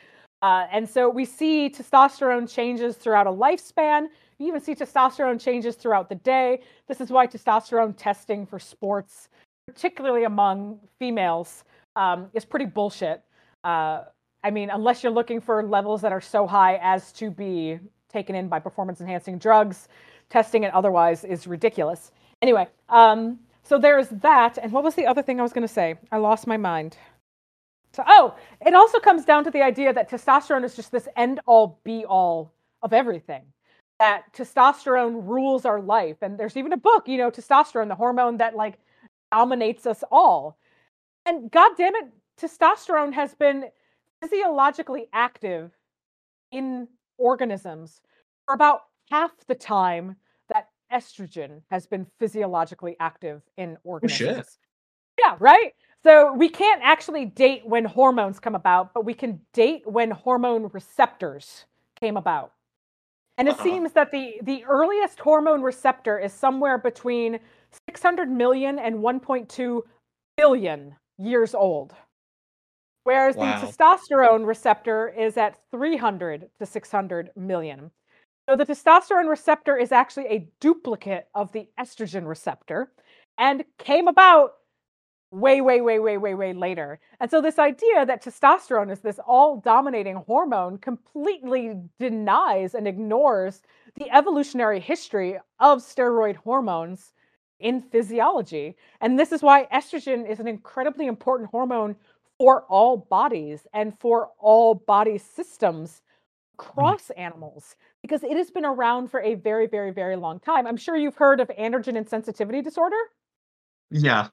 [0.41, 4.07] Uh, and so we see testosterone changes throughout a lifespan.
[4.39, 6.63] You even see testosterone changes throughout the day.
[6.89, 9.29] This is why testosterone testing for sports,
[9.69, 11.63] particularly among females,
[11.95, 13.23] um, is pretty bullshit.
[13.63, 14.05] Uh,
[14.43, 17.79] I mean, unless you're looking for levels that are so high as to be
[18.13, 19.89] taken in by performance enhancing drugs.
[20.29, 22.13] Testing it otherwise is ridiculous.
[22.41, 24.59] Anyway, um, so there's that.
[24.59, 25.97] And what was the other thing I was going to say?
[26.11, 26.97] I lost my mind.
[27.93, 28.35] So, oh,
[28.65, 32.05] it also comes down to the idea that testosterone is just this end all be
[32.05, 32.53] all
[32.83, 33.43] of everything.
[33.99, 36.17] That testosterone rules our life.
[36.23, 38.79] And there's even a book, you know, testosterone, the hormone that like
[39.31, 40.57] dominates us all.
[41.27, 42.07] And god damn it,
[42.41, 43.67] testosterone has been
[44.23, 45.71] physiologically active
[46.51, 48.01] in organisms
[48.47, 50.17] for about half the time
[50.49, 54.13] that estrogen has been physiologically active in organisms.
[54.13, 54.29] Oh shit.
[54.29, 54.59] organisms.
[55.19, 55.75] Yeah, right?
[56.05, 60.69] So we can't actually date when hormones come about, but we can date when hormone
[60.73, 61.67] receptors
[62.01, 62.53] came about.
[63.39, 63.63] And it Uh-uh.
[63.63, 67.39] seems that the the earliest hormone receptor is somewhere between
[67.89, 69.83] 600 million and 1.2
[70.37, 71.95] billion years old.
[73.05, 73.61] Whereas Wow.
[73.61, 77.91] the testosterone receptor is at 300 to 600 million.
[78.49, 82.93] So the testosterone receptor is actually a duplicate of the estrogen receptor
[83.39, 84.55] and came about
[85.31, 87.01] way, way, way, way, way, way later.
[87.19, 93.63] And so this idea that testosterone is this all dominating hormone completely denies and ignores
[93.97, 97.13] the evolutionary history of steroid hormones
[97.61, 98.77] in physiology.
[99.01, 101.97] And this is why estrogen is an incredibly important hormone
[102.39, 106.03] for all bodies and for all body systems
[106.55, 110.67] across animals because it has been around for a very, very, very long time.
[110.67, 112.97] I'm sure you've heard of androgen insensitivity disorder.
[113.91, 114.29] Yeah.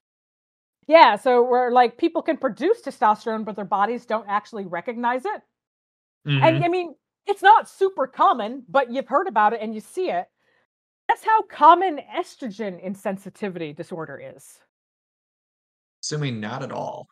[0.88, 5.42] Yeah, so where like people can produce testosterone, but their bodies don't actually recognize it.
[6.28, 6.42] Mhm.
[6.42, 6.96] And I mean,
[7.28, 10.28] it's not super common, but you've heard about it and you see it.
[11.08, 14.60] That's how common estrogen insensitivity disorder is.
[16.04, 17.08] Assuming not at all.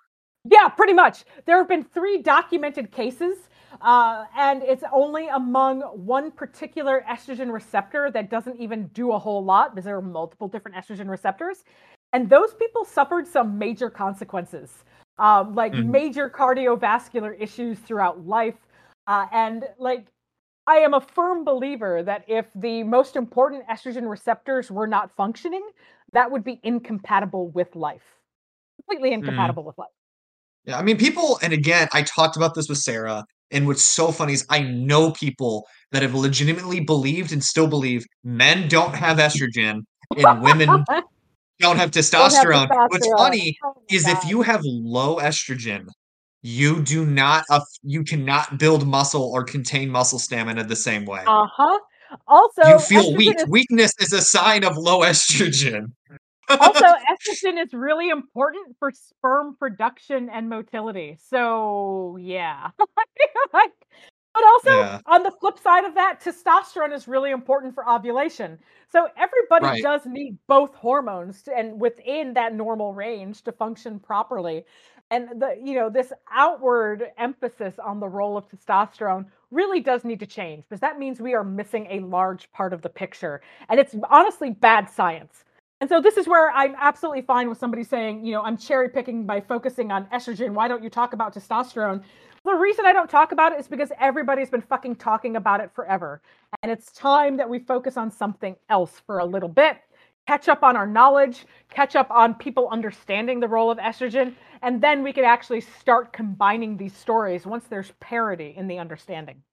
[0.45, 1.25] Yeah, pretty much.
[1.45, 3.49] There have been three documented cases,
[3.81, 9.43] uh, and it's only among one particular estrogen receptor that doesn't even do a whole
[9.43, 11.63] lot because there are multiple different estrogen receptors.
[12.13, 14.85] And those people suffered some major consequences,
[15.19, 15.87] um, like Mhm.
[15.87, 18.55] major cardiovascular issues throughout life.
[19.07, 20.07] Uh, and like,
[20.65, 25.67] I am a firm believer that if the most important estrogen receptors were not functioning,
[26.13, 28.19] that would be incompatible with life.
[28.77, 29.96] Completely incompatible with life.
[30.67, 34.11] Yeah, I mean, people, and again, I talked about this with Sara, and what's so
[34.11, 39.17] funny is I know people that have legitimately believed and still believe men don't have
[39.17, 39.79] estrogen
[40.17, 41.03] and women don't have
[41.61, 42.67] Don't have testosterone.
[42.89, 45.85] What's funny Oh is if you have low estrogen,
[46.41, 51.23] you do not, aff- you cannot build muscle or contain muscle stamina the same way.
[51.25, 51.79] Uh-huh.
[52.27, 53.35] Also, you feel weak.
[53.37, 55.93] is- Weakness is a sign of low estrogen.
[56.59, 61.17] Also, estrogen is really important for sperm production and motility.
[61.29, 62.69] So, yeah.
[63.53, 63.71] like,
[64.33, 64.99] but also, Yeah.
[65.07, 68.59] on the flip side of that, testosterone is really important for ovulation.
[68.91, 69.81] So, everybody Right.
[69.81, 74.65] does need both hormones to, and within that normal range to function properly.
[75.09, 80.19] And the you know, this outward emphasis on the role of testosterone really does need
[80.19, 83.41] to change because that means we are missing a large part of the picture.
[83.69, 85.45] And it's honestly bad science.
[85.79, 88.89] And so this is where I'm absolutely fine with somebody saying, you know, I'm cherry
[88.89, 90.53] picking by focusing on estrogen.
[90.53, 92.03] Why don't you talk about testosterone?
[92.43, 95.69] The reason I don't talk about it is because everybody's been fucking talking about it
[95.75, 96.21] forever.
[96.63, 99.77] And it's time that we focus on something else for a little bit,
[100.25, 104.33] catch up on our knowledge, catch up on people understanding the role of estrogen,
[104.63, 109.43] and then we can actually start combining these stories once there's parity in the understanding.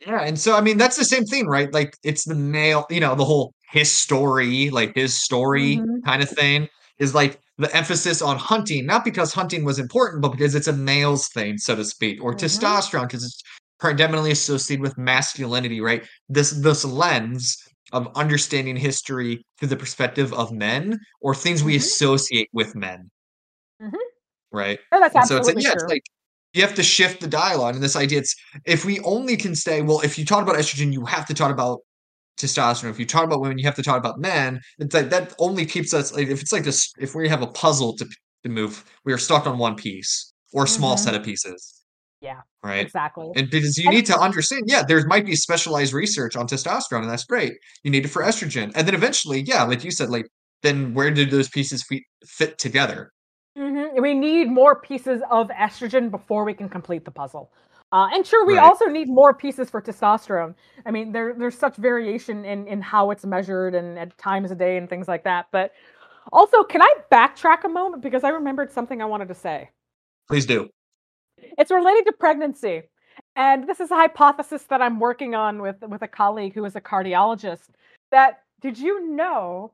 [0.00, 1.72] Yeah, and so I mean that's the same thing, right?
[1.72, 6.02] Like it's the male, you know, the whole his story, like his story Mhm.
[6.04, 6.68] kind of thing
[6.98, 10.72] is like the emphasis on hunting, not because hunting was important, but because it's a
[10.72, 12.36] male's thing, so to speak, or Mhm.
[12.36, 13.42] testosterone because it's
[13.78, 16.06] predominantly associated with masculinity, right?
[16.28, 17.56] This this lens
[17.92, 21.76] of understanding history through the perspective of men or things we Mhm.
[21.76, 23.10] associate with men,
[23.80, 24.14] Mhm.
[24.52, 24.78] right?
[24.92, 25.88] No, that's And so it's like, absolutely yeah, it's true.
[25.88, 26.02] like
[26.54, 28.18] you have to shift the dialogue and this idea.
[28.18, 31.34] It's if we only can say, well, if you talk about estrogen, you have to
[31.34, 31.80] talk about
[32.38, 32.90] testosterone.
[32.90, 34.60] If you talk about women, you have to talk about men.
[34.78, 37.46] It's like that only keeps us like if it's like this, if we have a
[37.48, 38.06] puzzle to,
[38.44, 41.00] to move, we are stuck on one piece or a small Mhm.
[41.00, 41.82] set of pieces.
[42.20, 42.86] Yeah, Right.
[42.86, 43.30] exactly.
[43.36, 47.02] And because you And- need to understand, yeah, there might be specialized research on testosterone,
[47.02, 47.52] and that's great.
[47.82, 48.72] You need it for estrogen.
[48.74, 50.26] And then eventually, yeah, like you said, like
[50.62, 53.12] then where did those pieces fit, fit together?
[54.00, 57.50] We need more pieces of estrogen before we can complete the puzzle.
[57.92, 58.64] Uh, and sure, we Right.
[58.64, 60.54] also need more pieces for testosterone.
[60.84, 64.54] I mean, there, there's such variation in, in how it's measured and at times a
[64.56, 65.46] day and things like that.
[65.52, 65.72] But
[66.32, 69.70] also, can I backtrack a moment because I remembered something I wanted to say.
[70.28, 70.68] Please do.
[71.58, 72.82] It's related to pregnancy.
[73.36, 76.74] And this is a hypothesis that I'm working on with, with a colleague who is
[76.74, 77.68] a cardiologist.
[78.10, 79.72] That did you know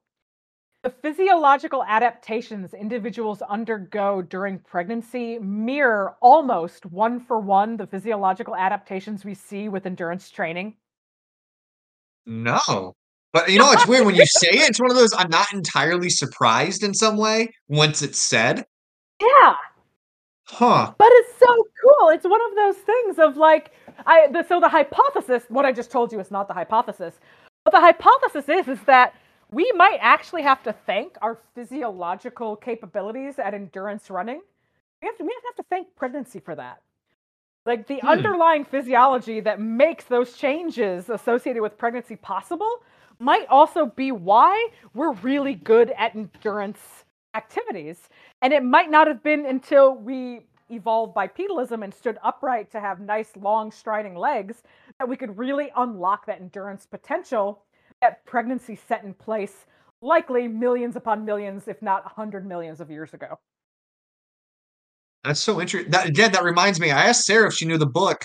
[0.83, 9.25] the physiological adaptations individuals undergo during pregnancy mirror almost one for one the physiological adaptations
[9.25, 10.75] we see with endurance training?
[12.25, 12.95] No.
[13.33, 14.71] But you know, it's weird when you say it.
[14.71, 18.65] It's one of those I'm not entirely surprised in some way once it's said.
[19.21, 19.55] Yeah.
[20.45, 20.95] Huh.
[20.99, 22.09] But it's so cool.
[22.09, 23.73] It's one of those things of like
[24.07, 27.21] I the, so the hypothesis, what I just told you is not the hypothesis.
[27.65, 29.15] But the hypothesis is is that
[29.53, 34.41] we might actually have to thank our physiological capabilities at endurance running.
[35.03, 36.83] We have to we have to thank pregnancy for that.
[37.67, 38.09] Like the hmm.
[38.09, 42.83] underlying physiology that makes those changes associated with pregnancy possible
[43.19, 46.81] might also be why we're really good at endurance
[47.35, 48.09] activities.
[48.41, 50.41] And it might not have been until we
[50.71, 54.63] evolved bipedalism and stood upright to have nice, long, striding legs
[54.99, 57.63] that we could really unlock that endurance potential
[58.01, 59.67] that pregnancy set in place,
[60.01, 63.39] likely millions upon millions, if not a 100 millions of years ago.
[65.25, 65.91] That's so interesting.
[65.91, 66.91] That again, that reminds me.
[66.91, 68.25] I asked Sara if she knew the book,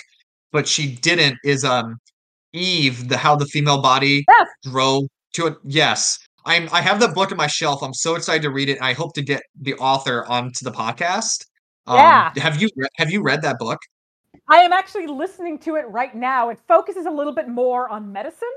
[0.50, 1.36] but she didn't.
[1.44, 1.98] Is um
[2.54, 4.48] Eve the how the female body yes.
[4.70, 5.56] grow to it?
[5.64, 6.70] Yes, I'm.
[6.72, 7.82] I have the book on my shelf.
[7.82, 8.80] I'm so excited to read it.
[8.80, 11.44] I hope to get the author onto the podcast.
[11.86, 12.32] Um, yeah.
[12.36, 13.78] Have you have you read that book?
[14.48, 16.48] I am actually listening to it right now.
[16.48, 18.48] It focuses a little bit more on medicine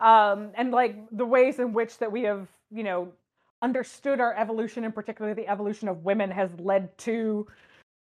[0.00, 3.12] um, and like the ways in which that we have, you know,
[3.62, 7.46] understood our evolution and particularly the evolution of women has led to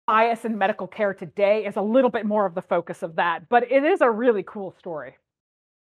[0.06, 3.48] bias in medical care today is a little bit more of the focus of that.
[3.48, 5.16] But it is a really cool story.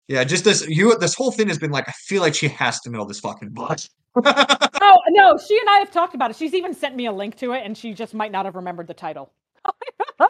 [0.09, 2.81] Yeah, just this you this whole thing has been like I feel like she has
[2.81, 3.79] to know this fucking book.
[4.17, 6.37] oh no, she and I have talked about it.
[6.37, 8.87] She's even sent me a link to it, and she just might not have remembered
[8.87, 9.33] the title.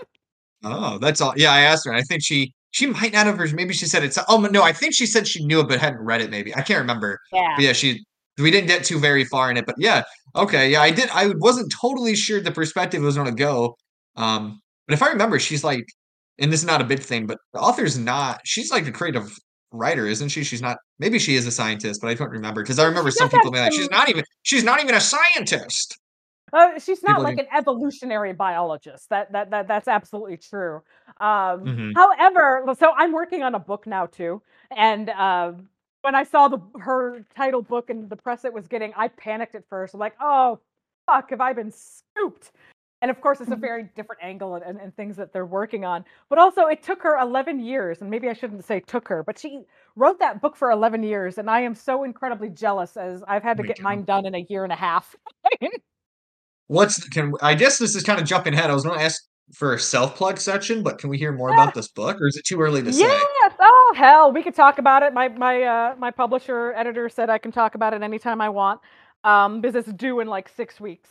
[0.64, 1.34] oh, that's all.
[1.36, 1.92] Yeah, I asked her.
[1.92, 3.38] I think she she might not have.
[3.54, 4.18] Maybe she said it's.
[4.28, 6.28] Oh no, I think she said she knew it but hadn't read it.
[6.28, 7.20] Maybe I can't remember.
[7.32, 7.72] Yeah, but yeah.
[7.72, 8.04] She
[8.36, 10.02] we didn't get too very far in it, but yeah,
[10.34, 10.82] okay, yeah.
[10.82, 11.08] I did.
[11.10, 13.76] I wasn't totally sure the perspective was going to go.
[14.16, 15.84] Um, but if I remember, she's like,
[16.40, 18.40] and this is not a big thing, but the author's not.
[18.44, 19.30] She's like a creative
[19.70, 20.42] writer, isn't she?
[20.42, 20.78] She's not.
[20.98, 23.62] Maybe she is a scientist, but I don't remember because I remember some people being
[23.62, 24.24] like, "She's not even.
[24.42, 25.96] She's not even a scientist."
[26.54, 29.08] Uh, she's not people like an evolutionary biologist.
[29.10, 30.76] That that that that's absolutely true.
[31.20, 31.92] Um, mm-hmm.
[31.96, 34.40] However, so I'm working on a book now too,
[34.76, 35.52] and uh,
[36.02, 39.56] when I saw the her title book and the press it was getting, I panicked
[39.56, 39.94] at first.
[39.94, 40.60] I'm like, "Oh,
[41.06, 42.52] fuck, have I been scooped?"
[43.02, 43.60] and of course it's a mm-hmm.
[43.60, 47.02] very different angle and, and, and, things that they're working on but also it took
[47.02, 49.60] her 11 years and maybe i shouldn't say took her but she
[49.94, 53.58] wrote that book for 11 years and i am so incredibly jealous as i've had
[53.58, 55.14] to get mine done in a year and a half
[56.68, 59.04] what's the, can i guess this is kind of jumping ahead i was going to
[59.04, 59.22] ask
[59.52, 62.36] for a self plug section but can we hear more about this book or is
[62.36, 65.62] it too early to say yes oh hell we could talk about it my my
[65.62, 68.80] uh my publisher editor said i can talk about it anytime i want
[69.24, 71.10] um because it's due in like six weeks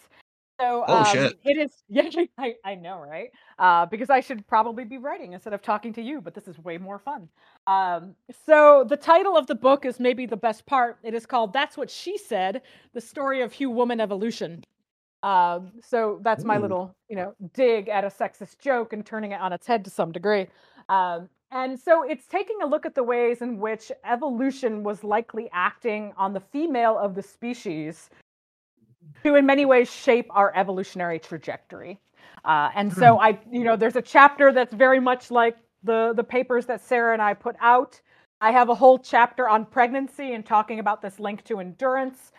[0.59, 1.39] so oh, um, shit.
[1.43, 1.71] it is.
[1.89, 3.29] Yeah, I, I know, right?
[3.59, 6.57] Uh, because I should probably be writing instead of talking to you, but this is
[6.59, 7.27] way more fun.
[7.67, 8.15] Um,
[8.45, 10.97] so the title of the book is maybe the best part.
[11.03, 12.61] It is called "That's What She Said:
[12.93, 14.63] The Story of Hugh Woman Evolution."
[15.23, 16.61] Um, so that's my Ooh.
[16.61, 19.89] little, you know, dig at a sexist joke and turning it on its head to
[19.89, 20.47] some degree.
[20.89, 25.49] Um, and so it's taking a look at the ways in which evolution was likely
[25.53, 28.09] acting on the female of the species
[29.23, 31.99] to in many ways shape our evolutionary trajectory.
[32.43, 33.21] Uh, and so hmm.
[33.21, 37.13] I, you know, there's a chapter that's very much like the the papers that Sara
[37.13, 37.99] and I put out.
[38.41, 42.31] I have a whole chapter on pregnancy and talking about this link to endurance.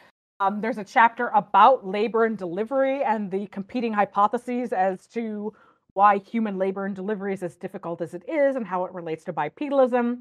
[0.45, 5.55] Um, there's a chapter about labor and delivery and the competing hypotheses as to
[5.95, 9.25] why human labor and delivery is as difficult as it is and how it relates
[9.25, 10.19] to bipedalism.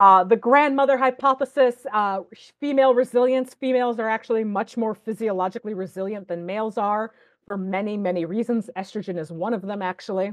[0.00, 2.20] Uh, the grandmother hypothesis, uh,
[2.58, 3.54] female resilience.
[3.54, 7.12] Females are actually much more physiologically resilient than males are
[7.46, 8.68] for many, many reasons.
[8.76, 10.28] Estrogen is one of them, actually.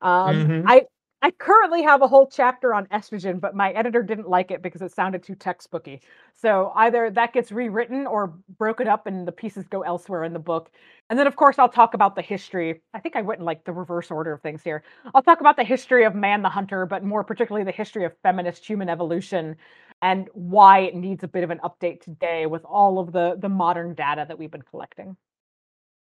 [0.00, 0.68] Um, mm-hmm.
[0.68, 0.86] I
[1.22, 4.80] I currently have a whole chapter on estrogen, but my editor didn't like it because
[4.80, 6.00] it sounded too textbooky.
[6.34, 10.38] So either that gets rewritten or broken up and the pieces go elsewhere in the
[10.38, 10.70] book.
[11.10, 12.80] And then, of course, I'll talk about the history.
[12.94, 14.82] I think I went in like the reverse order of things here.
[15.14, 18.16] I'll talk about the history of man the hunter, but more particularly the history of
[18.22, 19.56] feminist human evolution
[20.00, 23.48] and why it needs a bit of an update today with all of the the
[23.50, 25.16] modern data that we've been collecting.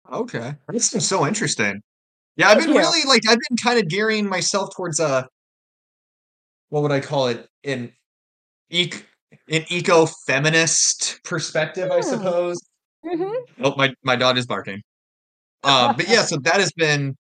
[0.10, 1.82] Okay, this is so interesting.
[2.36, 5.28] Yeah, I've been really like I've been kind of gearing myself towards a
[6.70, 7.92] what would I call it an
[8.70, 9.06] ec-
[9.50, 12.02] an eco feminist perspective, I hmm.
[12.02, 12.62] suppose.
[13.06, 13.64] Mm-hmm.
[13.64, 14.82] Oh, my my dog is barking.
[15.64, 17.16] Uh, but yeah, so that has been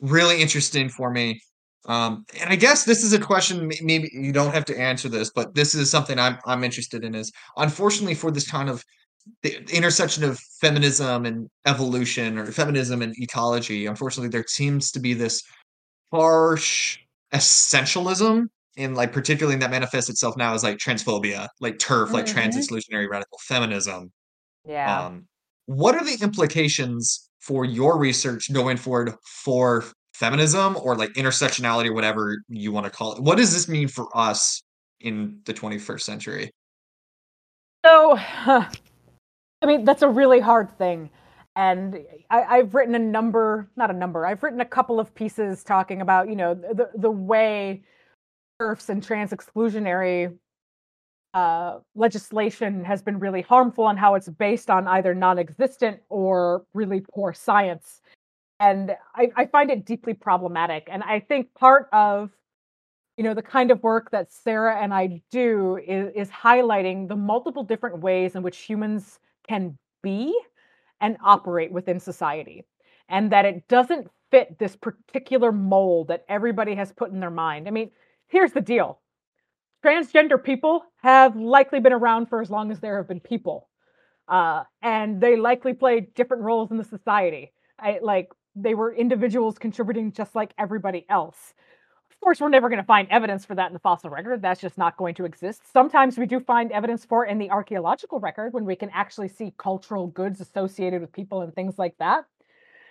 [0.00, 1.40] really interesting for me.
[1.86, 3.70] Um, and I guess this is a question.
[3.82, 7.14] Maybe you don't have to answer this, but this is something I'm I'm interested in.
[7.14, 8.84] Is unfortunately for this kind of
[9.42, 15.14] the intersection of feminism and evolution or feminism and ecology unfortunately there seems to be
[15.14, 15.42] this
[16.12, 16.98] harsh
[17.32, 18.46] essentialism
[18.76, 23.08] and like particularly that manifests itself now as like transphobia, like TERF, like trans exclusionary
[23.08, 24.10] radical feminism.
[24.64, 25.06] Yeah.
[25.06, 25.26] Um,
[25.66, 29.84] what are the implications for your research going forward for
[30.14, 33.22] feminism or like intersectionality or whatever you want to call it?
[33.22, 34.62] What does this mean for us
[35.00, 36.50] in the 21st century?
[37.84, 38.18] So,
[39.62, 41.10] I mean, that's a really hard thing.
[41.56, 41.98] And
[42.30, 46.00] I, I've written a number, not a number, I've written a couple of pieces talking
[46.00, 47.82] about, you know, the, the way
[48.60, 50.36] TERFs and trans exclusionary
[51.34, 56.64] uh, legislation has been really harmful and how it's based on either non existent or
[56.72, 58.00] really poor science.
[58.58, 60.88] And I, I find it deeply problematic.
[60.90, 62.30] And I think part of
[63.16, 67.16] you know the kind of work that Sara and I do is, is highlighting the
[67.16, 69.18] multiple different ways in which humans
[69.50, 70.32] can be
[71.00, 72.64] and operate within society
[73.08, 77.66] and that it doesn't fit this particular mold that everybody has put in their mind.
[77.66, 77.90] I mean,
[78.28, 79.00] here's the deal.
[79.84, 83.68] Transgender people have likely been around for as long as there have been people.
[84.28, 87.52] Uh, and they likely play different roles in the society.
[87.76, 91.54] I, like they were individuals contributing just like everybody else.
[92.20, 94.42] Of course, we're never going to find evidence for that in the fossil record.
[94.42, 95.62] That's just not going to exist.
[95.72, 99.28] Sometimes we do find evidence for it in the archaeological record when we can actually
[99.28, 102.26] see cultural goods associated with people and things like that.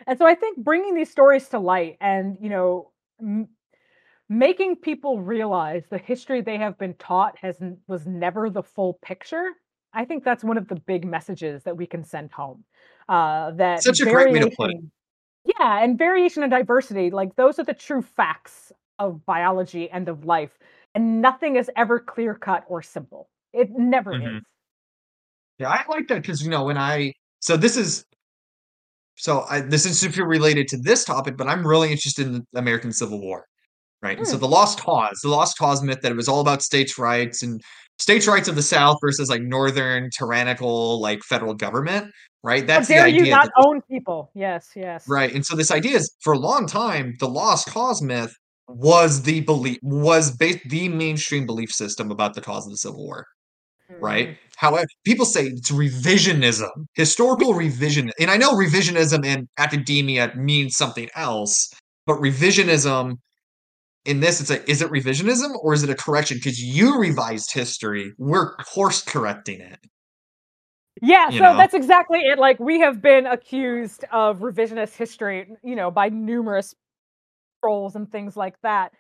[0.07, 2.89] And so I think bringing these stories to light and, you know,
[3.21, 3.49] m-
[4.29, 9.51] making people realize the history they have been taught has was never the full picture.
[9.93, 12.63] I think that's one of the big messages that we can send home.
[13.07, 14.77] Uh, that Such a great way to put it.
[15.45, 20.25] yeah, and variation and diversity, like those are the true facts of biology and of
[20.25, 20.57] life.
[20.95, 23.29] And nothing is ever clear cut or simple.
[23.53, 24.37] It never Mhm.
[24.37, 24.43] is.
[25.59, 28.05] Yeah, I like that because you know when I so this is
[29.15, 32.59] so I this is super related to this topic, but I'm really interested in the
[32.59, 33.45] American Civil War,
[34.01, 34.17] right?
[34.17, 34.41] And so Hmm.
[34.41, 37.61] the Lost Cause, the Lost Cause myth that it was all about states' rights and
[37.99, 42.11] states' rights of the South versus like northern tyrannical like federal government,
[42.43, 42.67] right?
[42.73, 44.31] How That's the dare you idea not that own people?
[44.33, 45.07] Yes, yes.
[45.07, 45.33] right.
[45.33, 48.33] And so this idea is for a long time, the Lost Cause myth
[48.69, 53.05] was the belief was based the mainstream belief system about the cause of the Civil
[53.05, 53.25] War
[54.01, 54.29] right?
[54.29, 54.37] Mhm.
[54.57, 58.11] However, people say it's revisionism, historical revision.
[58.19, 61.69] And I know revisionism in academia means something else,
[62.05, 63.15] but revisionism
[64.05, 66.37] in this, it's like, is it revisionism or is it a correction?
[66.37, 69.79] Because you revised history, we're course correcting it,
[71.01, 71.55] Yeah, you so know?
[71.55, 72.39] that's exactly it.
[72.39, 76.75] Like we have been accused of revisionist history, you know, by numerous
[77.61, 78.93] trolls and things like that.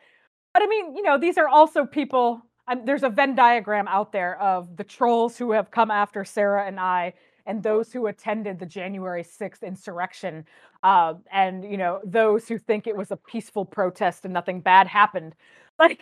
[0.53, 2.41] But I mean, you know, these are also people.
[2.67, 6.67] Um, there's a Venn diagram out there of the trolls who have come after Sara
[6.67, 7.13] and I,
[7.45, 10.45] and those who attended the January 6th insurrection,
[10.83, 14.87] uh, and you know, those who think it was a peaceful protest and nothing bad
[14.87, 15.35] happened.
[15.79, 16.01] Like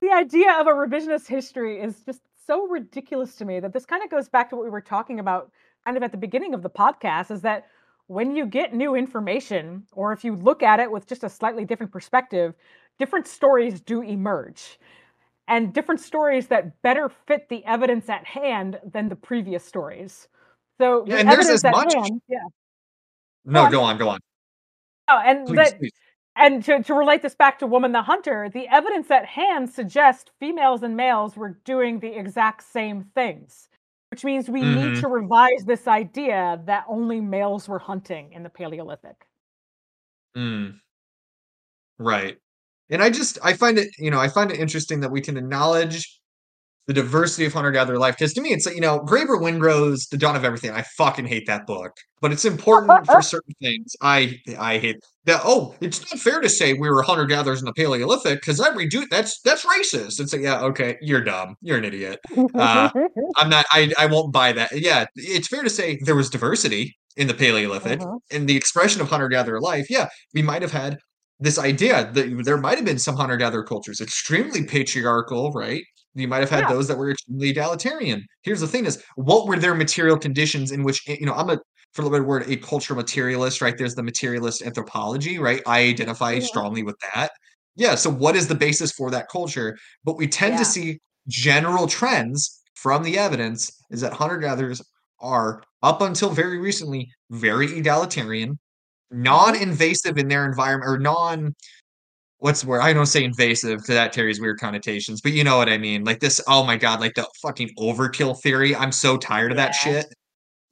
[0.00, 4.02] the idea of a revisionist history is just so ridiculous to me that this kind
[4.02, 5.50] of goes back to what we were talking about
[5.84, 7.66] kind of at the beginning of the podcast is that
[8.08, 11.64] when you get new information or if you look at it with just a slightly
[11.64, 12.54] different perspective
[12.98, 14.78] different stories do emerge
[15.48, 20.28] and different stories that better fit the evidence at hand than the previous stories
[20.78, 21.94] so Yeah, the and there's as much.
[21.94, 22.38] hand yeah
[23.44, 24.20] No, go on, go on.
[25.08, 25.92] oh, and Please, that please.
[26.36, 30.30] and to, to relate this back to Woman the Hunter, the evidence at hand suggests
[30.40, 33.68] females and males were doing the exact same things,
[34.10, 38.42] which means we need hmm to revise this idea that only males were hunting in
[38.42, 39.26] the Paleolithic.
[40.36, 40.80] Mm,
[41.98, 42.38] right.
[42.90, 45.36] And I just I find it, you know, I find it interesting that we can
[45.36, 46.20] acknowledge
[46.86, 48.16] the diversity of hunter-gatherer life.
[48.16, 50.70] Because to me, it's like, you know, Graeber Wengrow's The Dawn of Everything.
[50.70, 53.94] I fucking hate that book, but it's important for certain things.
[54.00, 55.40] I I hate that.
[55.44, 59.10] Oh, it's not fair to say we were hunter-gatherers in the Paleolithic because every dude
[59.10, 60.20] that's that's racist.
[60.20, 61.56] It's like, yeah, okay, you're dumb.
[61.60, 62.20] You're an idiot.
[62.54, 62.90] Uh,
[63.36, 63.66] I'm not.
[63.72, 64.70] I I won't buy that.
[64.72, 68.00] Yeah, it's fair to say there was diversity in the Paleolithic
[68.30, 69.86] in the expression of hunter-gatherer life.
[69.90, 70.98] Yeah, we might have had
[71.40, 75.82] this idea that there might have been some hunter-gatherer cultures extremely patriarchal, right?
[76.16, 76.68] You might have had Yeah.
[76.68, 78.24] those that were extremely egalitarian.
[78.42, 81.58] Here's the thing: is what were their material conditions in which you know I'm a
[81.94, 83.76] for the better word a cultural materialist, right?
[83.78, 85.62] There's the materialist anthropology, right?
[85.66, 86.42] I identify Mhm.
[86.42, 87.30] strongly with that.
[87.76, 87.94] Yeah.
[87.96, 89.76] So what is the basis for that culture?
[90.04, 90.98] But we tend to see
[91.28, 94.80] general trends from the evidence is that hunter gatherers
[95.20, 98.58] are up until very recently very egalitarian,
[99.10, 101.54] non-invasive in their environment or non
[102.38, 102.80] what's the word?
[102.82, 106.04] I don't say invasive because that carries weird connotations, but you know what I mean.
[106.04, 108.74] Like this, oh my god, like the fucking overkill theory.
[108.76, 109.92] I'm so tired of that Yeah.
[110.02, 110.06] shit.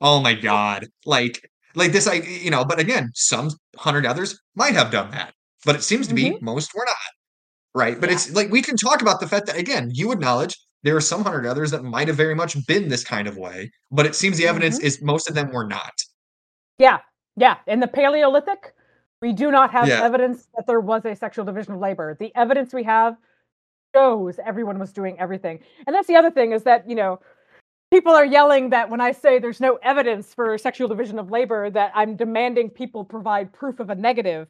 [0.01, 0.87] Oh my god.
[1.07, 5.33] Like like this I you know, but again, some hunter-gatherers might have done that.
[5.65, 6.97] But it seems to be most were not.
[7.77, 8.01] right?
[8.01, 8.15] But Yeah.
[8.17, 10.55] it's like we can talk about the fact that again, you acknowledge
[10.85, 14.07] there are some hunter-gatherers that might have very much been this kind of way, but
[14.07, 14.85] it seems the evidence Mhm.
[14.85, 15.93] is most of them were not.
[16.79, 16.99] Yeah,
[17.37, 17.57] yeah.
[17.67, 18.75] In the Paleolithic,
[19.25, 20.03] we do not have Yeah.
[20.03, 22.15] evidence that there was a sexual division of labor.
[22.21, 23.17] The evidence we have
[23.95, 25.61] shows everyone was doing everything.
[25.87, 27.21] And that's the other thing is that, you know,
[27.91, 31.71] people are yelling that when I say there's no evidence for sexual division of labor,
[31.71, 34.47] that I'm demanding people provide proof of a negative.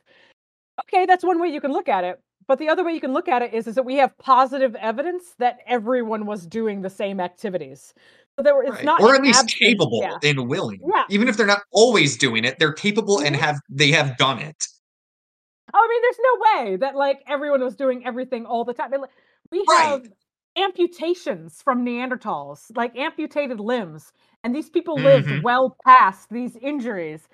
[0.83, 2.19] Okay, that's one way you can look at it.
[2.49, 4.75] But the other way you can look at it is, is that we have positive
[4.75, 7.95] evidence that everyone was doing the same activities.
[8.39, 8.85] There it's Right.
[8.85, 10.19] not Or at least absence- capable yeah.
[10.29, 10.81] and willing.
[10.93, 11.05] Yeah.
[11.09, 13.41] Even if they're not always doing it, they're capable and Mhm.
[13.41, 14.67] have they have done it.
[15.73, 18.89] Oh, I mean, there's no way that like everyone was doing everything all the time.
[18.89, 19.11] I mean, like,
[19.51, 19.85] We Right.
[19.85, 20.09] have
[20.57, 24.11] amputations from Neanderthals, like amputated limbs,
[24.43, 25.43] and these people lived Mhm.
[25.43, 27.29] well past these injuries.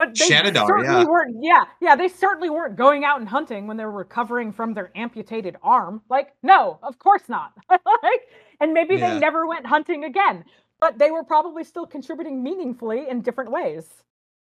[0.00, 1.04] But they Shanidar, certainly yeah.
[1.04, 1.36] weren't.
[1.42, 4.90] Yeah, yeah, they certainly weren't going out and hunting when they were recovering from their
[4.96, 6.00] amputated arm.
[6.08, 7.52] Like, no, of course not.
[7.70, 8.22] like,
[8.60, 9.12] and maybe Yeah.
[9.12, 10.46] they never went hunting again.
[10.80, 13.88] But they were probably still contributing meaningfully in different ways.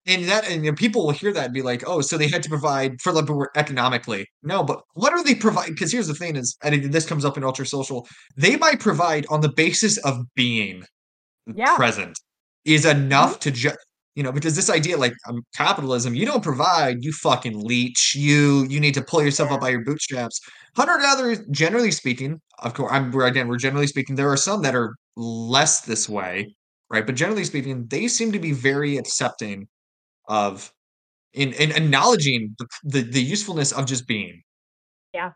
[0.07, 2.51] And that and people will hear that and be like, "Oh, so they had to
[2.51, 3.27] provide for like
[3.57, 5.73] economically." No, but what are they providing?
[5.73, 8.07] Because here's the thing: is and this comes up in ultra social.
[8.37, 10.85] They might provide on the basis of being
[11.53, 11.75] Yeah.
[11.77, 12.19] present
[12.67, 13.41] is enough mm-hmm.
[13.41, 13.79] to just
[14.17, 18.65] you know because this idea like um, capitalism you don't provide you fucking leech you
[18.69, 20.41] you need to pull yourself up by your bootstraps.
[20.75, 24.63] Hunter gatherers generally speaking of course i'm we're again we're generally speaking there are some
[24.63, 26.57] that are less this way
[26.91, 27.07] right?
[27.07, 29.69] But generally speaking they seem to be very accepting
[30.29, 30.73] of
[31.33, 34.43] in, in acknowledging the, the the usefulness of just being.
[35.13, 35.33] Yeah.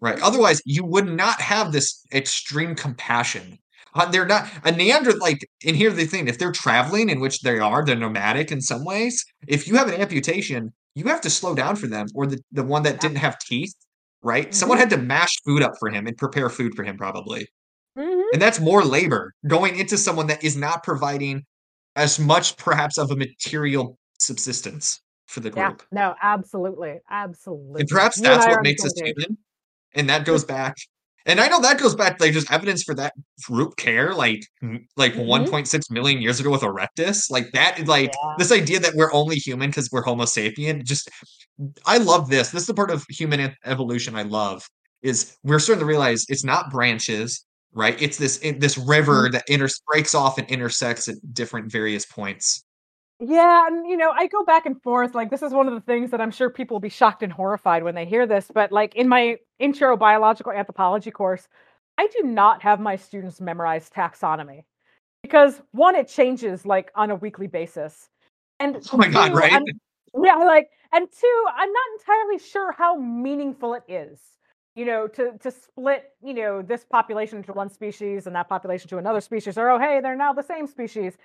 [0.00, 0.20] right?
[0.20, 3.58] Otherwise you would not have this extreme compassion
[3.94, 5.20] uh, they're not a Neanderthal.
[5.20, 8.60] like and here's the thing if they're traveling in which they are they're nomadic in
[8.60, 12.26] some ways if you have an amputation you have to slow down for them or
[12.26, 13.74] the, the one that didn't have teeth
[14.22, 14.80] right someone Mhm.
[14.82, 17.46] had to mash food up for him and prepare food for him probably
[17.98, 18.22] Mhm.
[18.32, 21.42] and that's more labor going into someone that is not providing
[21.96, 25.68] as much perhaps of a material subsistence for the Yeah.
[25.68, 27.00] group No, absolutely.
[27.10, 27.80] Absolutely.
[27.80, 29.36] and perhaps that's what makes us human
[29.94, 30.74] and that goes back
[31.26, 33.12] and i know that goes back like there's evidence for that
[33.46, 34.44] group care like
[34.96, 35.26] like Mhm.
[35.26, 38.34] 1.6 million years ago with erectus like that like Yeah.
[38.38, 41.08] this idea that we're only human because we're homo sapien just
[41.86, 44.66] i love this this is the part of human evolution i love
[45.02, 49.32] is we're starting to realize it's not branches right it's this it, this river Mm-hmm.
[49.32, 52.64] that inter breaks off and intersects at different various points
[53.24, 55.14] Yeah, and you know, I go back and forth.
[55.14, 57.32] Like, this is one of the things that I'm sure people will be shocked and
[57.32, 58.50] horrified when they hear this.
[58.52, 61.46] But, like, in my intro biological anthropology course,
[61.98, 64.64] I do not have my students memorize taxonomy
[65.22, 68.08] because one, it changes like on a weekly basis.
[68.58, 69.64] And oh my god two, right I'm-
[70.20, 74.18] yeah, like, and two, I'm not entirely sure how meaningful it is,
[74.74, 78.88] you know, to to split, you know, this population into one species and that population
[78.90, 81.16] to another species, or oh, hey, they're now the same species.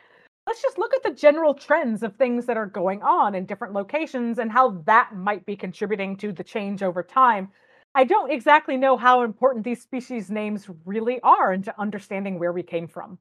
[0.48, 3.74] Let's just look at the general trends of things that are going on in different
[3.76, 7.52] locations and how that might be contributing to the change over time.
[7.94, 12.64] I don't exactly know how important these species names really are into understanding where we
[12.64, 13.20] came from.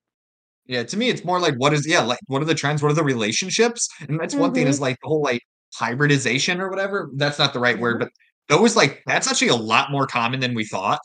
[0.66, 2.82] Yeah, to me, it's more like what is yeah, like what are the trends?
[2.82, 3.89] What are the relationships?
[4.09, 5.43] And that's one thing is like the whole like
[5.74, 7.11] hybridization or whatever.
[7.16, 8.01] That's not the right word, Mhm.
[8.01, 8.11] but
[8.48, 11.01] those like that's actually a lot more common than we thought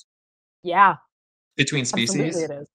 [0.63, 0.97] Yeah,
[1.57, 2.43] between absolutely species.
[2.43, 2.69] it is.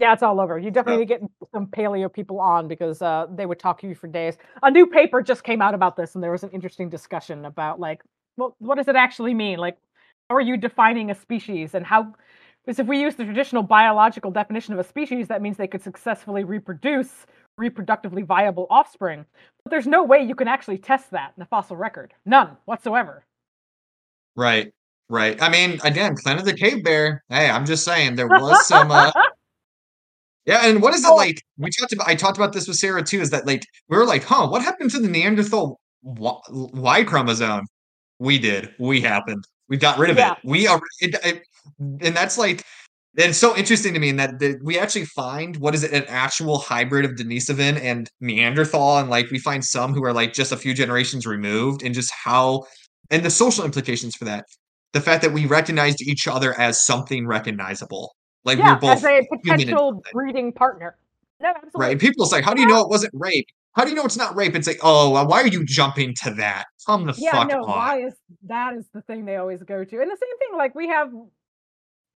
[0.00, 0.58] Yeah, it's all over.
[0.58, 1.16] You definitely Yeah.
[1.18, 4.06] need to get some paleo people on because uh, they would talk to you for
[4.06, 4.38] days.
[4.62, 7.78] A new paper just came out about this, and there was an interesting discussion about
[7.78, 8.02] like,
[8.38, 9.58] well, what does it actually mean?
[9.58, 9.76] Like,
[10.30, 12.14] how are you defining a species, and how?
[12.64, 15.82] Because if we use the traditional biological definition of a species, that means they could
[15.82, 17.26] successfully reproduce
[17.60, 19.26] reproductively viable offspring.
[19.64, 22.14] But there's no way you can actually test that in the fossil record.
[22.24, 23.24] None whatsoever.
[24.36, 24.72] Right.
[25.10, 25.40] Right.
[25.42, 27.22] I mean, again, Clan of the Cave Bear.
[27.28, 29.10] Hey, I'm just saying there was some uh
[30.46, 31.42] Yeah, and what is it like?
[31.58, 34.06] We talked about I talked about this with Sara too, is that like we were
[34.06, 37.66] like, huh, what happened to the Neanderthal Y, chromosome?
[38.18, 38.74] We did.
[38.78, 39.44] We happened.
[39.68, 40.32] We got rid of Yeah.
[40.32, 40.38] it.
[40.44, 41.42] We are it, it,
[41.78, 42.64] and that's like
[43.16, 46.04] it's so interesting to me in that the, we actually find what is it an
[46.08, 50.52] actual hybrid of Denisovan and Neanderthal, and like we find some who are like just
[50.52, 52.64] a few generations removed, and just how
[53.10, 54.44] and the social implications for that.
[54.92, 58.14] The fact that we recognized each other as something recognizable,
[58.44, 60.96] like yeah, we're both as a potential breeding partner.
[61.40, 61.80] No, absolutely.
[61.80, 61.90] Right.
[61.92, 63.46] And people say, how do you know it wasn't rape?
[63.72, 64.54] How do you know it's not rape?
[64.54, 66.66] It's like, oh, well, why are you jumping to that?
[66.86, 67.68] Come the Yeah, fuck no, on.
[67.68, 68.14] why is
[68.46, 70.00] that is the thing they always go to.
[70.00, 71.10] And the same thing, like we have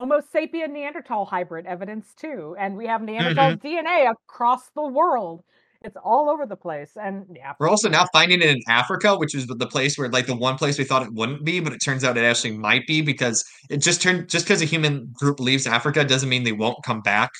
[0.00, 3.66] almost sapien Neanderthal hybrid evidence too, and we have Neanderthal Mm-hmm.
[3.66, 5.44] DNA across the world.
[5.84, 7.52] It's all over the place, and yeah.
[7.60, 10.56] We're also now finding it in Africa, which is the place where like the one
[10.56, 13.44] place we thought it wouldn't be, but it turns out it actually might be because
[13.68, 17.02] it just turned just because a human group leaves Africa doesn't mean they won't come
[17.02, 17.30] back,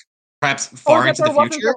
[0.43, 1.75] perhaps far into the future.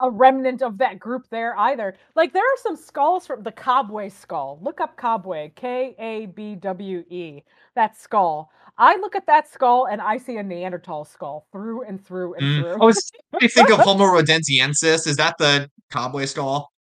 [0.00, 1.94] A, a remnant of that group there either.
[2.16, 4.58] Like there are some skulls from the Kabwe skull.
[4.60, 7.42] Look up Kabwe, K A B W E.
[7.76, 8.50] That skull.
[8.78, 12.42] I look at that skull and I see a Neanderthal skull through and through and
[12.42, 12.60] mm.
[12.60, 12.76] through.
[12.80, 12.92] Oh,
[13.40, 15.06] I think of Homo rhodesiensis.
[15.06, 16.72] Is that the Kabwe skull?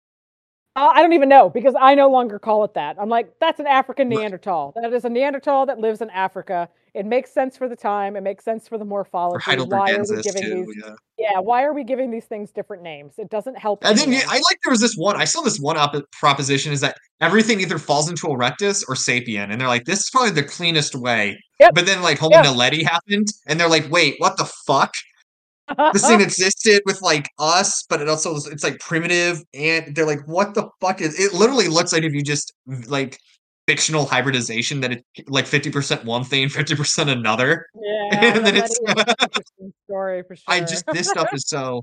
[0.76, 2.96] Uh, I don't even know because I no longer call it that.
[3.00, 4.72] I'm like, that's an African Neanderthal.
[4.80, 6.68] That is a Neanderthal that lives in Africa.
[6.94, 8.16] It makes sense for the time.
[8.16, 9.44] It makes sense for the morphology.
[9.64, 10.82] why are we giving too, these?
[10.84, 10.94] Yeah.
[11.18, 11.38] yeah.
[11.40, 13.14] why are we giving these things different names?
[13.18, 13.84] It doesn't help.
[13.84, 15.16] And then I like there was this one.
[15.16, 19.50] I saw this one op- proposition is that everything either falls into erectus or sapien,
[19.50, 21.38] and they're like, this is probably the cleanest way.
[21.58, 21.74] Yep.
[21.74, 22.46] But then like Homo yep.
[22.46, 24.94] naledi happened, and they're like, wait, what the fuck?
[25.92, 30.26] This thing existed with like us, but it also it's like primitive, and they're like,
[30.26, 31.18] what the fuck is?
[31.18, 33.18] It literally looks like if you just mm, like
[33.70, 38.76] fictional hybridization that it's like 50% one thing 50% another yeah and then it's
[39.84, 41.80] story for sure i just this stuff is so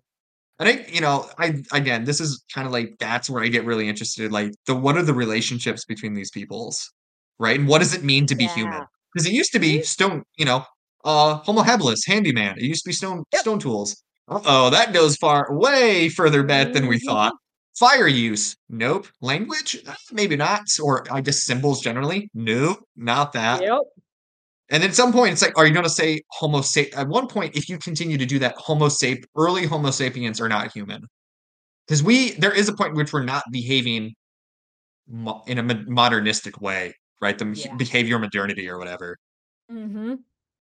[0.59, 3.47] and I think you know i again this is kind of like that's where i
[3.47, 6.91] get really interested like the what are the relationships between these peoples
[7.39, 8.55] right and what does it mean to be yeah.
[8.55, 10.65] human because it used to be stone you know
[11.03, 12.57] uh Homo habilis, handyman.
[12.57, 13.41] It used to be stone yep.
[13.41, 14.03] stone tools.
[14.27, 17.33] oh, that goes far way further back than we thought.
[17.33, 17.85] Mm-hmm.
[17.85, 19.07] Fire use, nope.
[19.21, 20.63] Language, uh, maybe not.
[20.83, 23.61] Or I guess symbols generally, nope, not that.
[23.61, 23.81] Yep.
[24.69, 26.87] And at some point, it's like, are you going to say Homo sap?
[26.95, 30.49] At one point, if you continue to do that, Homo sap, early Homo sapiens are
[30.49, 31.03] not human,
[31.87, 34.13] because we there is a point in which we're not behaving
[35.07, 37.37] mo- in a modernistic way, right?
[37.37, 37.75] The yeah.
[37.75, 39.17] behavior modernity or whatever.
[39.71, 40.15] Mm-hmm.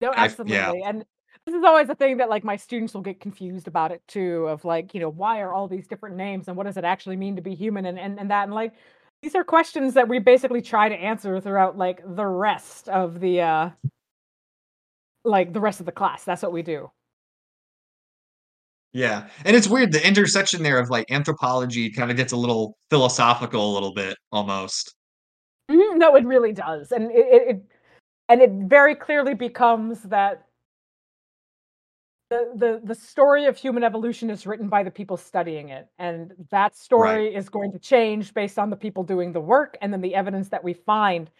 [0.02, 0.56] No, absolutely.
[0.56, 0.72] yeah.
[0.86, 1.06] And
[1.46, 4.46] this is always a thing that like my students will get confused about it too,
[4.48, 7.16] of like, you know, why are all these different names and what does it actually
[7.18, 8.74] mean to be human and and, and that and like
[9.22, 13.42] these are questions that we basically try to answer throughout like the rest of the
[13.42, 13.70] uh
[15.24, 16.24] like the rest of the class.
[16.24, 16.90] That's what we do.
[18.94, 19.28] Yeah.
[19.46, 23.72] And it's weird the intersection there of like anthropology kind of gets a little philosophical
[23.72, 24.96] a little bit almost.
[25.70, 26.92] Mhm, No, it really does.
[26.92, 27.64] And it, it, it
[28.30, 30.46] and it very clearly becomes that
[32.30, 36.32] the, the the story of human evolution is written by the people studying it and
[36.52, 37.36] that story right.
[37.36, 40.50] is going to change based on the people doing the work and then the evidence
[40.50, 41.32] that we find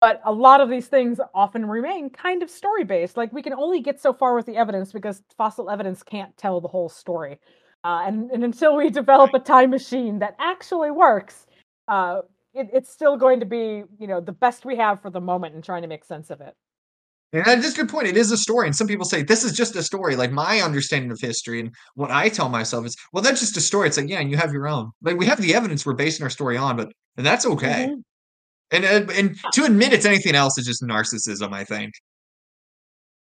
[0.00, 3.54] but a lot of these things often remain kind of story based like we can
[3.54, 7.40] only get so far with the evidence because fossil evidence can't tell the whole story
[7.82, 11.46] uh, and, and until we develop a time machine that actually works
[11.88, 12.20] uh,
[12.56, 15.54] it, it's still going to be you know the best we have for the moment
[15.54, 16.54] and trying to make sense of it
[17.32, 18.06] and that's a good point.
[18.06, 18.66] It is a story.
[18.66, 20.16] And some people say, this is just a story.
[20.16, 23.60] Like my understanding of history and what I tell myself is, well, that's just a
[23.60, 23.88] story.
[23.88, 24.92] It's like, yeah, and you have your own.
[25.02, 27.88] Like we have the evidence we're basing our story on, but and that's okay.
[27.90, 28.00] Mm-hmm.
[28.72, 31.94] And, and and to admit it's anything else is just narcissism, I think.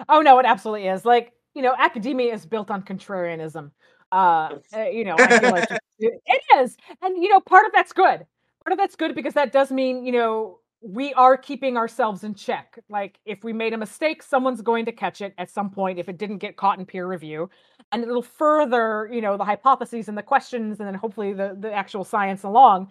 [0.08, 1.04] Oh no, it absolutely is.
[1.04, 3.70] Like, you know, academia is built on contrarianism.
[4.10, 6.76] Uh, eh, you know, I feel like it is.
[7.02, 8.24] And you know, part of that's good
[8.64, 12.34] part of that's good because that does mean, you know, we are keeping ourselves in
[12.34, 12.78] check.
[12.90, 16.08] Like if we made a mistake, someone's going to catch it at some point if
[16.08, 17.48] it didn't get caught in peer review.
[17.92, 21.72] And it'll further, you know, the hypotheses and the questions and then hopefully the, the
[21.72, 22.90] actual science along.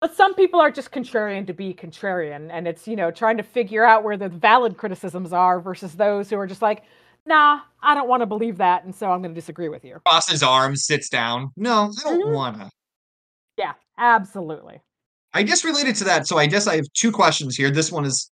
[0.00, 2.48] But some people are just contrarian to be contrarian.
[2.50, 6.30] And it's, you know, trying to figure out where the valid criticisms are versus those
[6.30, 6.84] who are just like,
[7.26, 8.84] nah, I don't want to believe that.
[8.84, 10.00] And so I'm going to disagree with you.
[10.06, 11.50] Crosses arms, sits down.
[11.56, 12.34] No, I don't mm-hmm.
[12.34, 12.70] want to.
[13.58, 14.80] Yeah, absolutely.
[15.34, 17.70] I guess related to that, so I guess I have two questions here.
[17.70, 18.30] This one is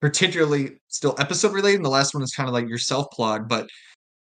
[0.00, 3.48] particularly still episode related, and the last one is kind of like your self plug.
[3.48, 3.68] But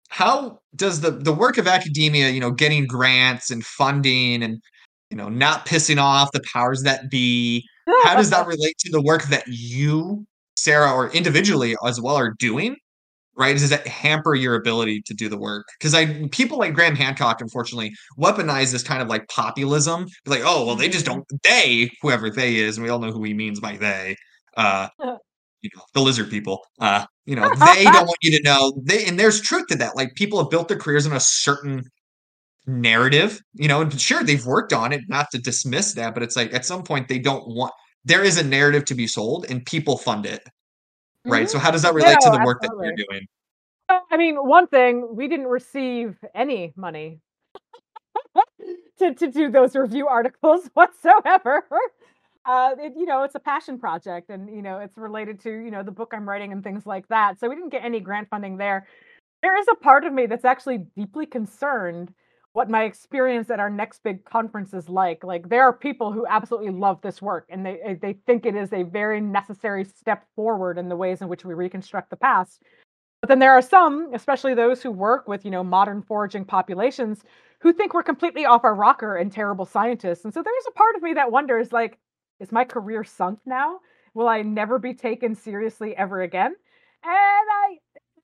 [0.10, 4.62] how does the the work of academia, you know, getting grants and funding and
[5.12, 7.66] you know, not pissing off the powers that be,
[8.04, 10.26] how does that relate to the work that you,
[10.58, 12.76] Sara, or individually as well are doing?
[13.38, 13.58] Right?
[13.58, 15.68] Does that hamper your ability to do the work?
[15.80, 20.08] Because I people like Graham Hancock, unfortunately, weaponize this kind of like populism.
[20.26, 21.22] Like, oh well, they just mm-hmm.
[21.30, 24.16] don't they, whoever they is, and we all know who he means by they.
[24.58, 24.88] Uh
[25.66, 26.62] you know, the lizard people.
[26.80, 29.96] Uh, you know, they don't want you to know they and there's truth to that.
[29.96, 31.84] Like people have built their careers on a certain
[32.68, 36.36] narrative, you know, and sure they've worked on it, not to dismiss that, but it's
[36.36, 37.74] like at some point they don't want
[38.06, 40.48] there is a narrative to be sold and people fund it
[41.26, 41.44] right?
[41.44, 41.52] Mm-hmm.
[41.52, 42.90] So how does that relate to the work absolutely.
[42.90, 43.28] that you're doing?
[44.12, 47.20] I mean, one thing we didn't receive any money
[49.00, 51.64] to to do those review articles whatsoever.
[52.46, 55.72] Uh, it, you know, it's a passion project, and you know, it's related to you
[55.72, 57.40] know the book I'm writing and things like that.
[57.40, 58.88] So we didn't get any grant funding there.
[59.42, 62.14] There is a part of me that's actually deeply concerned
[62.56, 65.26] what my experience at our next big conference is like.
[65.26, 68.56] Like there are people who absolutely love this work and they eh, they think it
[68.56, 72.64] is a very necessary step forward in the ways in which we reconstruct the past.
[73.20, 77.26] But then there are some, especially those who work with, you know, modern foraging populations
[77.60, 80.24] who think we're completely off our rocker and terrible scientists.
[80.24, 82.00] And so there's a part of me that wonders like
[82.40, 83.80] is my career sunk now?
[84.14, 86.56] Will I never be taken seriously ever again?
[87.04, 87.80] And I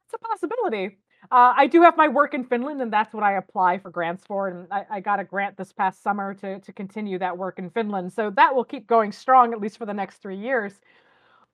[0.05, 0.99] it's a possibility.
[1.31, 4.25] Uh, I do have my work in Finland, and that's what I apply for grants
[4.25, 4.49] for.
[4.49, 7.69] And I, I got a grant this past summer to to continue that work in
[7.69, 8.11] Finland.
[8.11, 10.73] So that will keep going strong at least for the next three years.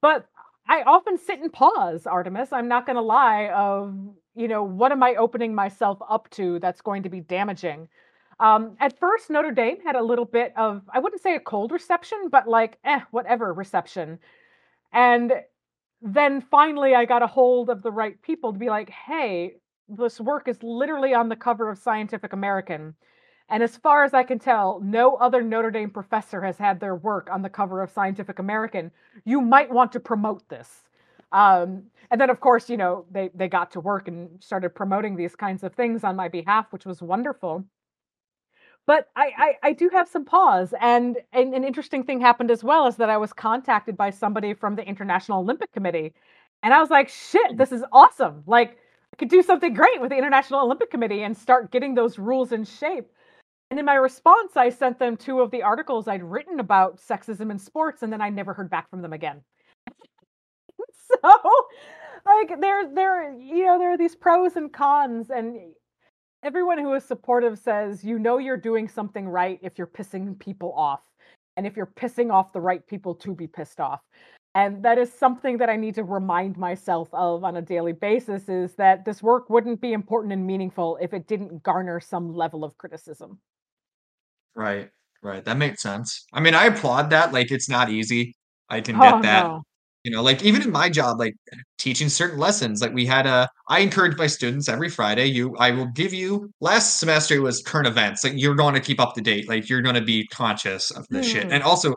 [0.02, 0.28] But
[0.68, 2.52] I often sit and pause, Artemis.
[2.52, 3.49] I'm not going to lie.
[3.49, 3.95] Of
[4.36, 7.88] you know, what am I opening myself up to that's going to be damaging?
[8.40, 11.72] Um, at first, Notre Dame had a little bit of I wouldn't say a cold
[11.72, 14.18] reception, but like eh, whatever reception.
[14.91, 15.34] And
[16.02, 19.56] then finally I got a hold of the right people to be like, hey,
[19.89, 22.95] this work is literally on the cover of Scientific American.
[23.49, 26.95] And as far as I can tell, no other Notre Dame professor has had their
[26.95, 28.91] work on the cover of Scientific American.
[29.23, 30.84] You might want to promote this.
[31.31, 35.15] Um, and then, of course, you know, they, they got to work and started promoting
[35.15, 37.64] these kinds of things on my behalf, which was wonderful.
[38.85, 40.73] But I, I, I do have some pause.
[40.81, 44.53] And, and an interesting thing happened as well is that I was contacted by somebody
[44.53, 46.14] from the International Olympic Committee.
[46.64, 48.43] And I was like, shit, this is awesome.
[48.45, 48.77] Like,
[49.18, 52.64] could do something great with the International Olympic Committee and start getting those rules in
[52.64, 53.08] shape.
[53.70, 57.52] And in my response, I sent them two of the articles I'd written about sexism
[57.52, 59.42] in sports, and then I never heard back from them again.
[61.12, 61.42] so,
[62.26, 65.58] like, there, there, you know, there are these pros and cons, and
[66.44, 70.74] everyone who is supportive says you know you're doing something right if you're pissing people
[70.74, 71.02] off,
[71.58, 74.02] and if you're pissing off the right people to be pissed off
[74.56, 78.49] and that is something that i need to remind myself of on a daily basis
[78.49, 82.64] is that this work wouldn't be important and meaningful if it didn't garner some level
[82.64, 83.40] of criticism.
[84.56, 84.90] Right
[85.24, 86.26] right that makes sense.
[86.34, 88.36] I mean i applaud that like it's not easy.
[88.69, 89.44] I can get oh that.
[89.44, 89.64] no.
[90.03, 91.36] You know like even in my job like
[91.78, 95.69] teaching certain lessons like we had a i encourage my students every friday you i
[95.72, 99.15] will give you last semester it was current events like you're going to keep up
[99.15, 101.44] to date like you're going to be conscious of this shit.
[101.44, 101.52] Hmm.
[101.52, 101.94] and also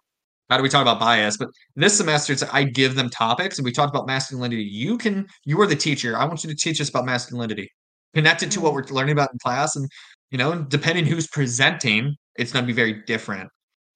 [0.50, 1.36] how do we talk about bias?
[1.36, 4.64] But this semester, it's I give them topics, and we talked about masculinity.
[4.64, 6.16] You can, you are the teacher.
[6.16, 7.70] I want you to teach us about masculinity,
[8.14, 8.74] connect it to what Hmm.
[8.74, 9.88] we're learning about in class, and
[10.30, 13.48] you know, depending who's presenting, it's going to be very different.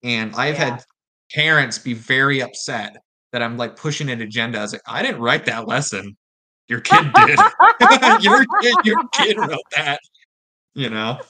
[0.04, 0.84] And I've yeah had
[1.32, 2.96] parents be very upset
[3.32, 4.58] that I'm like pushing an agenda.
[4.58, 6.16] I was like, I didn't write that lesson.
[6.68, 7.38] Your kid did.
[8.20, 10.00] your kid, your kid wrote that.
[10.74, 11.20] You know.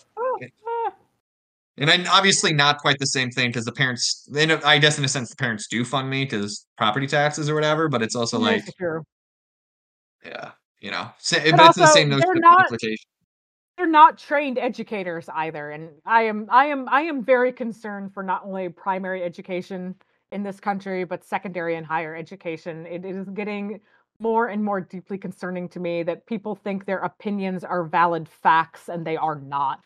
[1.76, 5.04] And then obviously not quite the same thing because the parents, they I guess in
[5.04, 8.38] a sense, the parents do fund me because property taxes or whatever, but it's also
[8.38, 9.02] yes like, true
[10.24, 12.70] yeah, you know, sa- but but it's the same notion they're not
[13.76, 18.22] they're not trained educators either and i am i am i am very concerned for
[18.22, 19.96] not only primary education
[20.34, 22.86] in this country but secondary and higher education.
[22.86, 23.80] It is getting
[24.18, 28.88] more and more deeply concerning to me that people think their opinions are valid facts
[28.88, 29.84] and they are not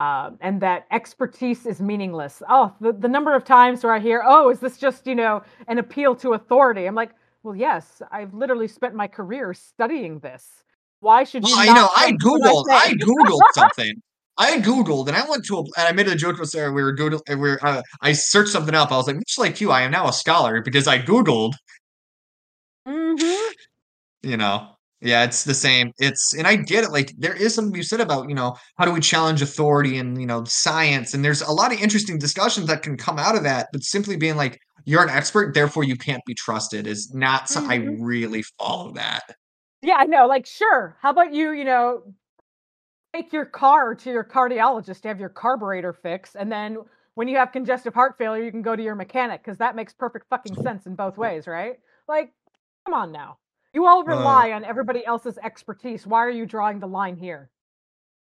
[0.00, 4.22] um, and that expertise is meaningless oh the, the number of times where i hear
[4.26, 7.10] oh is this just you know an appeal to authority i'm like
[7.42, 10.64] well yes i've literally spent my career studying this
[11.00, 11.88] why should Well, you I know.
[11.96, 12.64] I i googled.
[12.70, 14.02] I say googled something.
[14.38, 16.72] I googled, and I went to a, and I made a joke with Sara.
[16.72, 17.58] We were Google, we were.
[17.62, 18.90] Uh, I searched something up.
[18.90, 21.52] I was like, much like you, I am now a scholar because I googled.
[22.86, 23.50] hmm
[24.22, 25.92] You know, yeah, it's the same.
[25.98, 26.90] It's and I get it.
[26.90, 30.20] Like there is something you said about you know how do we challenge authority and
[30.20, 33.42] you know science, and there's a lot of interesting discussions that can come out of
[33.44, 33.68] that.
[33.72, 37.48] But simply being like you're an expert, therefore you can't be trusted is not.
[37.48, 38.02] So I mm-hmm.
[38.02, 39.34] really follow that.
[39.82, 40.26] Yeah, I know.
[40.26, 40.98] Like, sure.
[41.00, 42.02] How about you, you know,
[43.14, 46.76] take your car to your cardiologist to have your carburetor fixed, and then
[47.14, 49.94] when you have congestive heart failure, you can go to your mechanic because that makes
[49.94, 51.78] perfect fucking sense in both ways, right?
[52.06, 52.32] Like,
[52.84, 53.38] come on now.
[53.72, 56.06] You all Uh, rely on everybody else's expertise.
[56.06, 57.50] Why are you drawing the line here?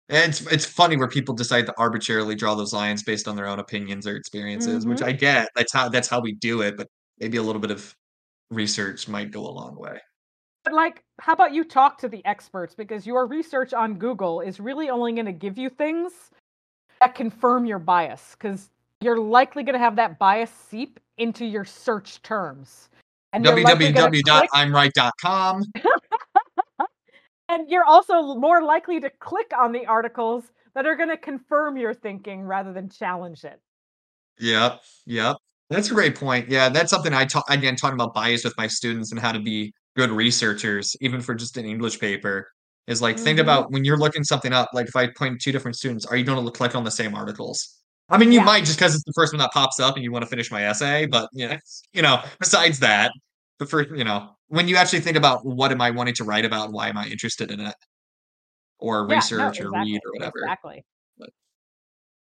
[0.07, 3.59] It's it's funny where people decide to arbitrarily draw those lines based on their own
[3.59, 5.49] opinions or experiences, which hmm I get.
[5.55, 6.87] That's how that's how we do it, but
[7.19, 7.95] maybe a little bit of
[8.51, 9.99] research might go a long way.
[10.63, 14.59] But like, how about you talk to the experts because your research on Google is
[14.59, 16.31] really only going to give you things
[17.01, 18.69] that confirm your bias because
[19.01, 22.89] you're likely going to have that bias seep into your search terms
[23.35, 25.63] and you're likely going to click www.imright.com.
[27.49, 31.77] and you're also more likely to click on the articles that are going to confirm
[31.77, 33.59] your thinking rather than challenge it
[34.39, 35.37] Yep, yep.
[35.69, 36.49] That's a great point.
[36.49, 39.39] Yeah, that's something I talk again talking about bias with my students and how to
[39.39, 42.49] be good researchers, even for just an English paper.
[42.87, 43.43] is like think Mhm.
[43.43, 46.23] about when you're looking something up, like if I point two different students, are you
[46.23, 47.81] gonna click on the same articles?
[48.09, 48.45] I mean, you Yeah.
[48.45, 50.63] might just 'cause it's the first one that pops up and you wanna finish my
[50.65, 51.57] essay, but, yeah,
[51.93, 53.11] you know, besides that,
[53.59, 56.45] the first, you know, when you actually think about what am I wanting to write
[56.45, 57.75] about, why am I interested in it?
[58.79, 60.33] Or Yeah, no, research or read or whatever.
[60.41, 60.85] exactly.
[61.17, 61.29] But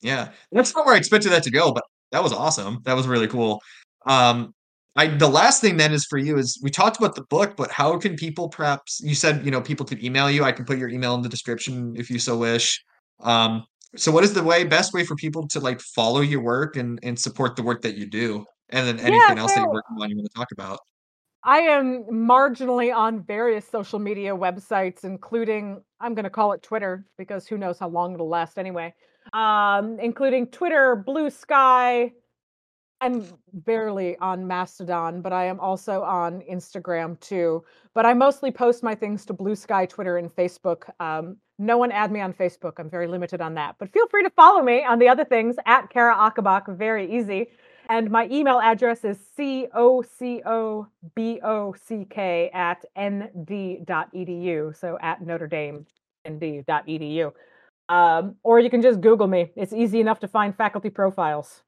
[0.01, 2.79] yeah, that's not where I expected that to go, but that was awesome.
[2.85, 3.61] That was really cool.
[4.07, 4.53] Um,
[4.97, 7.71] I the last thing then is for you is we talked about the book, but
[7.71, 10.43] how can people perhaps you said, you know, people could email you.
[10.45, 12.81] I can put your email in the description if you so wish.
[13.21, 13.65] Um,
[13.95, 16.99] so what is the way best way for people to, like, follow your work and
[17.03, 18.45] and support the work that you do?
[18.69, 20.79] And then Yeah, anything else that you're working on you wanna talk about?
[21.43, 27.47] I am marginally on various social media websites, including I'm gonna call it Twitter because
[27.47, 28.93] who knows how long it'll last anyway.
[29.33, 32.13] Um, including Twitter, Blue Sky.
[33.01, 37.63] I'm barely on Mastodon, but I am also on Instagram too.
[37.95, 40.89] But I mostly post my things to Blue Sky, Twitter, and Facebook.
[41.01, 42.73] Um, no one add me on Facebook.
[42.79, 43.75] I'm very limited on that.
[43.77, 47.47] But feel free to follow me on the other things at Cara Ocobock, very easy.
[47.89, 50.09] And my email address is C-O-C-O-B-O-C-K
[52.53, 54.75] at nd.edu.
[54.75, 55.85] So at Notre Dame
[56.25, 57.31] n d nd.edu.
[57.89, 59.51] Um, or you can just Google me.
[59.55, 61.61] It's easy enough to find faculty profiles.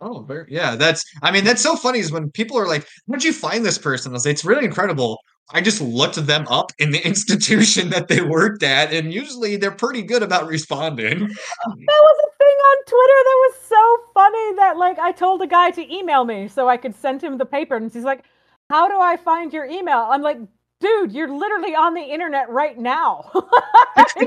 [0.00, 3.24] Oh, very yeah, that's I mean, that's so funny is when people are like, "Where'd
[3.24, 5.20] you find this person?" I say, "It's really incredible.
[5.52, 9.70] I just looked them up in the institution that they worked at, and usually they're
[9.70, 14.76] pretty good about responding." That was a thing on Twitter that was so funny that,
[14.76, 17.76] like, I told a guy to email me so I could send him the paper,
[17.76, 18.24] and he's like,
[18.70, 20.38] "How do I find your email?" I'm like,
[20.80, 23.30] "Dude, you're literally on the internet right now.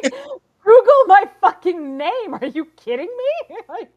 [0.63, 2.33] Google my fucking name.
[2.33, 3.09] Are you kidding
[3.49, 3.91] me?" Like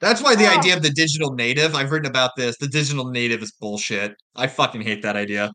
[0.00, 0.58] That's why the Oh.
[0.58, 4.14] idea of the digital native I've written about this, the digital native is bullshit.
[4.36, 5.50] I fucking hate that idea.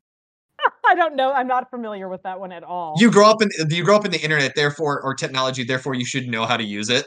[0.88, 1.31] I don't know.
[1.31, 2.95] I'm not familiar with that one at all.
[2.97, 6.06] You grow up in you grow up in the internet, therefore or technology, therefore you
[6.06, 7.06] should know how to use it.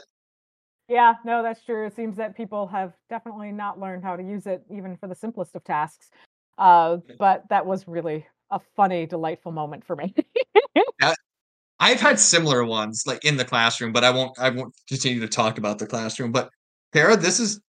[0.89, 1.85] Yeah, no, that's true.
[1.87, 5.15] It seems that people have definitely not learned how to use it even for the
[5.15, 6.09] simplest of tasks.
[6.57, 10.13] Uh, but that was really a funny, delightful moment for me.
[11.01, 11.13] Yeah.
[11.79, 15.27] I've had similar ones, like, in the classroom, but I won't I won't continue to
[15.27, 16.31] talk about the classroom.
[16.31, 16.49] But,
[16.93, 17.59] Kara, this is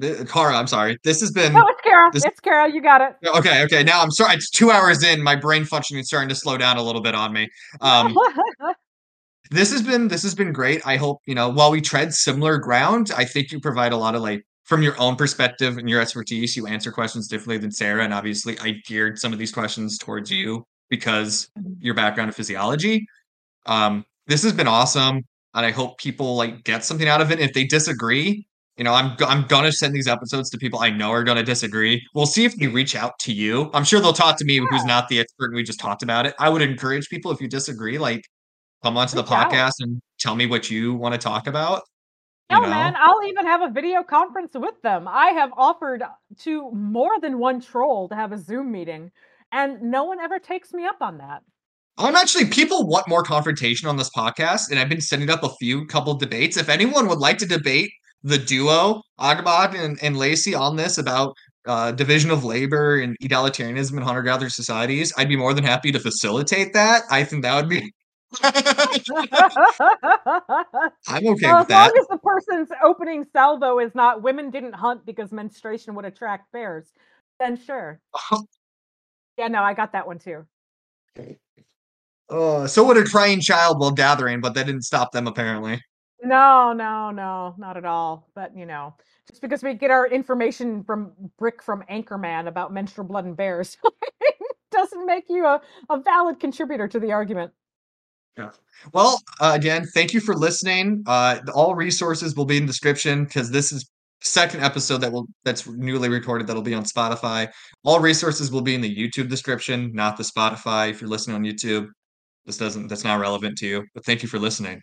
[0.00, 0.98] Kara, I'm sorry.
[1.04, 2.10] This has been No, it's Cara.
[2.12, 2.70] this It's Cara.
[2.72, 3.16] You got it.
[3.26, 3.82] Okay, okay.
[3.82, 6.76] Now I'm sorry, it's 2 hours in, my brain functioning is starting to slow down
[6.76, 7.48] a little bit on me.
[7.80, 8.16] Um
[9.50, 10.82] this has been this has been great.
[10.86, 14.14] I hope, you know, while we tread similar ground, I think you provide a lot
[14.14, 18.02] of like from your own perspective and your expertise, you answer questions differently than Sara,
[18.02, 21.76] and obviously I geared some of these questions towards you because Mhm.
[21.80, 23.06] your background in physiology.
[23.66, 25.16] Um, this has been awesome,
[25.54, 27.38] and I hope people, like, get something out of it.
[27.38, 28.46] If they disagree,
[28.76, 32.06] you know, I'm I'm gonna send these episodes to people I know are gonna disagree.
[32.14, 33.70] We'll see if they reach out to you.
[33.72, 36.34] I'm sure they'll talk to me who's not the expert, we just talked about it.
[36.38, 38.22] I would encourage people if you disagree, like,
[38.82, 39.50] come onto the Reach out.
[39.50, 41.82] podcast and tell me what you wanna talk about,
[42.50, 42.94] you Hell, man.
[42.96, 45.08] I'll even have a video conference with them.
[45.08, 46.02] I have offered
[46.40, 49.10] to more than one troll to have a Zoom meeting,
[49.52, 51.42] and no one ever takes me up on that.
[51.98, 55.54] I'm actually people want more confrontation on this podcast, and I've been setting up a
[55.58, 56.58] few couple debates.
[56.58, 57.90] If anyone would like to debate
[58.26, 61.34] the duo, Ocobock and and Lacy on this about,
[61.66, 65.98] uh, division of labor and egalitarianism in hunter-gatherer societies, I'd be more than happy to
[66.00, 67.02] facilitate that.
[67.10, 67.92] I think that would be
[71.08, 71.98] I'm okay Well, with as long that.
[72.00, 76.92] as the person's opening salvo is not "Women didn't hunt because menstruation would attract bears,"
[77.38, 78.00] then sure.
[78.14, 78.42] Uh-huh.
[79.38, 80.44] Yeah, no, I got that one too.
[82.28, 85.80] Uh, so would a crying child while gathering, but that didn't stop them apparently.
[86.26, 88.28] No, no, no, not at all.
[88.34, 88.94] But, you know,
[89.28, 93.76] just because we get our information from Brick from Anchorman about menstrual blood and bears
[94.72, 97.52] doesn't make you a a valid contributor to the argument.
[98.36, 98.50] Yeah.
[98.92, 101.04] Well, uh, again, thank you for listening.
[101.06, 103.88] Uh, all resources will be in the description because this is
[104.24, 107.48] 2nd episode that will that's newly recorded that'll be on Spotify.
[107.84, 111.44] All resources will be in the YouTube description, not the Spotify if you're listening on
[111.44, 111.86] YouTube.
[112.46, 114.82] This doesn't that's not relevant to you, but thank you for listening.